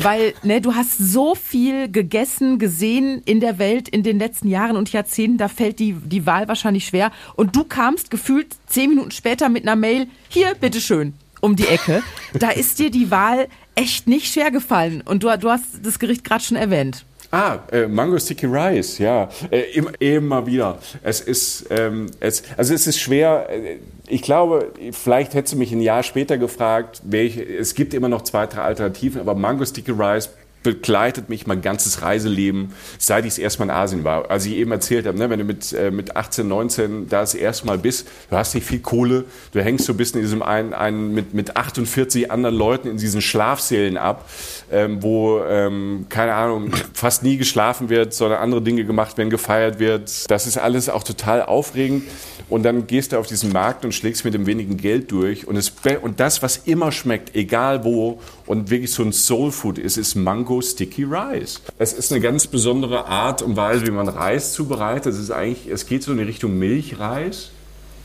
Weil 0.01 0.34
ne, 0.43 0.60
du 0.60 0.75
hast 0.75 0.97
so 0.97 1.36
viel 1.36 1.89
gegessen, 1.89 2.58
gesehen 2.58 3.21
in 3.25 3.39
der 3.39 3.60
Welt 3.60 3.88
in 3.88 4.03
den 4.03 4.17
letzten 4.17 4.47
Jahren 4.47 4.75
und 4.75 4.91
Jahrzehnten, 4.91 5.38
da 5.38 5.47
fällt 5.47 5.79
die, 5.79 5.93
die 5.93 6.25
Wahl 6.25 6.47
wahrscheinlich 6.47 6.86
schwer. 6.86 7.12
Und 7.36 7.56
du 7.56 7.63
kamst 7.63 8.10
gefühlt 8.10 8.56
zehn 8.67 8.89
Minuten 8.89 9.12
später 9.12 9.49
mit 9.49 9.63
einer 9.63 9.75
Mail, 9.75 10.08
hier, 10.29 10.56
bitteschön, 10.56 11.13
um 11.41 11.56
die 11.56 11.67
Ecke. 11.67 12.01
Da 12.34 12.49
ist 12.49 12.79
dir 12.79 12.89
die 12.89 13.12
Wahl 13.12 13.47
echt 13.75 14.08
nicht 14.08 14.34
schwer 14.34 14.49
gefallen. 14.49 15.01
Und 15.01 15.23
du, 15.23 15.38
du 15.38 15.49
hast 15.49 15.65
das 15.84 15.99
Gericht 15.99 16.23
gerade 16.23 16.43
schon 16.43 16.58
erwähnt. 16.58 17.06
Ah, 17.34 17.58
äh, 17.72 17.88
Mango 17.88 18.19
Sticky 18.19 18.46
Rice, 18.46 19.00
ja, 19.00 19.28
äh, 19.50 19.62
immer, 19.74 19.89
immer 20.00 20.46
wieder. 20.46 20.78
Es 21.02 21.19
ist, 21.19 21.65
ähm, 21.72 22.06
es, 22.19 22.43
also 22.58 22.76
es 22.76 22.86
ist 22.86 23.00
schwer. 23.00 23.48
äh, 23.50 23.80
Ich 24.08 24.22
glaube, 24.22 24.72
vielleicht 24.91 25.34
hättest 25.34 25.56
du 25.56 25.58
mich 25.58 25.72
ein 25.72 25.82
Jahr 25.82 26.04
später 26.04 26.38
gefragt, 26.38 27.02
welche, 27.04 27.41
es 27.43 27.74
gibt 27.74 27.96
immer 27.96 28.08
noch 28.08 28.22
zwei, 28.22 28.46
drei 28.46 28.62
Alternativen, 28.62 29.19
aber 29.19 29.34
Mango 29.34 29.65
Sticky 29.65 29.93
Rice 29.93 30.30
begleitet 30.62 31.28
mich 31.28 31.46
mein 31.46 31.62
ganzes 31.62 32.02
Reiseleben, 32.02 32.72
seit 32.98 33.26
ich 33.26 33.32
das 33.32 33.38
erste 33.38 33.60
Mal 33.60 33.65
in 33.65 33.72
Asien 33.72 34.04
war. 34.06 34.32
Als 34.32 34.46
ich 34.46 34.54
eben 34.54 34.72
erzählt 34.72 35.06
habe, 35.06 35.17
ne, 35.17 35.30
wenn 35.30 35.39
du 35.39 35.46
mit, 35.46 35.74
äh, 35.74 35.91
mit 35.91 36.15
18, 36.15 36.48
19 36.48 37.10
da 37.10 37.19
das 37.19 37.36
erste 37.36 37.67
Mal 37.67 37.78
bist, 37.78 38.08
du 38.30 38.38
hast 38.38 38.56
nicht 38.56 38.65
viel 38.65 38.80
Kohle, 38.80 39.26
du 39.52 39.62
hängst 39.62 39.86
so 39.86 39.93
ein 39.93 39.98
bisschen 39.98 40.19
in 40.19 40.26
diesem 40.26 40.41
einen, 40.41 40.74
einen 40.74 41.13
mit, 41.13 41.34
mit 41.34 41.58
48 41.58 42.32
anderen 42.32 42.56
Leuten 42.56 42.88
in 42.88 42.98
diesen 42.98 43.22
Schlafsälen 43.22 43.98
ab, 43.98 44.30
ähm, 44.73 45.03
wo, 45.03 45.39
ähm, 45.47 46.07
keine 46.09 46.33
Ahnung, 46.33 46.71
fast 46.93 47.23
nie 47.23 47.38
geschlafen 47.38 47.89
wird, 47.89 48.13
sondern 48.13 48.39
andere 48.39 48.62
Dinge 48.62 48.83
gemacht 48.83 49.17
werden, 49.17 49.29
gefeiert 49.29 49.79
wird. 49.79 50.29
Das 50.29 50.47
ist 50.47 50.57
alles 50.57 50.89
auch 50.89 51.03
total 51.03 51.43
aufregend. 51.43 52.03
Und 52.49 52.63
dann 52.63 52.88
gehst 52.88 53.12
du 53.12 53.17
auf 53.17 53.27
diesen 53.27 53.51
Markt 53.51 53.86
und 53.86 53.93
schlägst 53.93 54.25
mit 54.25 54.33
dem 54.33 54.45
wenigen 54.45 54.77
Geld 54.77 55.12
durch. 55.12 55.47
Und, 55.47 55.55
es, 55.55 55.71
und 56.01 56.19
das, 56.19 56.41
was 56.41 56.57
immer 56.57 56.91
schmeckt, 56.91 57.36
egal 57.36 57.83
wo, 57.83 58.19
und 58.45 58.69
wirklich 58.69 58.91
so 58.91 59.03
ein 59.03 59.13
Soul 59.13 59.51
Food 59.51 59.77
ist, 59.77 59.97
ist 59.97 60.15
Mango 60.15 60.62
Sticky 60.62 61.03
Rice. 61.03 61.62
Es 61.77 61.93
ist 61.93 62.12
eine 62.12 62.21
ganz 62.21 62.47
besondere 62.47 63.05
Art 63.05 63.41
und 63.41 63.55
Weise, 63.55 63.88
wie 63.88 63.91
man 63.91 64.07
Reis 64.07 64.53
zubereitet. 64.53 65.13
Es 65.13 65.19
ist 65.19 65.31
eigentlich, 65.31 65.67
es 65.67 65.86
geht 65.86 66.03
so 66.03 66.12
in 66.12 66.17
die 66.17 66.23
Richtung 66.23 66.57
Milchreis. 66.57 67.51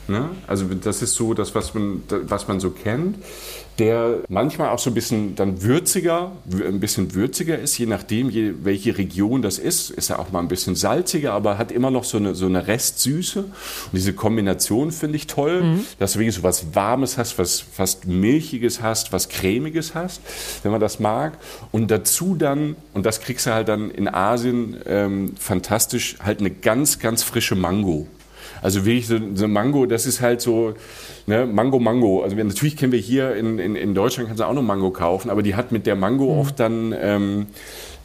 Ne? 0.09 0.31
Also 0.47 0.65
das 0.65 1.03
ist 1.03 1.15
so 1.15 1.35
das, 1.35 1.55
was 1.55 1.75
man, 1.75 2.03
was 2.09 2.49
man 2.49 2.61
so 2.61 2.71
kennt, 2.71 3.17
der 3.79 4.21
manchmal 4.29 4.71
auch 4.71 4.79
so 4.81 4.91
ein 4.91 4.95
bisschen 4.95 5.37
dann 5.37 5.63
würziger, 5.63 6.33
wür- 6.51 6.67
ein 6.67 6.81
bisschen 6.81 7.15
würziger 7.15 7.57
ist, 7.59 7.79
je 7.79 7.87
nachdem, 7.87 8.29
je, 8.31 8.55
welche 8.65 8.97
Region 8.99 9.41
das 9.43 9.59
ist. 9.59 9.91
Ist 9.91 10.11
er 10.11 10.19
auch 10.19 10.33
mal 10.33 10.41
ein 10.41 10.49
bisschen 10.49 10.75
salziger, 10.75 11.33
aber 11.35 11.59
hat 11.59 11.71
immer 11.71 11.91
noch 11.93 12.03
so 12.05 12.17
eine, 12.17 12.35
so 12.35 12.47
eine 12.47 12.67
Restsüße. 12.67 13.41
Und 13.41 13.51
diese 13.93 14.15
Kombination 14.15 14.91
finde 14.91 15.17
ich 15.17 15.27
toll, 15.29 15.63
dass 15.99 16.15
du 16.15 16.19
wirklich 16.19 16.35
so 16.35 16.43
was 16.43 16.75
Warmes 16.75 17.19
hast, 17.19 17.39
was 17.39 17.61
fast 17.61 18.07
Milchiges 18.07 18.83
hast, 18.83 19.13
was 19.13 19.29
Cremiges 19.29 19.95
hast, 19.95 20.23
wenn 20.65 20.73
man 20.73 20.81
das 20.81 20.99
mag. 20.99 21.39
Und 21.71 21.91
dazu 21.91 22.35
dann, 22.35 22.75
und 22.95 23.07
das 23.07 23.21
kriegst 23.21 23.47
du 23.47 23.53
halt 23.53 23.69
dann 23.69 23.91
in 23.91 24.09
Asien 24.09 24.77
ähm, 24.87 25.35
fantastisch, 25.39 26.17
halt 26.21 26.41
eine 26.41 26.51
ganz, 26.51 26.99
ganz 26.99 27.23
frische 27.23 27.55
Mango. 27.55 28.09
Also 28.63 28.85
wirklich 28.85 29.07
so, 29.07 29.19
so 29.35 29.49
Mango, 29.49 29.87
das 29.87 30.07
ist 30.07 30.21
halt 30.21 30.41
so, 30.41 30.75
ne, 31.27 31.47
Mango, 31.47 31.79
Mango. 31.79 32.23
Also 32.23 32.37
wir, 32.37 32.45
natürlich 32.45 32.77
kennen 32.77 32.93
wir 32.93 32.99
hier 32.99 33.35
in, 33.37 33.59
in, 33.59 33.77
in 33.77 33.95
Deutschland, 33.95 34.29
kannst 34.29 34.41
du 34.41 34.47
auch 34.47 34.55
noch 34.55 34.63
Mango 34.63 34.91
kaufen, 34.91 35.31
aber 35.31 35.43
die 35.43 35.55
hat 35.55 35.73
mit 35.73 35.87
der 35.87 35.97
Mango 35.97 36.41
oft 36.41 36.59
dann, 36.61 36.95
ähm, 37.01 37.47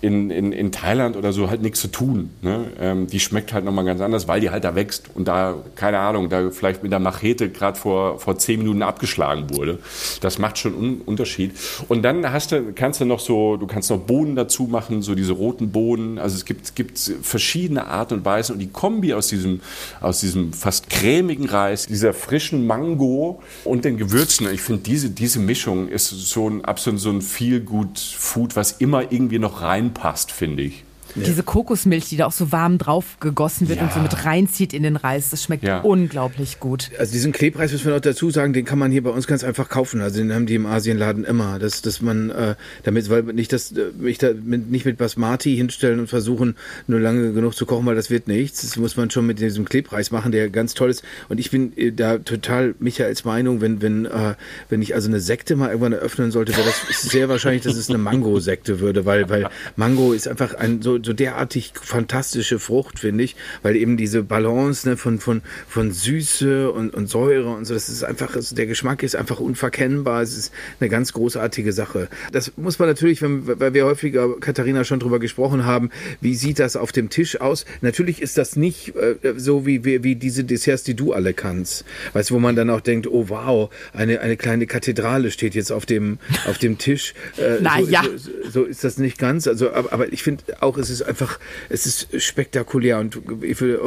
in, 0.04 0.30
in, 0.32 0.52
in 0.52 0.74
Thailand 0.74 1.16
oder 1.16 1.32
so 1.32 1.50
halt 1.50 1.62
nichts 1.62 1.80
zu 1.80 1.88
tun. 1.88 2.30
Ne? 2.42 2.66
Ähm, 2.78 3.08
die 3.08 3.22
schmeckt 3.22 3.54
halt 3.54 3.64
nochmal 3.64 3.86
ganz 3.86 4.02
anders, 4.02 4.28
weil 4.28 4.42
die 4.42 4.50
halt 4.50 4.66
da 4.66 4.76
wächst 4.76 5.10
und 5.16 5.30
da, 5.30 5.56
keine 5.76 6.00
Ahnung, 6.00 6.28
da 6.28 6.52
vielleicht 6.52 6.84
mit 6.84 6.92
der 6.92 7.00
Machete 7.00 7.50
gerade 7.50 7.80
vor, 7.80 8.20
vor 8.20 8.38
zehn 8.38 8.60
Minuten 8.60 8.82
abgeschlagen 8.82 9.50
wurde. 9.56 9.80
Das 10.20 10.40
macht 10.40 10.58
schon 10.58 10.76
einen 10.76 11.02
Unterschied. 11.06 11.54
Und 11.88 12.02
dann 12.02 12.30
hast 12.34 12.52
du, 12.52 12.74
kannst 12.76 13.00
du 13.00 13.06
noch 13.06 13.22
so, 13.22 13.56
du 13.56 13.66
kannst 13.66 13.90
noch 13.90 14.00
Bohnen 14.00 14.36
dazu 14.36 14.64
machen, 14.64 15.02
so 15.02 15.16
diese 15.16 15.32
roten 15.32 15.72
Bohnen. 15.72 16.20
Also 16.20 16.36
es 16.36 16.44
gibt, 16.44 16.76
gibt 16.76 17.00
verschiedene 17.00 17.88
Arten 17.88 18.16
und 18.16 18.26
Weisen 18.26 18.54
und 18.54 18.60
die 18.60 18.70
Kombi 18.70 19.14
aus 19.14 19.30
diesem, 19.30 19.62
aus 20.02 20.20
diesem 20.20 20.52
fast 20.52 20.90
cremigen 20.90 21.46
Reis, 21.46 21.86
dieser 21.86 22.14
frischen 22.14 22.68
Mango 22.68 23.42
und 23.64 23.86
den 23.86 23.96
Gewürzen. 23.96 24.52
Ich 24.52 24.62
finde, 24.62 24.82
diese, 24.82 25.12
diese 25.12 25.40
Mischung 25.40 25.88
ist 25.88 26.10
so 26.10 26.50
ein 26.50 26.66
absolut 26.66 27.00
so 27.00 27.10
ein 27.10 27.22
viel 27.22 27.62
gut 27.62 28.00
Food, 28.00 28.58
was 28.58 28.74
immer 28.74 29.14
irgendwie 29.14 29.40
noch 29.40 29.62
reinpasst, 29.94 30.32
finde 30.32 30.64
ich. 30.64 30.84
Diese 31.16 31.44
Kokosmilch, 31.44 32.06
die 32.10 32.18
da 32.18 32.26
auch 32.26 32.32
so 32.32 32.52
warm 32.52 32.78
drauf 32.78 33.18
gegossen 33.20 33.70
wird 33.70 33.80
Ja. 33.80 33.86
und 33.86 33.94
so 33.94 34.00
mit 34.00 34.26
reinzieht 34.26 34.74
in 34.74 34.84
den 34.84 34.96
Reis, 34.96 35.30
das 35.30 35.44
schmeckt 35.44 35.64
Ja. 35.64 35.82
unglaublich 35.82 36.60
gut. 36.60 36.90
Also 36.98 37.12
diesen 37.14 37.32
Klebreis 37.32 37.72
müssen 37.72 37.86
wir 37.86 37.94
noch 37.94 38.02
dazu 38.02 38.30
sagen, 38.32 38.54
den 38.54 38.66
kann 38.66 38.80
man 38.80 38.92
hier 38.92 39.04
bei 39.04 39.10
uns 39.12 39.28
ganz 39.28 39.44
einfach 39.44 39.70
kaufen. 39.70 40.02
Also 40.02 40.20
den 40.20 40.34
haben 40.34 40.46
die 40.46 40.56
im 40.56 40.66
Asienladen 40.66 41.24
immer. 41.24 41.60
Dass, 41.60 41.82
dass 41.82 42.02
man 42.02 42.30
äh, 42.30 42.56
damit, 42.84 43.10
weil 43.10 43.24
nicht 43.24 43.54
das, 43.54 43.72
äh, 43.74 43.92
mich 43.98 44.18
da 44.18 44.30
mit, 44.34 44.70
nicht 44.72 44.86
mit 44.86 44.98
Basmati 44.98 45.56
hinstellen 45.56 46.00
und 46.00 46.08
versuchen, 46.08 46.56
nur 46.88 47.00
lange 47.00 47.34
genug 47.34 47.56
zu 47.56 47.66
kochen, 47.66 47.86
weil 47.86 47.96
das 47.96 48.10
wird 48.10 48.28
nichts. 48.28 48.62
Das 48.62 48.76
muss 48.78 48.98
man 48.98 49.10
schon 49.12 49.26
mit 49.26 49.40
diesem 49.40 49.66
Klebreis 49.66 50.12
machen, 50.12 50.32
der 50.32 50.50
ganz 50.50 50.74
toll 50.74 50.90
ist. 50.90 51.04
Und 51.30 51.40
ich 51.40 51.52
bin 51.52 51.74
äh, 51.78 51.92
da 51.92 52.18
total 52.18 52.76
Michaels 52.80 53.24
Meinung, 53.26 53.62
wenn, 53.62 53.82
wenn, 53.82 54.06
äh, 54.06 54.36
wenn 54.70 54.82
ich 54.82 54.96
also 54.96 55.10
eine 55.10 55.20
Sekte 55.20 55.56
mal 55.56 55.68
irgendwann 55.68 55.94
eröffnen 55.94 56.32
sollte, 56.32 56.56
wäre 56.56 56.66
das 56.66 57.02
sehr 57.02 57.30
wahrscheinlich, 57.30 57.64
dass 57.64 57.76
es 57.76 57.90
eine 57.90 57.98
Mango-Sekte 57.98 58.80
würde, 58.80 59.06
weil, 59.06 59.30
weil 59.30 59.48
Mango 59.76 60.14
ist 60.14 60.28
einfach 60.28 60.56
ein 60.56 60.82
so, 60.82 60.98
so 61.04 61.14
derartig 61.14 61.74
fantastische 61.82 62.60
Frucht, 62.60 63.00
finde 63.00 63.24
ich, 63.24 63.36
weil 63.62 63.76
eben 63.76 63.98
diese 63.98 64.24
Balance 64.24 64.88
ne, 64.88 64.98
von, 64.98 65.20
von, 65.20 65.42
von 65.68 65.92
Süße 65.92 66.72
und, 66.72 66.94
und 66.94 67.08
Säure 67.08 67.50
und 67.50 67.66
so, 67.66 67.74
das 67.74 67.90
ist 67.90 68.04
einfach, 68.04 68.36
also 68.36 68.56
der 68.56 68.68
Geschmack 68.68 69.04
ist 69.04 69.16
einfach 69.16 69.40
unverkennbar. 69.40 70.22
Es 70.22 70.38
ist 70.38 70.54
eine 70.80 70.90
ganz 70.90 71.14
großartige 71.14 71.74
Sache. 71.74 72.08
Das 72.32 72.54
muss 72.58 72.80
man 72.80 72.88
natürlich, 72.88 73.22
wenn, 73.22 73.48
weil 73.60 73.74
wir 73.74 73.86
häufiger, 73.86 74.40
Katharina, 74.40 74.84
schon 74.84 75.00
drüber 75.00 75.20
gesprochen 75.20 75.66
haben, 75.66 75.90
wie 76.22 76.36
sieht 76.36 76.60
das 76.60 76.76
auf 76.76 76.92
dem 76.92 77.10
Tisch 77.10 77.42
aus? 77.42 77.66
Natürlich 77.82 78.22
ist 78.22 78.38
das 78.38 78.56
nicht 78.56 78.96
äh, 78.96 79.16
so 79.38 79.66
wie, 79.66 79.84
wie, 79.86 80.04
wie 80.04 80.16
diese 80.16 80.44
Desserts, 80.44 80.84
die 80.84 80.96
du 80.96 81.14
alle 81.14 81.34
kannst. 81.34 81.86
Weißt 82.14 82.30
du, 82.30 82.36
wo 82.36 82.40
man 82.40 82.56
dann 82.56 82.70
auch 82.70 82.82
denkt, 82.82 83.08
oh 83.08 83.30
wow, 83.30 83.70
eine, 83.94 84.22
eine 84.22 84.38
kleine 84.38 84.68
Kathedrale 84.68 85.32
steht 85.32 85.56
jetzt 85.56 85.72
auf 85.72 85.86
dem, 85.86 86.20
auf 86.48 86.58
dem 86.58 86.78
Tisch. 86.78 87.14
Äh, 87.38 87.58
Na 87.62 87.82
so, 87.82 87.90
ja. 87.90 88.04
so, 88.16 88.32
so 88.50 88.64
ist 88.64 88.84
das 88.84 88.98
nicht 88.98 89.18
ganz. 89.18 89.48
Also, 89.48 89.72
aber, 89.72 89.92
aber 89.94 90.14
ich 90.14 90.24
finde 90.24 90.44
auch, 90.62 90.78
es 90.78 90.90
ist 90.90 90.93
einfach, 91.02 91.40
es 91.70 91.86
ist 91.86 92.22
spektakulär 92.22 93.00
und 93.00 93.20
ich 93.42 93.60
will, 93.62 93.80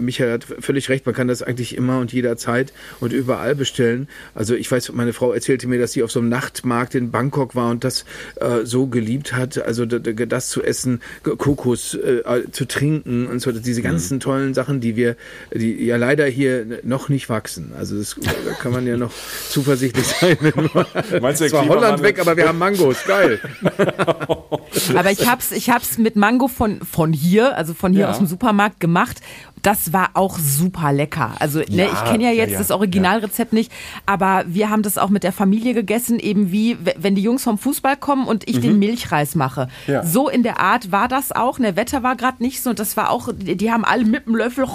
Michael 0.00 0.32
hat 0.32 0.44
völlig 0.44 0.88
recht, 0.88 1.06
man 1.06 1.14
kann 1.14 1.28
das 1.28 1.42
eigentlich 1.42 1.76
immer 1.76 1.98
und 1.98 2.12
jederzeit 2.12 2.72
und 3.00 3.12
überall 3.12 3.54
bestellen. 3.54 4.08
Also 4.34 4.54
ich 4.54 4.70
weiß, 4.70 4.92
meine 4.92 5.12
Frau 5.12 5.32
erzählte 5.32 5.66
mir, 5.68 5.78
dass 5.78 5.92
sie 5.92 6.02
auf 6.02 6.10
so 6.10 6.20
einem 6.20 6.28
Nachtmarkt 6.28 6.94
in 6.94 7.10
Bangkok 7.10 7.54
war 7.54 7.70
und 7.70 7.84
das 7.84 8.04
äh, 8.36 8.64
so 8.64 8.86
geliebt 8.86 9.32
hat, 9.32 9.58
also 9.58 9.84
das 9.86 10.48
zu 10.48 10.62
essen, 10.62 11.00
Kokos 11.22 11.94
äh, 11.94 12.22
zu 12.50 12.64
trinken 12.66 13.26
und 13.26 13.40
so, 13.40 13.52
diese 13.52 13.82
ganzen 13.82 14.20
tollen 14.20 14.54
Sachen, 14.54 14.80
die 14.80 14.96
wir, 14.96 15.16
die 15.52 15.84
ja 15.84 15.96
leider 15.96 16.26
hier 16.26 16.80
noch 16.82 17.08
nicht 17.08 17.28
wachsen. 17.28 17.72
Also 17.76 17.98
das 17.98 18.16
da 18.22 18.52
kann 18.60 18.72
man 18.72 18.86
ja 18.86 18.96
noch 18.96 19.12
zuversichtlich 19.48 20.06
sein. 20.06 20.36
Meinst 21.20 21.40
du, 21.40 21.48
Zwar 21.48 21.68
Holland 21.68 22.02
weg, 22.02 22.18
aber 22.18 22.36
wir 22.36 22.48
haben 22.48 22.58
Mangos, 22.58 23.04
geil. 23.06 23.40
Aber 24.94 25.10
ich 25.10 25.28
hab's, 25.28 25.52
ich 25.52 25.70
hab's 25.70 25.98
mit 25.98 26.16
Mango 26.16 26.48
von, 26.54 26.80
von 26.80 27.12
hier, 27.12 27.56
also 27.56 27.74
von 27.74 27.92
hier 27.92 28.02
Ja. 28.02 28.10
aus 28.10 28.18
dem 28.18 28.26
Supermarkt 28.26 28.80
gemacht. 28.80 29.20
Das 29.64 29.92
war 29.92 30.10
auch 30.14 30.38
super 30.38 30.92
lecker. 30.92 31.34
Also 31.40 31.58
ne, 31.58 31.66
Ja, 31.68 31.84
ich 31.86 32.04
kenne 32.04 32.24
ja 32.24 32.30
ja, 32.30 32.44
jetzt 32.44 32.52
ja, 32.52 32.58
das 32.58 32.70
Originalrezept 32.70 33.52
nicht, 33.52 33.72
aber 34.06 34.44
wir 34.46 34.70
haben 34.70 34.82
das 34.82 34.98
auch 34.98 35.08
mit 35.08 35.24
der 35.24 35.32
Familie 35.32 35.74
gegessen, 35.74 36.20
eben 36.20 36.52
wie 36.52 36.76
wenn 36.96 37.14
die 37.16 37.22
Jungs 37.22 37.42
vom 37.42 37.58
Fußball 37.58 37.96
kommen 37.96 38.26
und 38.26 38.48
ich 38.48 38.60
den 38.60 38.78
Milchreis 38.78 39.34
mache. 39.34 39.68
Mhm. 39.86 39.92
Ja. 39.92 40.04
So 40.04 40.28
in 40.28 40.42
der 40.42 40.60
Art 40.60 40.92
war 40.92 41.08
das 41.08 41.32
auch. 41.32 41.58
Der 41.58 41.76
Wetter 41.76 42.02
war 42.02 42.14
gerade 42.14 42.42
nicht 42.42 42.62
so 42.62 42.70
und 42.70 42.78
das 42.78 42.96
war 42.96 43.10
auch, 43.10 43.30
die 43.34 43.56
die 43.56 43.72
haben 43.72 43.84
alle 43.84 44.04
mit 44.04 44.26
dem 44.26 44.36
Löffel, 44.36 44.66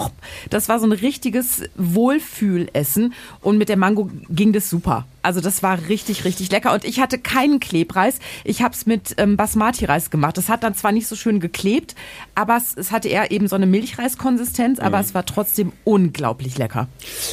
das 0.49 0.67
war 0.67 0.79
so 0.79 0.87
ein 0.87 0.91
richtiges 0.91 1.63
Wohlfühlessen 1.75 3.13
und 3.41 3.59
mit 3.59 3.69
der 3.69 3.77
Mango 3.77 4.09
ging 4.29 4.51
das 4.51 4.69
super. 4.69 5.05
Also 5.21 5.41
das 5.41 5.61
war 5.63 5.77
richtig, 5.89 6.23
richtig 6.23 6.51
lecker. 6.51 6.73
Und 6.73 6.85
ich 6.85 6.99
hatte 6.99 7.17
keinen 7.17 7.59
Klebreis. 7.59 8.19
Ich 8.43 8.61
habe 8.61 8.73
es 8.73 8.85
mit 8.85 9.15
ähm, 9.17 9.35
Basmati-Reis 9.35 10.09
gemacht. 10.09 10.37
Das 10.37 10.49
hat 10.49 10.63
dann 10.63 10.75
zwar 10.75 10.91
nicht 10.91 11.07
so 11.07 11.15
schön 11.15 11.39
geklebt, 11.39 11.95
aber 12.35 12.57
es, 12.57 12.75
es 12.75 12.91
hatte 12.91 13.09
eher 13.09 13.31
eben 13.31 13.47
so 13.47 13.55
eine 13.55 13.65
Milchreiskonsistenz, 13.65 14.78
aber 14.81 14.99
es 14.99 15.13
war 15.13 15.25
trotzdem 15.25 15.71
unglaublich 15.83 16.57
lecker. 16.57 16.87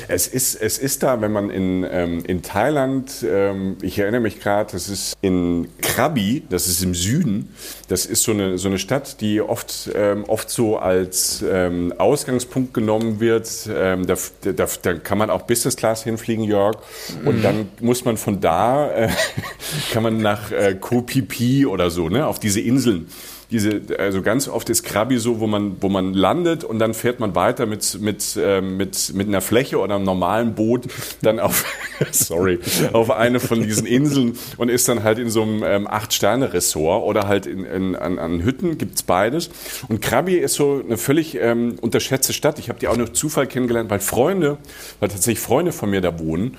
Es 0.08 0.26
ist, 0.26 0.54
es 0.54 0.78
ist 0.78 1.02
da, 1.02 1.20
wenn 1.20 1.32
man 1.32 1.50
in, 1.50 1.86
ähm, 1.90 2.24
in 2.26 2.42
Thailand, 2.42 3.24
ähm, 3.28 3.76
ich 3.82 3.98
erinnere 3.98 4.20
mich 4.20 4.40
gerade, 4.40 4.72
das 4.72 4.88
ist 4.88 5.16
in 5.20 5.68
Krabi, 5.80 6.42
das 6.48 6.66
ist 6.68 6.82
im 6.82 6.94
Süden, 6.94 7.48
das 7.88 8.06
ist 8.06 8.22
so 8.22 8.32
eine, 8.32 8.58
so 8.58 8.68
eine 8.68 8.78
Stadt, 8.78 9.20
die 9.20 9.40
oft, 9.40 9.90
ähm, 9.94 10.24
oft 10.24 10.50
so 10.50 10.78
als 10.78 11.44
ähm, 11.48 11.92
Ausgangspunkt 11.98 12.74
genommen 12.74 13.20
wird. 13.20 13.48
Ähm, 13.72 14.06
da, 14.06 14.16
da, 14.42 14.66
da 14.82 14.94
kann 14.94 15.18
man 15.18 15.30
auch 15.30 15.42
Business 15.42 15.76
Class 15.76 16.04
hinfliegen, 16.04 16.44
Jörg. 16.44 16.76
Und 17.24 17.42
dann 17.42 17.68
muss 17.80 18.04
man 18.04 18.16
von 18.16 18.40
da, 18.40 18.90
äh, 18.90 19.08
kann 19.92 20.02
man 20.02 20.18
nach 20.18 20.50
äh, 20.50 20.76
Koh 20.80 21.04
Phi 21.06 21.22
Phi 21.22 21.66
oder 21.66 21.90
so, 21.90 22.08
ne, 22.08 22.26
auf 22.26 22.38
diese 22.38 22.60
Inseln 22.60 23.06
diese, 23.50 23.80
also 23.98 24.22
ganz 24.22 24.48
oft 24.48 24.68
ist 24.70 24.82
Krabi 24.82 25.18
so, 25.18 25.40
wo 25.40 25.46
man, 25.46 25.76
wo 25.80 25.88
man 25.88 26.14
landet 26.14 26.64
und 26.64 26.78
dann 26.78 26.94
fährt 26.94 27.20
man 27.20 27.34
weiter 27.34 27.66
mit, 27.66 28.00
mit, 28.00 28.38
ähm, 28.40 28.76
mit, 28.76 29.14
mit 29.14 29.28
einer 29.28 29.40
Fläche 29.40 29.78
oder 29.78 29.94
einem 29.94 30.04
normalen 30.04 30.54
Boot 30.54 30.86
dann 31.22 31.38
auf, 31.38 31.64
sorry, 32.10 32.58
auf 32.92 33.10
eine 33.10 33.38
von 33.38 33.62
diesen 33.62 33.86
Inseln 33.86 34.36
und 34.56 34.68
ist 34.68 34.88
dann 34.88 35.04
halt 35.04 35.18
in 35.18 35.30
so 35.30 35.42
einem 35.42 35.62
ähm, 35.64 35.86
Acht-Sterne-Ressort 35.86 37.04
oder 37.04 37.28
halt 37.28 37.46
in, 37.46 37.64
in, 37.64 37.94
an, 37.94 38.18
an 38.18 38.42
Hütten, 38.42 38.78
gibt's 38.78 39.02
beides. 39.02 39.50
Und 39.88 40.02
Krabi 40.02 40.36
ist 40.36 40.54
so 40.54 40.82
eine 40.84 40.96
völlig 40.96 41.36
ähm, 41.40 41.76
unterschätzte 41.80 42.32
Stadt. 42.32 42.58
Ich 42.58 42.68
habe 42.68 42.78
die 42.80 42.88
auch 42.88 42.96
durch 42.96 43.12
Zufall 43.12 43.46
kennengelernt, 43.46 43.90
weil 43.90 44.00
Freunde, 44.00 44.58
weil 44.98 45.08
tatsächlich 45.08 45.40
Freunde 45.40 45.72
von 45.72 45.90
mir 45.90 46.00
da 46.00 46.18
wohnen 46.18 46.56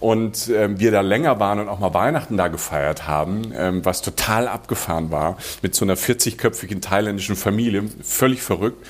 und 0.00 0.48
ähm, 0.48 0.80
wir 0.80 0.90
da 0.90 1.02
länger 1.02 1.38
waren 1.38 1.60
und 1.60 1.68
auch 1.68 1.78
mal 1.78 1.94
Weihnachten 1.94 2.36
da 2.36 2.48
gefeiert 2.48 3.06
haben, 3.06 3.52
ähm, 3.54 3.84
was 3.84 4.02
total 4.02 4.48
abgefahren 4.48 5.10
war, 5.10 5.36
mit 5.62 5.74
so 5.74 5.84
einer 5.84 5.96
40-köpfigen 6.38 6.80
thailändischen 6.80 7.36
Familie, 7.36 7.84
völlig 8.02 8.42
verrückt. 8.42 8.84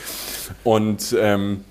Und, 0.64 1.16
ähm, 1.18 1.64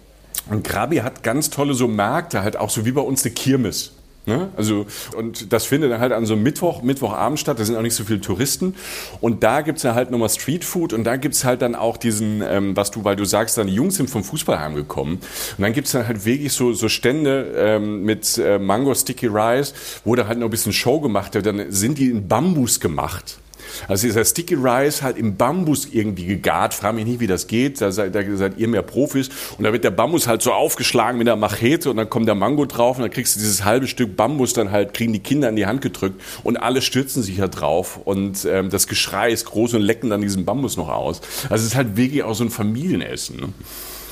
und 0.49 0.63
Krabi 0.63 0.97
hat 0.97 1.23
ganz 1.23 1.49
tolle 1.49 1.73
so 1.73 1.87
Märkte, 1.87 2.41
halt 2.41 2.57
auch 2.57 2.69
so 2.69 2.85
wie 2.85 2.91
bei 2.91 3.01
uns 3.01 3.23
eine 3.25 3.33
Kirmes. 3.33 3.93
Ne? 4.29 4.49
Also, 4.55 4.85
und 5.17 5.51
das 5.51 5.65
findet 5.65 5.91
dann 5.91 5.99
halt 5.99 6.11
an 6.11 6.25
so 6.25 6.33
einem 6.33 6.43
Mittwoch, 6.43 6.83
Mittwochabend 6.83 7.39
statt, 7.39 7.59
da 7.59 7.65
sind 7.65 7.75
auch 7.75 7.81
nicht 7.81 7.95
so 7.95 8.03
viele 8.03 8.21
Touristen. 8.21 8.75
Und 9.21 9.43
da 9.43 9.61
gibt's 9.61 9.81
dann 9.81 9.95
halt 9.95 10.11
nochmal 10.11 10.29
Streetfood 10.29 10.93
und 10.93 11.03
da 11.03 11.15
gibt's 11.15 11.43
halt 11.45 11.63
dann 11.63 11.73
auch 11.73 11.97
diesen, 11.97 12.43
ähm, 12.47 12.75
was 12.77 12.91
du, 12.91 13.03
weil 13.03 13.15
du 13.15 13.25
sagst, 13.25 13.57
dann 13.57 13.67
die 13.67 13.73
Jungs 13.73 13.95
sind 13.95 14.09
vom 14.09 14.23
Fußball 14.23 14.59
heimgekommen. 14.59 15.15
Und 15.15 15.61
dann 15.61 15.73
gibt's 15.73 15.93
dann 15.93 16.07
halt 16.07 16.25
wirklich 16.25 16.53
so, 16.53 16.73
so 16.73 16.89
Stände 16.89 17.53
ähm, 17.57 18.03
mit 18.03 18.37
äh, 18.37 18.59
Mango 18.59 18.93
Sticky 18.93 19.27
Rice, 19.27 19.73
wo 20.05 20.15
da 20.15 20.27
halt 20.27 20.37
noch 20.37 20.47
ein 20.47 20.51
bisschen 20.51 20.73
Show 20.73 20.99
gemacht 20.99 21.33
wird. 21.33 21.47
Dann 21.47 21.71
sind 21.71 21.97
die 21.97 22.11
in 22.11 22.27
Bambus 22.27 22.79
gemacht. 22.79 23.39
Also 23.87 24.07
dieser 24.07 24.25
Sticky 24.25 24.55
Rice 24.55 25.01
halt 25.01 25.17
im 25.17 25.37
Bambus 25.37 25.87
irgendwie 25.91 26.25
gegart. 26.25 26.73
Frag 26.73 26.95
mich 26.95 27.05
nicht, 27.05 27.19
wie 27.19 27.27
das 27.27 27.47
geht. 27.47 27.81
Da 27.81 27.91
seid, 27.91 28.15
da 28.15 28.21
seid 28.35 28.57
ihr 28.57 28.67
mehr 28.67 28.81
Profis. 28.81 29.29
Und 29.57 29.63
da 29.63 29.73
wird 29.73 29.83
der 29.83 29.91
Bambus 29.91 30.27
halt 30.27 30.41
so 30.41 30.51
aufgeschlagen 30.51 31.17
mit 31.17 31.27
einer 31.27 31.35
Machete 31.35 31.89
und 31.89 31.97
dann 31.97 32.09
kommt 32.09 32.27
der 32.27 32.35
Mango 32.35 32.65
drauf 32.65 32.97
und 32.97 33.03
dann 33.03 33.11
kriegst 33.11 33.35
du 33.35 33.39
dieses 33.39 33.63
halbe 33.63 33.87
Stück 33.87 34.15
Bambus 34.15 34.53
dann 34.53 34.71
halt, 34.71 34.93
kriegen 34.93 35.13
die 35.13 35.19
Kinder 35.19 35.49
in 35.49 35.55
die 35.55 35.65
Hand 35.65 35.81
gedrückt 35.81 36.21
und 36.43 36.57
alle 36.57 36.81
stürzen 36.81 37.23
sich 37.23 37.37
da 37.37 37.47
drauf 37.47 37.99
und 38.03 38.45
ähm, 38.45 38.69
das 38.69 38.87
Geschrei 38.87 39.31
ist 39.31 39.45
groß 39.45 39.75
und 39.75 39.81
lecken 39.81 40.09
dann 40.09 40.21
diesen 40.21 40.45
Bambus 40.45 40.77
noch 40.77 40.89
aus. 40.89 41.21
Also 41.49 41.55
es 41.63 41.71
ist 41.71 41.75
halt 41.75 41.97
wirklich 41.97 42.23
auch 42.23 42.35
so 42.35 42.43
ein 42.43 42.49
Familienessen. 42.49 43.53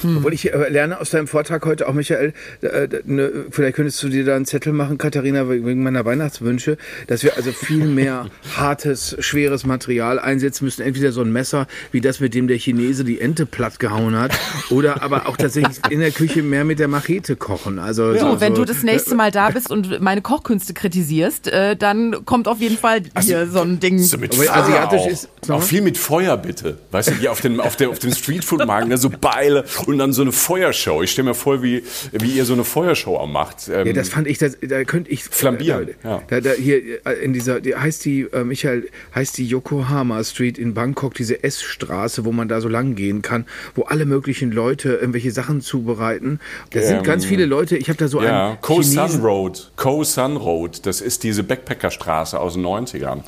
Ne? 0.04 0.18
Obwohl 0.18 0.34
ich 0.34 0.52
äh, 0.54 0.70
lerne 0.70 1.00
aus 1.00 1.10
deinem 1.10 1.28
Vortrag 1.28 1.66
heute 1.66 1.88
auch, 1.88 1.94
Michael, 1.94 2.34
äh, 2.62 2.88
ne, 3.06 3.32
vielleicht 3.52 3.76
könntest 3.76 4.02
du 4.04 4.10
dir 4.10 4.26
da 4.26 4.36
einen 4.36 4.46
Zettel 4.46 4.74
machen, 4.74 4.98
Katharina, 4.98 5.50
wegen 5.50 5.84
meiner 5.84 6.06
Weihnachtswünsche, 6.06 6.78
dass 7.08 7.24
wir 7.24 7.36
also 7.38 7.52
viel 7.52 7.86
mehr 7.88 8.28
hartes, 8.56 9.16
schweres 9.20 9.66
Material 9.66 10.20
einsetzen 10.20 10.66
müssen. 10.66 10.82
Entweder 10.82 11.12
so 11.12 11.22
ein 11.22 11.32
Messer, 11.32 11.68
wie 11.92 12.02
das, 12.02 12.20
mit 12.20 12.34
dem 12.34 12.48
der 12.48 12.58
Chinese 12.58 13.04
die 13.04 13.20
Ente 13.22 13.46
platt 13.46 13.80
gehauen 13.80 14.18
hat, 14.18 14.32
oder 14.70 15.02
aber 15.04 15.28
auch 15.28 15.38
tatsächlich 15.38 15.78
in 15.90 16.00
der 16.00 16.12
Küche 16.12 16.44
mehr 16.44 16.64
mit 16.64 16.80
der 16.80 16.88
Machete 16.88 17.36
kochen. 17.36 17.80
Also 17.80 18.14
Du, 18.14 18.20
so, 18.20 18.42
wenn 18.42 18.56
so, 18.56 18.64
du 18.64 18.74
das 18.74 18.84
nächste 18.84 19.16
Mal 19.16 19.32
da 19.32 19.50
bist 19.50 19.70
und 19.72 20.02
meine 20.02 20.22
Kochkünste 20.22 20.74
kritisierst, 20.74 21.48
äh, 21.48 21.76
dann 21.76 22.26
kommt 22.26 22.48
auf 22.48 22.60
jeden 22.60 22.78
Fall 22.78 23.02
hier 23.22 23.48
so 23.48 23.62
ein 23.62 23.80
Ding. 23.80 24.00
So 24.00 24.18
mit 24.18 24.34
Aber 24.34 24.44
Feuer 24.44 24.56
asiatisch 24.56 25.02
auch. 25.02 25.08
ist- 25.10 25.30
auch 25.50 25.64
viel 25.64 25.82
mit 25.82 25.98
Feuer 25.98 26.36
bitte. 26.38 26.78
Weißt 26.92 27.10
du, 27.10 27.14
die 27.14 27.30
auf 27.30 27.40
dem 27.42 27.62
auf 27.62 27.76
der 27.78 27.90
auf 27.90 28.00
dem 28.00 28.12
Streetfood 28.14 28.66
Markt, 28.68 28.90
ne, 28.90 28.98
so 28.98 29.10
Beile 29.10 29.64
Und 29.88 29.98
dann 29.98 30.14
so 30.14 30.22
eine 30.22 30.32
Feuershow. 30.32 31.02
Ich 31.02 31.12
stelle 31.12 31.30
mir 31.30 31.34
vor, 31.34 31.64
wie, 31.64 31.84
wie 32.12 32.32
ihr 32.32 32.46
so 32.46 32.54
eine 32.54 32.64
Feuershow 32.64 33.26
macht. 33.26 33.70
Ähm, 33.70 33.88
Ja, 33.88 33.94
das 33.94 34.10
fand 34.10 34.28
ich, 34.28 34.38
das, 34.38 34.58
da 34.62 34.84
könnte 34.84 35.10
ich. 35.10 35.24
Flambieren, 35.24 35.90
Da, 36.04 36.22
da, 36.28 36.42
da, 36.42 36.52
hier 36.52 37.06
äh, 37.06 37.14
in 37.24 37.34
dieser, 37.34 37.62
die, 37.62 37.76
heißt 37.76 38.04
die, 38.06 38.22
äh, 38.34 38.44
Michael, 38.44 38.90
heißt 39.16 39.38
die 39.38 39.48
Yokohama 39.48 40.24
Street 40.24 40.58
in 40.58 40.74
Bangkok, 40.74 41.14
diese 41.14 41.44
S-Straße, 41.44 42.26
wo 42.26 42.32
man 42.32 42.48
da 42.50 42.60
so 42.62 42.68
lang 42.68 42.96
gehen 42.96 43.22
kann, 43.22 43.46
wo 43.76 43.84
alle 43.84 44.06
möglichen 44.06 44.52
Leute 44.52 44.96
irgendwelche 44.96 45.32
Sachen 45.32 45.62
zubereiten. 45.62 46.40
Da 46.72 46.82
sind 46.82 46.98
Ähm, 46.98 47.04
ganz 47.04 47.26
viele 47.26 47.46
Leute, 47.46 47.78
ich 47.78 47.88
habe 47.88 47.98
da 47.98 48.08
so 48.10 48.22
ja, 48.22 48.50
einen 48.50 48.62
Koh 48.62 48.82
Sun 48.82 48.96
Chinesen. 49.06 49.22
Road. 49.22 49.72
Koh 49.78 50.04
Sun 50.04 50.36
Road. 50.38 50.86
Das 50.86 51.00
ist 51.00 51.24
diese 51.24 51.44
Backpackerstraße 51.44 52.38
aus 52.40 52.54
den 52.56 52.66
90ern. 52.66 53.22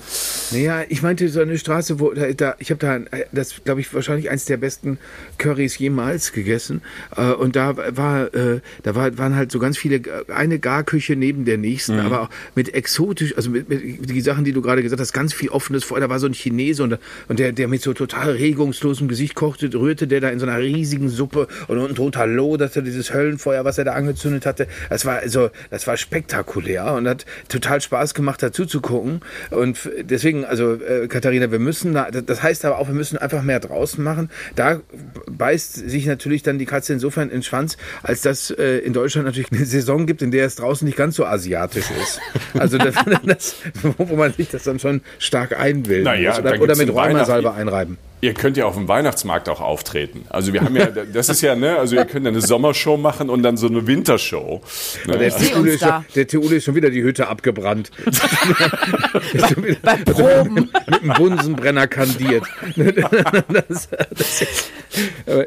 Naja, 0.51 0.83
ich 0.89 1.01
meinte 1.01 1.29
so 1.29 1.39
eine 1.39 1.57
Straße, 1.57 1.99
wo 2.01 2.11
da, 2.11 2.31
da 2.33 2.55
ich 2.59 2.69
habe 2.71 2.79
da 2.79 2.97
äh, 2.97 3.25
das 3.31 3.63
glaube 3.63 3.79
ich 3.81 3.93
wahrscheinlich 3.93 4.29
eins 4.29 4.45
der 4.45 4.57
besten 4.57 4.97
Currys 5.37 5.77
jemals 5.77 6.33
gegessen 6.33 6.48
äh, 7.15 7.31
und 7.31 7.55
da 7.55 7.77
war 7.77 8.33
äh, 8.33 8.61
da 8.83 8.95
war, 8.95 9.17
waren 9.17 9.35
halt 9.35 9.51
so 9.51 9.59
ganz 9.59 9.77
viele 9.77 10.01
eine 10.27 10.59
Garküche 10.59 11.15
neben 11.15 11.45
der 11.45 11.57
nächsten, 11.57 11.99
aber 11.99 12.21
auch 12.21 12.29
mit 12.55 12.73
exotisch, 12.73 13.35
also 13.35 13.49
mit, 13.49 13.69
mit 13.69 14.09
die 14.09 14.21
Sachen, 14.21 14.43
die 14.43 14.51
du 14.51 14.61
gerade 14.61 14.83
gesagt 14.83 14.99
hast, 14.99 15.13
ganz 15.13 15.33
viel 15.33 15.49
offenes 15.49 15.83
Feuer. 15.83 15.99
Da 15.99 16.09
war 16.09 16.19
so 16.19 16.27
ein 16.27 16.33
Chinese 16.33 16.83
und, 16.83 16.97
und 17.27 17.39
der 17.39 17.51
der 17.51 17.67
mit 17.67 17.81
so 17.81 17.93
total 17.93 18.31
regungslosem 18.31 19.07
Gesicht 19.07 19.35
kochte, 19.35 19.71
rührte 19.73 20.07
der 20.07 20.21
da 20.21 20.29
in 20.29 20.39
so 20.39 20.45
einer 20.45 20.59
riesigen 20.59 21.09
Suppe 21.09 21.47
und 21.67 21.77
unten 21.77 21.95
drunter 21.95 22.27
loderte 22.27 22.83
dieses 22.83 23.13
Höllenfeuer, 23.13 23.65
was 23.65 23.77
er 23.77 23.85
da 23.85 23.93
angezündet 23.93 24.45
hatte. 24.45 24.67
Das 24.89 25.05
war 25.05 25.19
also 25.19 25.49
das 25.69 25.87
war 25.87 25.97
spektakulär 25.97 26.93
und 26.93 27.07
hat 27.07 27.25
total 27.47 27.81
Spaß 27.81 28.13
gemacht 28.13 28.41
dazu 28.41 28.65
zu 28.65 28.81
gucken 28.81 29.21
und 29.51 29.89
deswegen 30.01 30.45
also 30.45 30.73
äh, 30.73 31.07
Katharina, 31.07 31.51
wir 31.51 31.59
müssen 31.59 31.93
da, 31.93 32.09
das 32.11 32.43
heißt 32.43 32.65
aber 32.65 32.79
auch, 32.79 32.87
wir 32.87 32.95
müssen 32.95 33.17
einfach 33.17 33.43
mehr 33.43 33.59
draußen 33.59 34.03
machen. 34.03 34.29
Da 34.55 34.81
beißt 35.27 35.89
sich 35.89 36.05
natürlich 36.05 36.38
dann 36.43 36.59
die 36.59 36.65
Katze 36.65 36.93
insofern 36.93 37.29
in 37.29 37.37
den 37.37 37.43
Schwanz, 37.43 37.77
als 38.03 38.21
dass 38.21 38.51
äh, 38.51 38.79
in 38.79 38.93
Deutschland 38.93 39.25
natürlich 39.25 39.51
eine 39.51 39.65
Saison 39.65 40.05
gibt, 40.05 40.21
in 40.21 40.31
der 40.31 40.45
es 40.45 40.55
draußen 40.55 40.85
nicht 40.85 40.97
ganz 40.97 41.15
so 41.15 41.25
asiatisch 41.25 41.85
ist. 42.01 42.19
Also 42.57 42.77
das, 42.77 42.95
das, 43.23 43.55
wo 43.97 44.15
man 44.15 44.33
sich 44.33 44.49
das 44.49 44.63
dann 44.63 44.79
schon 44.79 45.01
stark 45.17 45.59
einbilden 45.59 46.05
Naja, 46.05 46.31
muss. 46.31 46.39
Oder, 46.39 46.61
oder 46.61 46.75
mit 46.75 46.93
Rheumasalbe 46.93 47.53
einreiben. 47.53 47.97
Ihr 48.21 48.33
könnt 48.33 48.57
ja 48.57 48.65
auf 48.65 48.75
dem 48.75 48.87
Weihnachtsmarkt 48.87 49.47
auch 49.47 49.61
auftreten. 49.61 50.25
Also 50.29 50.51
wir 50.51 50.61
haben 50.61 50.75
ja, 50.75 50.87
das 51.13 51.29
ist 51.29 51.41
ja, 51.41 51.55
ne, 51.55 51.77
also 51.77 51.95
ihr 51.95 52.05
könnt 52.05 52.25
ja 52.25 52.31
eine 52.31 52.41
Sommershow 52.41 52.97
machen 52.97 53.29
und 53.29 53.43
dann 53.43 53.55
so 53.55 53.67
eine 53.67 53.87
Wintershow. 53.87 54.61
Ne? 55.07 55.17
Der 55.17 55.33
uns 55.33 55.41
ist, 55.41 55.51
schon, 55.51 55.77
da. 55.79 56.03
der 56.15 56.27
Theule 56.27 56.57
ist 56.57 56.65
schon 56.65 56.75
wieder 56.75 56.89
die 56.89 57.01
Hütte 57.01 57.27
abgebrannt. 57.27 57.91
Ist 59.33 59.53
schon 59.53 59.63
wieder- 59.63 59.77
Bei 59.81 59.95
Proben. 59.97 60.53
mit 60.53 60.75
einem 61.01 61.13
Bunsenbrenner 61.13 61.87
kandiert. 61.87 62.43
das, 63.67 63.89
das, 64.15 64.45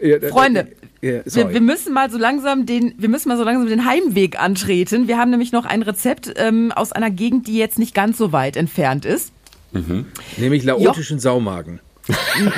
ja, 0.03 0.29
Freunde, 0.31 0.69
ja, 1.01 1.21
Wir, 1.25 1.51
wir 1.53 1.61
müssen 1.61 1.93
mal 1.93 2.11
so 2.11 2.19
langsam 2.19 2.65
den, 2.65 2.95
wir 2.97 3.09
müssen 3.09 3.29
mal 3.29 3.37
so 3.37 3.45
langsam 3.45 3.69
den 3.69 3.85
Heimweg 3.85 4.41
antreten. 4.41 5.09
Wir 5.09 5.19
haben 5.19 5.31
nämlich 5.31 5.53
noch 5.53 5.65
ein 5.65 5.83
Rezept 5.83 6.33
ähm, 6.37 6.73
aus 6.73 6.93
einer 6.93 7.11
Gegend, 7.11 7.49
die 7.49 7.59
jetzt 7.59 7.79
nicht 7.79 7.95
ganz 7.95 8.17
so 8.19 8.33
weit 8.33 8.57
entfernt 8.57 9.05
ist. 9.05 9.33
Nämlich 10.37 10.65
laotischen 10.65 11.19
Saumagen. 11.19 11.81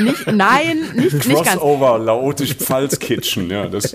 Nicht, 0.01 0.27
nein, 0.27 0.79
nicht, 0.95 1.13
nicht 1.13 1.45
ganz. 1.45 1.59
Crossover, 1.59 1.99
Laotisch-Pfalz-Kitchen, 1.99 3.51
ja, 3.51 3.67
das, 3.67 3.95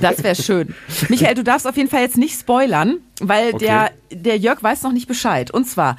Das 0.00 0.22
wäre 0.22 0.34
schön. 0.34 0.74
Michael, 1.08 1.34
du 1.34 1.44
darfst 1.44 1.66
auf 1.66 1.76
jeden 1.76 1.90
Fall 1.90 2.00
jetzt 2.00 2.16
nicht 2.16 2.38
spoilern, 2.38 2.96
weil 3.20 3.54
Okay. 3.54 3.58
der, 3.66 3.90
der 4.10 4.38
Jörg 4.38 4.62
weiß 4.62 4.82
noch 4.82 4.92
nicht 4.92 5.06
Bescheid. 5.06 5.50
Und 5.50 5.68
zwar 5.68 5.96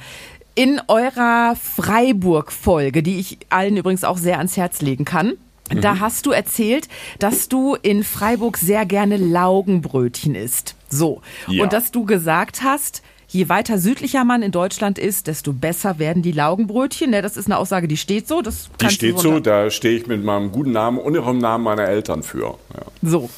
in 0.54 0.80
eurer 0.88 1.54
Freiburg-Folge, 1.56 3.02
die 3.02 3.18
ich 3.20 3.38
allen 3.50 3.76
übrigens 3.76 4.04
auch 4.04 4.18
sehr 4.18 4.38
ans 4.38 4.56
Herz 4.56 4.80
legen 4.82 5.04
kann. 5.04 5.34
Da 5.80 6.00
hast 6.00 6.26
du 6.26 6.32
erzählt, 6.32 6.88
dass 7.18 7.48
du 7.48 7.76
in 7.80 8.04
Freiburg 8.04 8.58
sehr 8.58 8.84
gerne 8.84 9.16
Laugenbrötchen 9.16 10.34
isst. 10.34 10.74
So. 10.90 11.22
Ja. 11.48 11.62
Und 11.62 11.72
dass 11.72 11.92
du 11.92 12.04
gesagt 12.04 12.62
hast, 12.62 13.02
je 13.32 13.48
weiter 13.48 13.78
südlicher 13.78 14.24
man 14.24 14.42
in 14.42 14.52
Deutschland 14.52 14.98
ist, 14.98 15.26
desto 15.26 15.52
besser 15.52 15.98
werden 15.98 16.22
die 16.22 16.32
Laugenbrötchen. 16.32 17.10
Ne, 17.10 17.22
das 17.22 17.36
ist 17.36 17.46
eine 17.46 17.56
Aussage, 17.56 17.88
die 17.88 17.96
steht 17.96 18.28
so. 18.28 18.42
Das 18.42 18.68
die 18.80 18.90
steht 18.90 19.18
so 19.18 19.40
da 19.40 19.70
stehe 19.70 19.98
ich 19.98 20.06
mit 20.06 20.22
meinem 20.22 20.52
guten 20.52 20.72
Namen 20.72 20.98
und 20.98 21.14
dem 21.14 21.38
Namen 21.38 21.64
meiner 21.64 21.84
Eltern 21.84 22.22
für. 22.22 22.58
Ja. 22.74 22.82
So, 23.02 23.30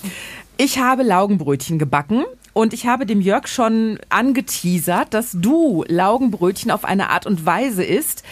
ich 0.57 0.79
habe 0.79 1.03
Laugenbrötchen 1.03 1.79
gebacken 1.79 2.25
und 2.53 2.73
ich 2.73 2.87
habe 2.87 3.07
dem 3.07 3.21
Jörg 3.21 3.47
schon 3.47 3.99
angeteasert, 4.09 5.15
dass 5.15 5.31
du 5.33 5.85
Laugenbrötchen 5.87 6.71
auf 6.71 6.85
eine 6.85 7.11
Art 7.11 7.27
und 7.27 7.47
Weise 7.47 7.85
isst, 7.85 8.25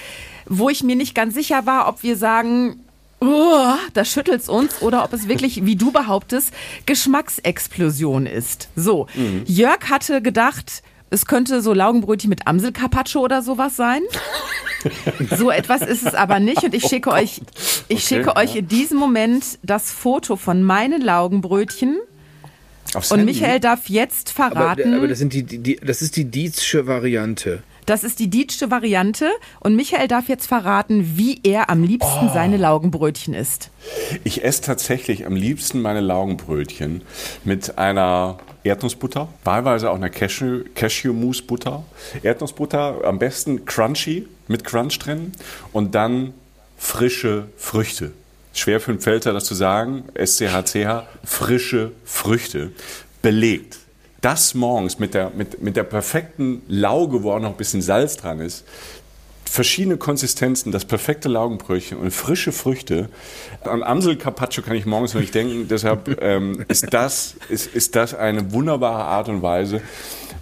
wo 0.47 0.69
ich 0.69 0.83
mir 0.83 0.97
nicht 0.97 1.15
ganz 1.15 1.35
sicher 1.35 1.65
war, 1.67 1.89
ob 1.89 2.03
wir 2.03 2.17
sagen, 2.17 2.81
oh, 3.21 3.75
da 3.95 4.05
schüttelt's 4.05 4.49
uns 4.49 4.83
oder 4.83 5.05
ob 5.05 5.13
es 5.13 5.29
wirklich, 5.29 5.65
wie 5.65 5.77
du 5.77 5.93
behauptest, 5.93 6.53
Geschmacksexplosion 6.87 8.27
ist. 8.27 8.69
So, 8.75 9.07
Jörg 9.47 9.91
hatte 9.91 10.23
gedacht, 10.23 10.83
es 11.13 11.27
könnte 11.27 11.61
so 11.63 11.73
Laugenbrötchen 11.73 12.29
mit 12.31 12.47
Amsel-Carpaccio 12.47 13.21
oder 13.21 13.43
sowas 13.43 13.77
sein. 13.77 14.03
So 15.39 15.53
etwas 15.53 15.83
ist 15.83 16.05
es 16.05 16.13
aber 16.15 16.41
nicht 16.41 16.65
und 16.65 16.75
ich 16.75 16.83
schicke 16.83 17.13
euch, 17.13 17.41
ich 17.87 17.99
Okay, 17.99 18.17
schicke 18.17 18.35
euch 18.35 18.55
ja. 18.55 18.59
in 18.63 18.67
diesem 18.67 18.99
Moment 18.99 19.45
das 19.63 19.93
Foto 19.93 20.35
von 20.35 20.65
meinen 20.65 21.01
Laugenbrötchen 21.01 22.01
Aufs 22.93 23.13
und 23.13 23.21
Handy? 23.21 23.33
Michael 23.35 23.61
darf 23.61 23.89
jetzt 23.89 24.35
Aber, 24.41 24.55
verraten, 24.57 24.95
aber 24.95 25.07
das, 25.07 25.21
sind 25.21 25.35
die, 25.35 25.45
die, 25.45 25.77
das 25.77 26.03
ist 26.03 26.17
die 26.17 26.25
Dietzsche 26.25 26.89
Variante. 26.89 27.63
das 27.87 28.03
ist 28.03 28.19
die 28.19 28.29
Dietsche 28.29 28.73
Variante 28.73 29.31
und 29.61 29.77
Michael 29.77 30.09
darf 30.09 30.29
jetzt 30.29 30.49
verraten, 30.49 31.13
wie 31.17 31.39
er 31.45 31.71
am 31.71 31.85
liebsten 31.85 32.27
Oh. 32.31 32.35
seine 32.35 32.57
Laugenbrötchen 32.57 33.35
isst. 33.35 33.71
Ich 34.25 34.43
esse 34.43 34.63
tatsächlich 34.63 35.27
am 35.27 35.37
liebsten 35.37 35.81
meine 35.81 36.01
Laugenbrötchen 36.01 37.03
mit 37.45 37.79
einer 37.79 38.39
Erdnussbutter, 38.65 39.29
wahlweise 39.45 39.91
auch 39.91 40.01
Cashew, 40.11 40.65
Cashew-Mousse-Butter. 40.75 41.85
Erdnussbutter 42.23 43.05
am 43.05 43.19
besten 43.19 43.65
crunchy, 43.65 44.29
mit 44.49 44.65
Crunch 44.65 44.99
drin 44.99 45.33
und 45.73 45.95
dann 45.95 46.35
frische 46.77 47.49
Früchte. 47.57 48.13
Schwer 48.55 48.81
für 48.81 48.91
einen 48.91 49.01
Pfälzer 49.01 49.33
das 49.33 49.45
zu 49.45 49.55
sagen, 49.55 50.05
SCHCH, 50.15 51.05
frische 51.25 51.93
Früchte, 52.05 52.73
belegt. 53.23 53.79
Das 54.21 54.55
morgens 54.55 54.99
mit 54.99 55.15
der, 55.15 55.31
mit, 55.31 55.63
mit 55.63 55.77
der 55.77 55.83
perfekten 55.83 56.63
Lauge, 56.69 57.25
wo 57.25 57.33
auch 57.33 57.41
noch 57.41 57.51
ein 57.51 57.57
bisschen 57.57 57.83
Salz 57.83 58.17
dran 58.17 58.41
ist, 58.41 58.65
verschiedene 59.53 59.99
Konsistenzen, 59.99 60.73
das 60.73 60.87
perfekte 60.87 61.29
Laugenbrötchen 61.29 61.99
und 61.99 62.11
frische 62.11 62.53
Früchte. 62.53 63.11
An 63.65 63.83
Amsel 63.83 64.17
Carpaccio 64.17 64.63
kann 64.63 64.75
ich 64.77 64.87
morgens 64.87 65.13
noch 65.13 65.21
nicht 65.21 65.35
denken, 65.35 65.67
deshalb 65.71 66.19
ähm, 66.23 66.65
ist, 66.69 66.87
das, 66.95 67.35
ist, 67.51 67.67
ist 67.75 67.95
das 67.95 68.15
eine 68.15 68.53
wunderbare 68.53 69.05
Art 69.05 69.29
und 69.29 69.43
Weise, 69.43 69.83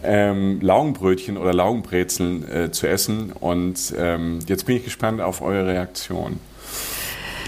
ähm, 0.04 0.60
Laugenbrötchen 0.62 1.36
oder 1.38 1.52
Laugenbrezeln 1.52 2.48
äh, 2.48 2.70
zu 2.70 2.86
essen. 2.86 3.32
Und 3.32 3.92
ähm, 3.98 4.38
jetzt 4.46 4.66
bin 4.66 4.76
ich 4.76 4.84
gespannt 4.84 5.20
auf 5.20 5.42
eure 5.42 5.66
Reaktion. 5.66 6.38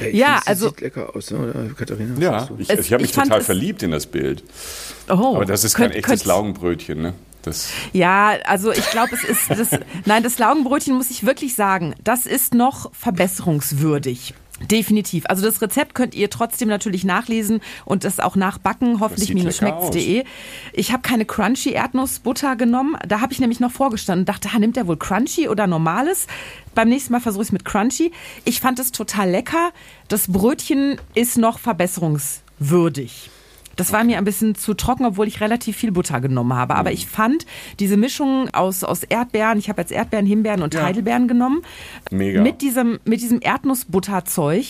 ich 0.00 0.14
Ja, 0.14 0.26
finde, 0.26 0.38
das 0.38 0.46
also- 0.48 0.68
Sieht 0.70 0.80
lecker 0.80 1.14
aus, 1.14 1.30
ne? 1.30 1.38
oder, 1.38 1.74
Katharina? 1.76 2.18
Ja, 2.20 2.48
ich, 2.58 2.70
ich 2.70 2.92
habe 2.92 3.02
mich 3.02 3.12
total 3.12 3.40
verliebt 3.40 3.84
in 3.84 3.92
das 3.92 4.06
Bild. 4.06 4.42
Oh, 5.08 5.36
Aber 5.36 5.44
das 5.44 5.62
ist 5.62 5.74
kein 5.76 5.86
könnt- 5.90 5.96
echtes 5.98 6.10
könnt- 6.22 6.24
Laugenbrötchen, 6.24 7.00
ne? 7.02 7.14
Das, 7.43 7.70
Ja, 7.93 8.34
also 8.45 8.72
ich 8.72 8.88
glaube, 8.90 9.14
es 9.14 9.24
ist 9.24 9.51
das. 9.51 9.80
Nein, 10.05 10.22
das 10.22 10.38
Laugenbrötchen 10.38 10.95
muss 10.95 11.11
ich 11.11 11.26
wirklich 11.26 11.55
sagen, 11.55 11.95
das 12.03 12.26
ist 12.26 12.55
noch 12.55 12.93
verbesserungswürdig. 12.95 14.34
Definitiv. 14.70 15.24
Also 15.26 15.43
das 15.43 15.61
Rezept 15.61 15.95
könnt 15.95 16.14
ihr 16.14 16.30
trotzdem 16.30 16.68
natürlich 16.68 17.05
nachlesen 17.05 17.61
und 17.84 18.05
das 18.05 18.20
auch 18.20 18.36
nachbacken, 18.36 19.01
hoffentlich-schmeckt's.de. 19.01 20.24
Ich 20.72 20.93
habe 20.93 21.03
keine 21.03 21.24
crunchy 21.24 21.70
Erdnussbutter 21.70 22.57
genommen. 22.57 22.97
Da 23.07 23.20
habe 23.20 23.32
ich 23.32 23.40
nämlich 23.40 23.61
noch 23.61 23.72
vorgestanden 23.72 24.22
und 24.22 24.28
dachte, 24.28 24.53
ha, 24.53 24.59
nimmt 24.59 24.76
der 24.76 24.86
wohl 24.86 24.97
crunchy 24.97 25.49
oder 25.49 25.66
normales? 25.66 26.26
Beim 26.74 26.88
nächsten 26.88 27.12
Mal 27.12 27.20
versuche 27.20 27.43
ich 27.43 27.49
es 27.49 27.53
mit 27.53 27.64
crunchy. 27.64 28.12
Ich 28.45 28.61
fand 28.61 28.78
es 28.78 28.93
total 28.93 29.30
lecker. 29.30 29.72
Das 30.09 30.28
Brötchen 30.28 31.01
ist 31.14 31.38
noch 31.38 31.59
verbesserungswürdig. 31.59 33.30
Das 33.82 33.92
war 33.92 34.04
mir 34.04 34.18
ein 34.18 34.24
bisschen 34.24 34.54
zu 34.54 34.74
trocken, 34.74 35.04
obwohl 35.04 35.26
ich 35.26 35.40
relativ 35.40 35.76
viel 35.76 35.90
Butter 35.90 36.20
genommen 36.20 36.54
habe. 36.54 36.76
Aber 36.76 36.92
ich 36.92 37.06
fand 37.08 37.46
diese 37.80 37.96
Mischung 37.96 38.48
aus, 38.52 38.84
aus 38.84 39.02
Erdbeeren, 39.02 39.58
ich 39.58 39.68
habe 39.68 39.80
jetzt 39.82 39.90
Erdbeeren, 39.90 40.24
Himbeeren 40.24 40.62
und 40.62 40.80
Heidelbeeren 40.80 41.26
genommen, 41.26 41.62
Mega. 42.12 42.40
mit 42.42 42.62
diesem, 42.62 43.00
mit 43.04 43.20
diesem 43.22 43.40
Erdnussbutterzeug 43.42 44.64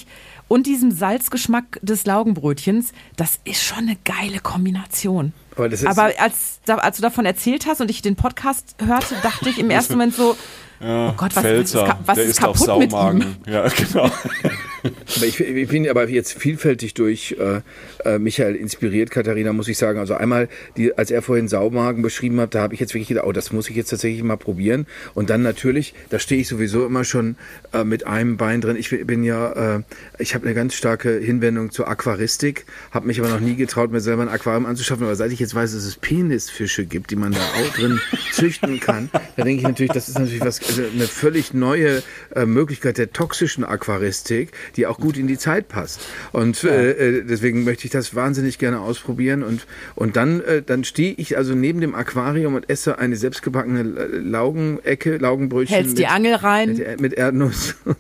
und 0.49 0.67
diesem 0.67 0.91
Salzgeschmack 0.93 1.79
des 1.83 2.07
Laugenbrötchens, 2.07 2.93
das 3.17 3.39
ist 3.45 3.63
schon 3.63 3.79
eine 3.81 3.97
geile 4.05 4.39
Kombination. 4.41 5.33
Aber 5.57 5.69
Aber 5.87 6.11
als, 6.19 6.61
als 6.67 6.97
du 6.97 7.03
davon 7.03 7.27
erzählt 7.27 7.67
hast 7.67 7.83
und 7.83 7.91
ich 7.91 8.01
den 8.01 8.17
Podcast 8.17 8.77
hörte, 8.79 9.15
dachte 9.23 9.51
ich 9.51 9.59
im 9.59 9.69
ersten 9.77 9.93
Moment 9.95 10.15
so, 10.15 10.37
oh 10.83 11.13
Gott, 11.19 11.37
was, 11.37 11.45
was, 11.45 11.73
ka- 11.73 11.99
was 12.07 12.15
der 12.17 12.25
ist 12.25 12.41
kaputt 12.41 12.79
mit 12.79 12.93
ihm? 12.93 13.37
Ja, 13.47 13.69
genau. 13.69 14.11
Aber 14.83 15.27
ich, 15.27 15.41
ich 15.41 15.69
bin 15.69 15.89
aber 15.89 16.09
jetzt 16.09 16.33
vielfältig 16.33 16.95
durch 16.95 17.37
äh, 17.39 17.61
äh, 18.05 18.19
Michael 18.19 18.57
inspiriert, 18.57 19.11
Katharina, 19.11 19.53
muss 19.53 19.69
ich 19.69 19.79
sagen. 19.79 19.99
Also 19.99 20.15
einmal, 20.15 20.49
die, 20.77 20.97
als 20.97 21.11
er 21.11 21.23
vorhin 21.23 21.49
Saumagen 21.49 22.03
beschrieben 22.03 22.41
hat, 22.41 22.55
da 22.55 22.63
habe 22.63 22.75
ich 22.75 22.81
jetzt 22.81 22.95
wirklich 22.95 23.09
gedacht, 23.09 23.27
oh, 23.27 23.33
das 23.33 23.53
muss 23.53 23.71
ich 23.71 23.77
jetzt 23.77 23.91
tatsächlich 23.91 24.23
mal 24.23 24.37
probieren. 24.37 24.87
Und 25.15 25.31
dann 25.31 25.43
natürlich, 25.43 25.95
da 26.11 26.19
stehe 26.19 26.41
ich 26.41 26.49
sowieso 26.49 26.85
immer 26.87 27.05
schon 27.05 27.37
äh, 27.73 27.85
mit 27.85 28.07
einem 28.07 28.37
Bein 28.37 28.61
drin. 28.61 28.77
Ich 28.77 28.91
bin 28.91 29.23
ja, 29.23 29.77
äh, 29.77 29.83
ich 30.19 30.35
habe 30.35 30.47
eine 30.47 30.55
ganz 30.55 30.75
starke 30.75 31.19
Hinwendung 31.19 31.71
zur 31.71 31.89
Aquaristik, 31.89 32.67
habe 32.91 33.07
mich 33.07 33.21
aber 33.21 33.29
noch 33.29 33.41
nie 33.41 33.55
getraut, 33.55 33.93
mir 33.93 34.01
selber 34.01 34.23
ein 34.23 34.29
Aquarium 34.29 34.67
anzuschaffen. 34.67 35.05
Aber 35.05 35.17
seit 35.17 35.33
ich 35.33 35.41
jetzt 35.41 35.55
weiß, 35.55 35.73
dass 35.73 35.85
es 35.85 35.97
Penisfische 35.97 36.87
gibt, 36.87 37.11
die 37.11 37.17
man 37.17 37.33
da 37.33 37.41
auch 37.41 37.75
drin 37.75 38.01
züchten 38.33 38.81
kann, 38.81 39.11
da 39.37 39.45
denke 39.45 39.63
ich 39.63 39.69
natürlich, 39.69 39.93
das 39.93 40.09
ist 40.09 40.19
natürlich 40.19 40.41
was, 40.41 40.61
also 40.61 40.83
eine 40.93 41.07
völlig 41.07 41.55
neue 41.55 42.03
äh, 42.35 42.47
Möglichkeit 42.47 42.99
der 42.99 43.13
toxischen 43.13 43.65
Aquaristik, 43.65 44.51
die 44.77 44.87
auch 44.87 44.99
gut 44.99 45.17
in 45.17 45.27
die 45.27 45.39
Zeit 45.39 45.69
passt. 45.69 46.01
Und 46.33 46.65
äh, 46.65 47.19
äh, 47.19 47.25
deswegen 47.25 47.65
möchte 47.65 47.85
ich 47.85 47.91
das 47.91 48.15
wahnsinnig 48.15 48.59
gerne 48.59 48.81
ausprobieren. 48.81 49.43
Und, 49.43 49.67
und 49.95 50.17
dann, 50.17 50.41
äh, 50.41 50.63
dann 50.63 50.85
stehe 50.85 51.15
ich 51.17 51.37
also 51.37 51.55
neben 51.55 51.81
dem 51.81 51.95
Aquarium 51.95 52.55
und 52.55 52.69
esse 52.69 52.99
eine 52.99 53.17
selbstgebackene 53.17 53.83
Laugenecke, 53.83 55.17
Laugenbrötchen. 55.17 55.75
Hältst 55.75 55.99
die 55.99 56.07
Angel 56.07 56.35
rein. 56.35 56.77
Mit, 56.77 57.01
mit 57.01 57.13
Erdnuss. 57.15 57.75
Nehmen 57.85 57.97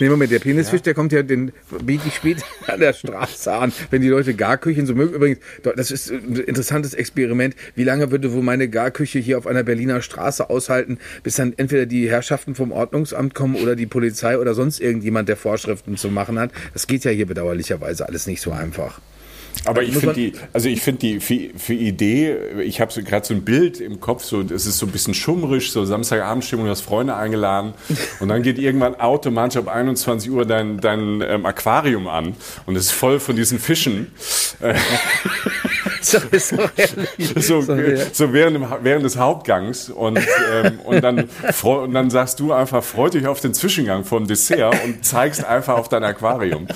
wir 0.00 0.16
mit 0.16 0.30
der 0.30 0.38
Penisfisch, 0.38 0.82
der 0.82 0.94
kommt 0.94 1.12
ja, 1.12 1.22
den 1.22 1.52
biete 1.82 2.08
ich 2.08 2.14
später 2.14 2.44
an 2.66 2.80
der 2.80 2.92
Straße 2.92 3.52
an, 3.52 3.72
wenn 3.90 4.02
die 4.02 4.08
Leute 4.08 4.34
Garküchen 4.34 4.86
so 4.86 4.94
mögen. 4.94 5.14
Übrigens, 5.14 5.40
das 5.62 5.90
ist 5.90 6.10
ein 6.10 6.36
interessantes 6.36 6.94
Experiment. 6.94 7.54
Wie 7.74 7.84
lange 7.84 8.10
würde 8.10 8.32
wohl 8.32 8.42
meine 8.42 8.68
Garküche 8.68 9.18
hier 9.18 9.38
auf 9.38 9.46
einer 9.46 9.62
Berliner 9.62 10.02
Straße 10.02 10.48
aushalten, 10.48 10.98
bis 11.22 11.36
dann 11.36 11.54
entweder 11.56 11.86
die 11.86 12.08
Herrschaften 12.08 12.54
vom 12.54 12.72
Ordnungsamt 12.72 13.34
kommen 13.34 13.56
oder 13.56 13.76
die 13.76 13.86
Polizei 13.86 14.38
oder 14.38 14.54
sonst 14.54 14.80
irgendjemand, 14.80 15.28
der 15.28 15.36
Vorschriften 15.36 15.96
zu 15.96 16.08
machen 16.08 16.38
hat. 16.38 16.50
Das 16.72 16.86
geht 16.86 17.04
ja 17.04 17.10
hier 17.10 17.26
bedauerlicherweise 17.26 18.06
alles 18.06 18.26
nicht 18.26 18.40
so 18.40 18.52
einfach. 18.52 19.00
Aber 19.64 19.82
ich 19.82 19.96
finde 19.96 20.14
die, 20.14 20.32
also 20.52 20.68
ich 20.68 20.80
finde 20.80 21.00
die 21.00 21.20
für, 21.20 21.50
für 21.58 21.74
Idee, 21.74 22.36
ich 22.62 22.80
habe 22.80 22.92
so 22.92 23.02
gerade 23.02 23.26
so 23.26 23.34
ein 23.34 23.42
Bild 23.42 23.80
im 23.80 24.00
Kopf, 24.00 24.24
so 24.24 24.40
es 24.40 24.66
ist 24.66 24.78
so 24.78 24.86
ein 24.86 24.92
bisschen 24.92 25.14
schummrig, 25.14 25.70
so 25.70 25.84
Samstagabendstimmung, 25.84 26.66
du 26.66 26.70
hast 26.70 26.82
Freunde 26.82 27.14
eingeladen 27.14 27.74
und 28.20 28.28
dann 28.28 28.42
geht 28.42 28.58
irgendwann 28.58 28.94
automatisch 28.94 29.58
ab 29.58 29.68
21 29.68 30.30
Uhr 30.30 30.46
dein, 30.46 30.78
dein 30.80 31.20
ähm, 31.20 31.46
Aquarium 31.46 32.08
an 32.08 32.34
und 32.66 32.76
es 32.76 32.86
ist 32.86 32.92
voll 32.92 33.20
von 33.20 33.36
diesen 33.36 33.58
Fischen. 33.58 34.08
so, 36.08 36.20
so, 37.40 37.60
so 38.12 38.32
während, 38.32 38.66
während 38.82 39.04
des 39.04 39.16
Hauptgangs 39.16 39.90
und, 39.90 40.18
ähm, 40.18 40.80
und, 40.84 41.02
dann, 41.02 41.28
und 41.62 41.92
dann 41.92 42.10
sagst 42.10 42.40
du 42.40 42.52
einfach, 42.52 42.82
freut 42.82 43.14
dich 43.14 43.26
auf 43.26 43.40
den 43.40 43.54
Zwischengang 43.54 44.04
vom 44.04 44.26
Dessert 44.26 44.74
und 44.84 45.04
zeigst 45.04 45.44
einfach 45.44 45.76
auf 45.76 45.88
dein 45.88 46.04
Aquarium. 46.04 46.66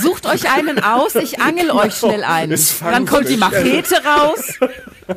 Sucht 0.00 0.26
euch 0.26 0.50
einen 0.50 0.82
aus, 0.82 1.14
ich 1.14 1.40
angel 1.40 1.70
euch 1.70 1.94
schnell 1.94 2.24
ein. 2.24 2.54
Dann 2.80 3.06
kommt 3.06 3.28
die 3.28 3.36
Machete 3.36 3.96
raus. 4.04 4.58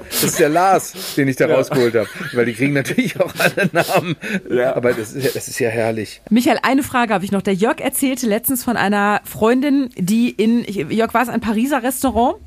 Das 0.09 0.23
ist 0.23 0.39
der 0.39 0.49
Lars, 0.49 0.93
den 1.15 1.27
ich 1.27 1.35
da 1.35 1.47
ja. 1.47 1.55
rausgeholt 1.55 1.95
habe. 1.95 2.09
Weil 2.33 2.45
die 2.45 2.53
kriegen 2.53 2.73
natürlich 2.73 3.19
auch 3.19 3.33
alle 3.37 3.69
Namen. 3.71 4.15
Ja. 4.49 4.75
Aber 4.75 4.93
das 4.93 5.13
ist, 5.13 5.23
ja, 5.23 5.31
das 5.33 5.47
ist 5.47 5.59
ja 5.59 5.69
herrlich. 5.69 6.21
Michael, 6.29 6.59
eine 6.63 6.83
Frage 6.83 7.13
habe 7.13 7.25
ich 7.25 7.31
noch. 7.31 7.41
Der 7.41 7.53
Jörg 7.53 7.79
erzählte 7.79 8.27
letztens 8.27 8.63
von 8.63 8.77
einer 8.77 9.21
Freundin, 9.23 9.89
die 9.95 10.29
in, 10.29 10.63
Jörg, 10.65 11.13
war 11.13 11.21
es 11.21 11.29
ein 11.29 11.41
Pariser 11.41 11.83
Restaurant? 11.83 12.37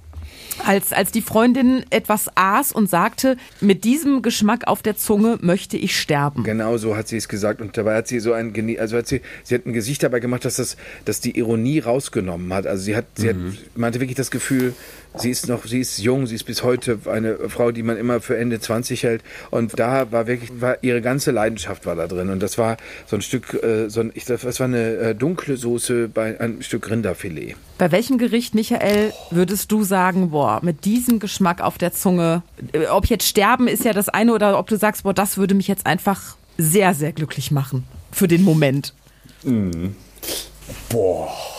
Als, 0.64 0.92
als 0.92 1.12
die 1.12 1.22
Freundin 1.22 1.84
etwas 1.90 2.26
aß 2.34 2.72
und 2.72 2.88
sagte, 2.88 3.36
mit 3.61 3.84
diesem 3.84 4.22
Geschmack 4.22 4.66
auf 4.66 4.82
der 4.82 4.96
Zunge 4.96 5.38
möchte 5.40 5.76
ich 5.76 5.98
sterben. 5.98 6.44
Genau 6.44 6.76
so 6.78 6.96
hat 6.96 7.09
sie 7.09 7.16
es 7.16 7.28
gesagt. 7.28 7.61
Und 7.61 7.76
dabei 7.76 7.96
hat 7.96 8.09
sie 8.09 8.20
so 8.20 8.32
ein, 8.32 8.54
also 8.78 8.96
hat 8.96 9.07
sie, 9.07 9.20
sie 9.44 9.54
hat 9.54 9.66
ein 9.66 9.72
Gesicht 9.72 10.02
dabei 10.02 10.20
gemacht, 10.20 10.44
dass 10.44 10.57
das, 10.57 10.76
dass 11.04 11.20
die 11.20 11.38
Ironie 11.38 11.80
rausgenommen 11.80 12.52
hat. 12.52 12.66
Also 12.66 12.84
sie 12.84 12.96
hat, 12.96 13.07
sie 13.14 13.32
mhm. 13.32 13.52
hat, 13.52 13.59
man 13.76 13.88
hatte 13.88 14.00
wirklich 14.00 14.16
das 14.16 14.30
Gefühl, 14.30 14.74
sie 15.16 15.30
ist 15.30 15.48
noch, 15.48 15.64
sie 15.66 15.80
ist 15.80 15.98
jung, 15.98 16.26
sie 16.26 16.34
ist 16.34 16.44
bis 16.44 16.62
heute 16.62 16.98
eine 17.06 17.48
Frau, 17.48 17.72
die 17.72 17.82
man 17.82 17.96
immer 17.96 18.20
für 18.20 18.36
Ende 18.36 18.60
20 18.60 19.02
hält. 19.02 19.22
Und 19.50 19.78
da 19.78 20.10
war 20.12 20.26
wirklich, 20.26 20.60
war 20.60 20.82
ihre 20.82 21.00
ganze 21.00 21.30
Leidenschaft 21.30 21.86
war 21.86 21.96
da 21.96 22.06
drin. 22.06 22.30
Und 22.30 22.42
das 22.42 22.58
war 22.58 22.76
so 23.06 23.16
ein 23.16 23.22
Stück, 23.22 23.54
äh, 23.62 23.88
so 23.88 24.00
ein, 24.00 24.12
ich, 24.14 24.24
das 24.24 24.44
war 24.44 24.66
eine 24.66 24.96
äh, 24.96 25.14
dunkle 25.14 25.56
Soße 25.56 26.08
bei 26.08 26.38
einem 26.40 26.62
Stück 26.62 26.90
Rinderfilet. 26.90 27.56
Bei 27.78 27.92
welchem 27.92 28.18
Gericht, 28.18 28.54
Michael, 28.54 29.12
würdest 29.30 29.72
du 29.72 29.84
sagen, 29.84 30.30
boah, 30.30 30.60
mit 30.62 30.84
diesem 30.84 31.18
Geschmack 31.18 31.60
auf 31.60 31.78
der 31.78 31.92
Zunge, 31.92 32.42
äh, 32.72 32.86
ob 32.86 33.06
jetzt 33.06 33.26
sterben 33.26 33.68
ist 33.68 33.84
ja 33.84 33.92
das 33.92 34.08
eine 34.08 34.32
oder 34.32 34.58
ob 34.58 34.68
du 34.68 34.76
sagst, 34.76 35.02
boah, 35.02 35.14
das 35.14 35.36
würde 35.36 35.54
mich 35.54 35.68
jetzt 35.68 35.86
einfach 35.86 36.36
sehr, 36.58 36.94
sehr 36.94 37.12
glücklich 37.12 37.50
machen 37.50 37.84
für 38.12 38.28
den 38.28 38.42
Moment. 38.42 38.94
Mhm. 39.42 39.94
Boah. 40.88 41.55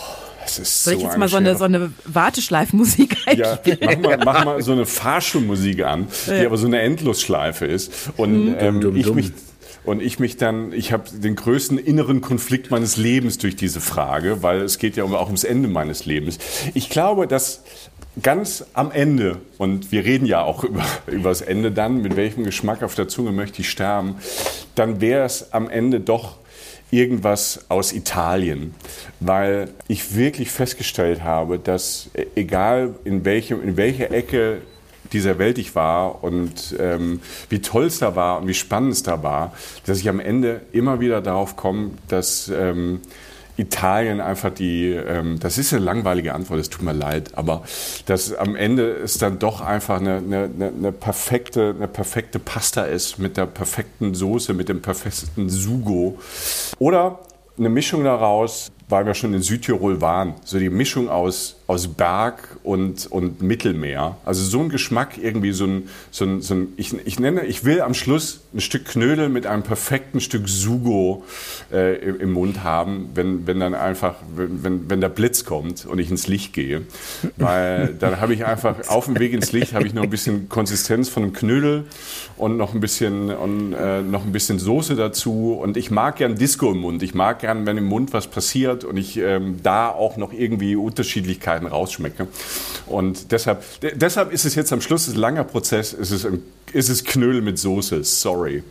Das 0.48 0.58
ist 0.58 0.84
Soll 0.84 0.94
ich 0.94 1.00
so 1.00 1.06
jetzt 1.06 1.18
mal 1.18 1.28
so 1.28 1.36
eine, 1.36 1.56
so 1.56 1.64
eine 1.64 1.92
Warteschleifmusik 2.04 3.16
Ja, 3.36 3.58
mach 3.80 3.98
mal, 3.98 4.18
mach 4.24 4.44
mal 4.44 4.62
so 4.62 4.72
eine 4.72 4.86
Fahrschulmusik 4.86 5.84
an, 5.84 6.08
die 6.26 6.32
ja. 6.32 6.46
aber 6.46 6.56
so 6.56 6.66
eine 6.66 6.80
Endlosschleife 6.80 7.66
ist. 7.66 7.92
Und 8.16 8.46
mhm. 8.46 8.56
ähm, 8.58 8.80
dumm, 8.80 8.94
dumm, 8.94 8.96
ich 8.96 9.14
mich 9.14 9.32
und 9.84 10.02
ich 10.02 10.18
mich 10.18 10.36
dann, 10.36 10.72
ich 10.72 10.92
habe 10.92 11.04
den 11.10 11.34
größten 11.34 11.78
inneren 11.78 12.20
Konflikt 12.20 12.70
meines 12.70 12.96
Lebens 12.96 13.38
durch 13.38 13.56
diese 13.56 13.80
Frage, 13.80 14.42
weil 14.42 14.60
es 14.60 14.78
geht 14.78 14.96
ja 14.96 15.04
auch 15.04 15.26
ums 15.26 15.44
Ende 15.44 15.68
meines 15.68 16.04
Lebens. 16.04 16.38
Ich 16.74 16.90
glaube, 16.90 17.26
dass 17.26 17.62
ganz 18.22 18.66
am 18.74 18.90
Ende, 18.90 19.38
und 19.56 19.92
wir 19.92 20.04
reden 20.04 20.26
ja 20.26 20.42
auch 20.42 20.64
über, 20.64 20.84
über 21.06 21.30
das 21.30 21.40
Ende 21.40 21.72
dann, 21.72 22.02
mit 22.02 22.16
welchem 22.16 22.44
Geschmack 22.44 22.82
auf 22.82 22.94
der 22.94 23.08
Zunge 23.08 23.32
möchte 23.32 23.62
ich 23.62 23.70
sterben, 23.70 24.16
dann 24.74 25.00
wäre 25.00 25.24
es 25.24 25.52
am 25.52 25.70
Ende 25.70 26.00
doch 26.00 26.36
irgendwas 26.90 27.66
aus 27.68 27.92
Italien, 27.92 28.74
weil 29.20 29.70
ich 29.88 30.14
wirklich 30.14 30.50
festgestellt 30.50 31.22
habe, 31.22 31.58
dass 31.58 32.10
e, 32.14 32.26
egal 32.34 32.94
in, 33.04 33.24
welchem, 33.24 33.62
in 33.62 33.76
welcher 33.76 34.10
Ecke 34.10 34.62
dieser 35.12 35.38
Welt 35.38 35.58
ich 35.58 35.74
war 35.74 36.22
und 36.22 36.74
ähm, 36.78 37.20
wie 37.48 37.60
toll 37.60 37.86
es 37.86 37.98
da 37.98 38.14
war 38.14 38.40
und 38.40 38.48
wie 38.48 38.54
spannend 38.54 38.92
es 38.92 39.02
da 39.02 39.22
war, 39.22 39.54
dass 39.86 39.98
ich 39.98 40.08
am 40.08 40.20
Ende 40.20 40.60
immer 40.72 41.00
wieder 41.00 41.20
darauf 41.20 41.56
komme, 41.56 41.92
dass 42.08 42.48
ähm, 42.48 43.00
Italien 43.58 44.20
einfach 44.20 44.50
die, 44.54 44.92
ähm, 44.92 45.38
das 45.40 45.58
ist 45.58 45.74
eine 45.74 45.84
langweilige 45.84 46.32
Antwort, 46.32 46.60
es 46.60 46.70
tut 46.70 46.82
mir 46.82 46.92
leid, 46.92 47.32
aber 47.34 47.64
dass 48.06 48.32
am 48.32 48.54
Ende 48.54 48.92
es 48.92 49.18
dann 49.18 49.38
doch 49.38 49.60
einfach 49.60 50.00
eine, 50.00 50.18
eine, 50.18 50.48
eine, 50.58 50.92
perfekte, 50.92 51.74
eine 51.76 51.88
perfekte 51.88 52.38
Pasta 52.38 52.84
ist 52.84 53.18
mit 53.18 53.36
der 53.36 53.46
perfekten 53.46 54.14
Soße, 54.14 54.54
mit 54.54 54.68
dem 54.68 54.80
perfekten 54.80 55.50
Sugo. 55.50 56.18
Oder 56.78 57.18
eine 57.58 57.68
Mischung 57.68 58.04
daraus, 58.04 58.70
weil 58.88 59.04
wir 59.06 59.14
schon 59.14 59.34
in 59.34 59.42
Südtirol 59.42 60.00
waren, 60.00 60.34
so 60.44 60.58
die 60.58 60.70
Mischung 60.70 61.08
aus 61.08 61.57
aus 61.68 61.86
Berg 61.86 62.56
und, 62.62 63.06
und 63.12 63.42
Mittelmeer. 63.42 64.16
Also 64.24 64.42
so 64.42 64.58
ein 64.60 64.70
Geschmack, 64.70 65.18
irgendwie 65.22 65.52
so 65.52 65.66
ein, 65.66 65.90
so 66.10 66.24
ein, 66.24 66.40
so 66.40 66.54
ein 66.54 66.72
ich, 66.76 66.94
ich 67.04 67.20
nenne, 67.20 67.44
ich 67.44 67.62
will 67.62 67.82
am 67.82 67.92
Schluss 67.92 68.40
ein 68.54 68.62
Stück 68.62 68.86
Knödel 68.86 69.28
mit 69.28 69.46
einem 69.46 69.62
perfekten 69.62 70.22
Stück 70.22 70.48
Sugo 70.48 71.24
äh, 71.70 71.96
im, 71.98 72.32
Mund 72.32 72.64
haben, 72.64 73.10
wenn, 73.12 73.46
wenn 73.46 73.60
dann 73.60 73.74
einfach, 73.74 74.14
wenn, 74.34 74.88
wenn 74.88 75.02
der 75.02 75.10
Blitz 75.10 75.44
kommt 75.44 75.84
und 75.84 75.98
ich 75.98 76.10
ins 76.10 76.26
Licht 76.26 76.54
gehe. 76.54 76.86
Weil 77.36 77.94
dann 77.98 78.18
habe 78.18 78.32
ich 78.32 78.46
einfach 78.46 78.88
auf 78.88 79.04
dem 79.04 79.18
Weg 79.18 79.34
ins 79.34 79.52
Licht 79.52 79.74
habe 79.74 79.86
ich 79.86 79.92
noch 79.92 80.04
ein 80.04 80.10
bisschen 80.10 80.48
Konsistenz 80.48 81.10
von 81.10 81.22
einem 81.22 81.32
Knödel 81.34 81.84
und 82.38 82.56
noch 82.56 82.72
ein 82.72 82.80
bisschen, 82.80 83.30
und, 83.30 83.74
äh, 83.74 84.00
noch 84.00 84.24
ein 84.24 84.32
bisschen 84.32 84.58
Soße 84.58 84.96
dazu. 84.96 85.52
Und 85.52 85.76
ich 85.76 85.90
mag 85.90 86.16
gern 86.16 86.34
Disco 86.34 86.72
im 86.72 86.78
Mund. 86.78 87.02
Ich 87.02 87.12
mag 87.12 87.40
gern, 87.40 87.66
wenn 87.66 87.76
im 87.76 87.84
Mund 87.84 88.14
was 88.14 88.26
passiert 88.26 88.84
und 88.84 88.96
ich 88.96 89.18
ähm, 89.18 89.60
da 89.62 89.90
auch 89.90 90.16
noch 90.16 90.32
irgendwie 90.32 90.74
Unterschiedlichkeiten 90.74 91.57
Kleinigkeiten 91.58 91.66
rausschmecke. 91.66 92.28
Und 92.86 93.32
deshalb, 93.32 93.62
deshalb 93.82 94.32
ist 94.32 94.44
es 94.44 94.54
jetzt 94.54 94.72
am 94.72 94.80
Schluss 94.80 95.08
ein 95.08 95.16
langer 95.16 95.44
Prozess, 95.44 95.92
ist 95.92 96.10
es, 96.10 96.26
ist 96.72 96.88
es 96.88 97.04
Knödel 97.04 97.42
mit 97.42 97.58
Soße, 97.58 98.04
sorry. 98.04 98.62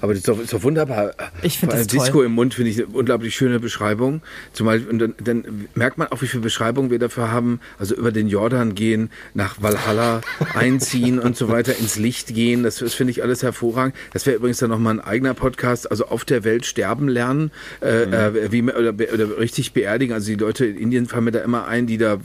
Aber 0.00 0.12
das 0.12 0.18
ist 0.18 0.28
doch, 0.28 0.40
ist 0.40 0.52
doch 0.52 0.62
wunderbar. 0.62 1.12
Ich 1.42 1.58
finde 1.58 1.76
das 1.76 1.86
Disco 1.86 2.22
im 2.22 2.32
Mund 2.32 2.54
finde 2.54 2.70
ich 2.70 2.78
eine 2.78 2.86
unglaublich 2.86 3.34
schöne 3.34 3.60
Beschreibung. 3.60 4.22
Zumal, 4.52 4.82
und 4.90 4.98
dann, 4.98 5.14
dann, 5.22 5.68
merkt 5.74 5.98
man 5.98 6.08
auch, 6.08 6.22
wie 6.22 6.26
viele 6.26 6.42
Beschreibungen 6.42 6.90
wir 6.90 6.98
dafür 6.98 7.30
haben. 7.30 7.60
Also 7.78 7.94
über 7.94 8.12
den 8.12 8.28
Jordan 8.28 8.74
gehen, 8.74 9.10
nach 9.34 9.62
Valhalla 9.62 10.20
einziehen 10.54 11.18
und 11.18 11.36
so 11.36 11.48
weiter, 11.48 11.76
ins 11.78 11.96
Licht 11.96 12.34
gehen. 12.34 12.62
Das, 12.62 12.76
das 12.76 12.94
finde 12.94 13.10
ich 13.12 13.22
alles 13.22 13.42
hervorragend. 13.42 13.94
Das 14.12 14.26
wäre 14.26 14.36
übrigens 14.36 14.58
dann 14.58 14.70
nochmal 14.70 14.94
ein 14.94 15.00
eigener 15.00 15.34
Podcast. 15.34 15.90
Also 15.90 16.06
auf 16.06 16.24
der 16.24 16.44
Welt 16.44 16.66
sterben 16.66 17.08
lernen, 17.08 17.50
äh, 17.80 18.06
mhm. 18.06 18.12
äh, 18.12 18.52
wie, 18.52 18.62
oder, 18.62 18.90
oder, 18.90 19.38
richtig 19.38 19.72
beerdigen. 19.72 20.14
Also 20.14 20.28
die 20.28 20.36
Leute 20.36 20.66
in 20.66 20.76
Indien 20.76 21.06
fallen 21.06 21.24
mir 21.24 21.32
da 21.32 21.40
immer 21.40 21.66
ein, 21.66 21.86
die 21.86 21.98
da 21.98 22.18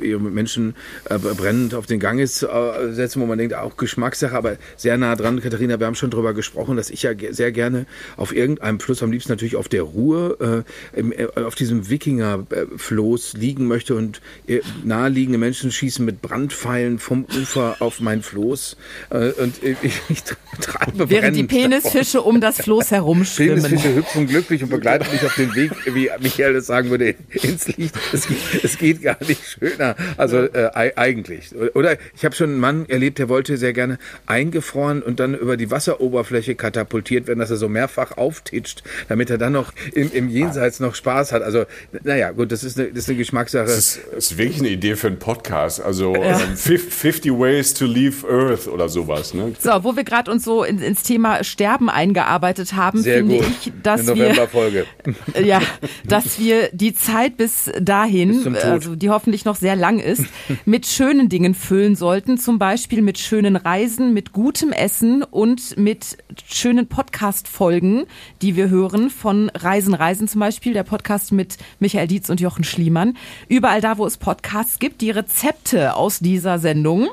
ihre 0.00 0.20
Menschen 0.20 0.74
äh, 1.08 1.18
brennend 1.18 1.74
auf 1.74 1.86
den 1.86 2.00
Gang 2.00 2.20
ist, 2.20 2.42
äh, 2.42 2.92
setzen, 2.92 3.20
wo 3.20 3.26
man 3.26 3.38
denkt, 3.38 3.54
auch 3.54 3.76
Geschmackssache, 3.76 4.34
aber 4.34 4.56
sehr 4.76 4.96
nah 4.96 5.16
dran. 5.16 5.40
Katharina, 5.40 5.78
wir 5.78 5.86
haben 5.86 5.94
schon 5.94 6.10
drüber 6.10 6.34
gesprochen, 6.34 6.76
dass 6.76 6.90
ich 6.90 7.01
ich 7.10 7.22
ja 7.22 7.32
sehr 7.32 7.52
gerne 7.52 7.86
auf 8.16 8.34
irgendeinem 8.34 8.80
Fluss, 8.80 9.02
am 9.02 9.10
liebsten 9.12 9.32
natürlich 9.32 9.56
auf 9.56 9.68
der 9.68 9.82
Ruhr, 9.82 10.64
äh, 10.94 10.98
im, 10.98 11.12
äh, 11.12 11.26
auf 11.36 11.54
diesem 11.54 11.88
Wikinger-Floß 11.88 13.34
liegen 13.34 13.66
möchte 13.66 13.94
und 13.94 14.20
äh, 14.46 14.60
naheliegende 14.84 15.38
Menschen 15.38 15.70
schießen 15.72 16.04
mit 16.04 16.22
Brandpfeilen 16.22 16.98
vom 16.98 17.26
Ufer 17.40 17.76
auf 17.80 18.00
mein 18.00 18.22
Floß 18.22 18.76
äh, 19.10 19.30
und 19.32 19.62
ich, 19.62 20.00
ich 20.08 20.22
treibe 20.60 21.10
Während 21.10 21.36
die 21.36 21.42
brennend 21.44 21.52
davon. 21.52 21.80
Penisfische 21.92 22.22
um 22.22 22.40
das 22.40 22.60
Floß 22.62 22.90
herumschwimmen. 22.90 23.62
Penisfische 23.62 23.94
hüpfen 23.94 24.26
glücklich 24.26 24.62
und 24.62 24.70
begleiten 24.70 25.10
mich 25.12 25.24
auf 25.24 25.34
den 25.34 25.54
Weg, 25.54 25.72
wie 25.86 26.10
Michael 26.20 26.54
das 26.54 26.66
sagen 26.66 26.90
würde, 26.90 27.14
ins 27.30 27.68
Licht. 27.76 27.94
Es 28.12 28.26
geht, 28.26 28.38
es 28.62 28.78
geht 28.78 29.02
gar 29.02 29.18
nicht 29.26 29.42
schöner. 29.44 29.96
Also 30.16 30.38
äh, 30.38 30.70
ei- 30.74 30.96
eigentlich. 30.96 31.50
Oder 31.74 31.96
ich 32.14 32.24
habe 32.24 32.34
schon 32.34 32.50
einen 32.50 32.60
Mann 32.60 32.86
erlebt, 32.88 33.18
der 33.18 33.28
wollte 33.28 33.56
sehr 33.56 33.72
gerne 33.72 33.98
eingefroren 34.26 35.02
und 35.02 35.20
dann 35.20 35.34
über 35.34 35.56
die 35.56 35.70
Wasseroberfläche 35.70 36.54
katapultiert 36.54 36.91
werden, 36.92 37.38
dass 37.38 37.50
er 37.50 37.56
so 37.56 37.68
mehrfach 37.68 38.16
auftitscht, 38.16 38.82
damit 39.08 39.30
er 39.30 39.38
dann 39.38 39.52
noch 39.52 39.72
im, 39.94 40.12
im 40.12 40.28
Jenseits 40.28 40.80
noch 40.80 40.94
Spaß 40.94 41.32
hat. 41.32 41.42
Also, 41.42 41.64
naja, 42.02 42.30
gut, 42.32 42.52
das 42.52 42.64
ist 42.64 42.78
eine, 42.78 42.88
das 42.88 43.04
ist 43.04 43.08
eine 43.08 43.18
Geschmackssache. 43.18 43.64
Das 43.64 43.78
ist, 43.78 44.00
das 44.14 44.30
ist 44.30 44.38
wirklich 44.38 44.60
eine 44.60 44.68
Idee 44.68 44.96
für 44.96 45.08
einen 45.08 45.18
Podcast. 45.18 45.80
Also 45.80 46.14
ähm, 46.14 46.56
50 46.56 47.32
Ways 47.32 47.74
to 47.74 47.86
Leave 47.86 48.26
Earth 48.28 48.68
oder 48.68 48.88
sowas. 48.88 49.34
Ne? 49.34 49.52
So, 49.58 49.84
wo 49.84 49.96
wir 49.96 50.04
gerade 50.04 50.30
uns 50.30 50.44
so 50.44 50.64
in, 50.64 50.80
ins 50.80 51.02
Thema 51.02 51.44
Sterben 51.44 51.88
eingearbeitet 51.88 52.74
haben, 52.74 53.02
Sehr 53.02 53.18
finde 53.18 53.38
gut. 53.38 53.46
ich, 53.46 53.72
dass 53.82 54.06
wir 54.14 54.34
ja, 55.44 55.60
dass 56.06 56.38
wir 56.38 56.68
die 56.72 56.94
Zeit 56.94 57.36
bis 57.36 57.70
dahin, 57.80 58.44
Bis 58.44 58.62
also 58.62 58.96
die 58.96 59.10
hoffentlich 59.10 59.44
noch 59.44 59.56
sehr 59.56 59.76
lang 59.76 59.98
ist, 59.98 60.24
mit 60.64 60.86
schönen 60.86 61.28
Dingen 61.28 61.54
füllen 61.54 61.96
sollten. 61.96 62.38
Zum 62.38 62.58
Beispiel 62.58 63.02
mit 63.02 63.18
schönen 63.18 63.56
Reisen, 63.56 64.12
mit 64.12 64.32
gutem 64.32 64.72
Essen 64.72 65.22
und 65.22 65.76
mit 65.76 66.18
schönen 66.46 66.81
Podcast-Folgen, 66.88 68.04
die 68.42 68.56
wir 68.56 68.68
hören 68.68 69.10
von 69.10 69.48
Reisen, 69.50 69.94
Reisen 69.94 70.28
zum 70.28 70.40
Beispiel, 70.40 70.72
der 70.72 70.82
Podcast 70.82 71.32
mit 71.32 71.56
Michael 71.80 72.06
Dietz 72.08 72.28
und 72.30 72.40
Jochen 72.40 72.64
Schliemann. 72.64 73.16
Überall 73.48 73.80
da, 73.80 73.98
wo 73.98 74.06
es 74.06 74.16
Podcasts 74.16 74.78
gibt, 74.78 75.00
die 75.00 75.10
Rezepte 75.10 75.94
aus 75.94 76.18
dieser 76.20 76.58
Sendung 76.58 77.08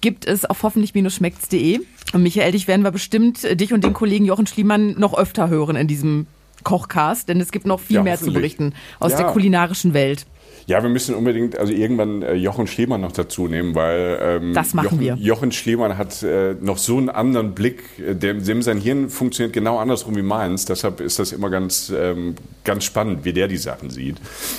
gibt 0.00 0.26
es 0.26 0.44
auf 0.44 0.62
hoffentlich-schmeckt's.de. 0.62 1.80
Und 2.12 2.22
Michael, 2.22 2.52
dich 2.52 2.66
werden 2.68 2.82
wir 2.82 2.90
bestimmt, 2.90 3.44
äh, 3.44 3.54
dich 3.56 3.72
und 3.72 3.84
den 3.84 3.92
Kollegen 3.92 4.24
Jochen 4.24 4.46
Schliemann 4.46 4.98
noch 4.98 5.16
öfter 5.16 5.48
hören 5.48 5.76
in 5.76 5.86
diesem 5.86 6.26
Kochcast, 6.64 7.28
denn 7.28 7.40
es 7.40 7.50
gibt 7.52 7.66
noch 7.66 7.80
viel 7.80 7.96
Ja, 7.96 8.02
mehr 8.02 8.18
zu 8.18 8.32
berichten 8.32 8.74
aus 9.00 9.12
Ja. 9.12 9.18
der 9.18 9.26
kulinarischen 9.28 9.94
Welt. 9.94 10.26
Ja, 10.72 10.82
wir 10.82 10.88
müssen 10.88 11.14
unbedingt 11.14 11.58
also 11.58 11.70
irgendwann 11.70 12.22
äh, 12.22 12.32
Jochen 12.32 12.66
Schliemann 12.66 13.02
noch 13.02 13.12
dazu 13.12 13.46
nehmen, 13.46 13.74
weil 13.74 14.18
ähm, 14.22 14.54
Das 14.54 14.72
machen 14.72 14.86
Jochen, 14.86 15.00
wir. 15.00 15.14
Jochen 15.16 15.52
Schliemann 15.52 15.98
hat 15.98 16.22
äh, 16.22 16.54
noch 16.58 16.78
so 16.78 16.96
einen 16.96 17.10
anderen 17.10 17.52
Blick, 17.52 17.82
äh, 17.98 18.14
dem, 18.14 18.42
dem 18.42 18.62
sein 18.62 18.78
Hirn 18.78 19.10
funktioniert 19.10 19.52
genau 19.52 19.76
andersrum 19.76 20.16
wie 20.16 20.22
meins. 20.22 20.64
Deshalb 20.64 21.00
ist 21.02 21.18
das 21.18 21.32
immer 21.32 21.50
ganz, 21.50 21.92
ähm, 21.94 22.36
ganz 22.64 22.84
spannend, 22.84 23.26
wie 23.26 23.34
der 23.34 23.48
die 23.48 23.58
Sachen 23.58 23.90
sieht. 23.90 24.16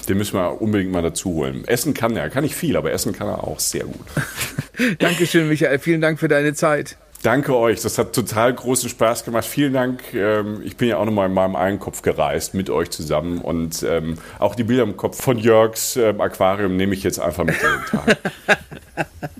Den 0.07 0.19
müssen 0.19 0.35
wir 0.35 0.61
unbedingt 0.61 0.91
mal 0.91 1.01
dazu 1.01 1.31
holen. 1.31 1.63
Essen 1.65 1.95
kann 1.95 2.15
er, 2.15 2.29
kann 2.29 2.43
nicht 2.43 2.53
viel, 2.53 2.77
aber 2.77 2.91
essen 2.91 3.11
kann 3.13 3.27
er 3.27 3.43
auch 3.43 3.59
sehr 3.59 3.85
gut. 3.85 4.05
Dankeschön, 4.99 5.49
Michael. 5.49 5.79
Vielen 5.79 6.01
Dank 6.01 6.19
für 6.19 6.27
deine 6.27 6.53
Zeit. 6.53 6.95
Danke 7.23 7.55
euch, 7.55 7.81
das 7.81 7.97
hat 7.97 8.13
total 8.13 8.53
großen 8.53 8.89
Spaß 8.89 9.23
gemacht. 9.23 9.45
Vielen 9.45 9.71
Dank. 9.71 10.13
Ähm, 10.13 10.61
ich 10.65 10.75
bin 10.75 10.89
ja 10.89 10.97
auch 10.97 11.05
nochmal 11.05 11.29
in 11.29 11.33
meinem 11.33 11.55
eigenen 11.55 11.79
Kopf 11.79 12.01
gereist 12.01 12.53
mit 12.53 12.69
euch 12.69 12.89
zusammen 12.89 13.39
und 13.39 13.81
ähm, 13.83 14.17
auch 14.39 14.55
die 14.55 14.65
Bilder 14.65 14.83
im 14.83 14.97
Kopf 14.97 15.21
von 15.21 15.37
Jörgs 15.37 15.95
ähm, 15.95 16.19
Aquarium 16.19 16.75
nehme 16.75 16.93
ich 16.93 17.03
jetzt 17.03 17.19
einfach 17.19 17.45
mit 17.45 17.55
jeden 17.55 17.85
Tag. 17.89 18.17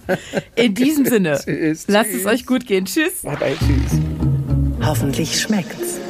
In 0.55 0.73
diesem 0.73 1.05
Sinne, 1.05 1.39
Tschüss, 1.43 1.85
lasst 1.87 2.09
es 2.11 2.17
tschüss. 2.17 2.25
euch 2.25 2.45
gut 2.45 2.65
gehen. 2.65 2.85
Tschüss. 2.85 3.21
Bye, 3.21 3.35
bye, 3.37 3.55
tschüss. 3.57 3.99
Hoffentlich 4.85 5.39
schmeckt's. 5.39 6.02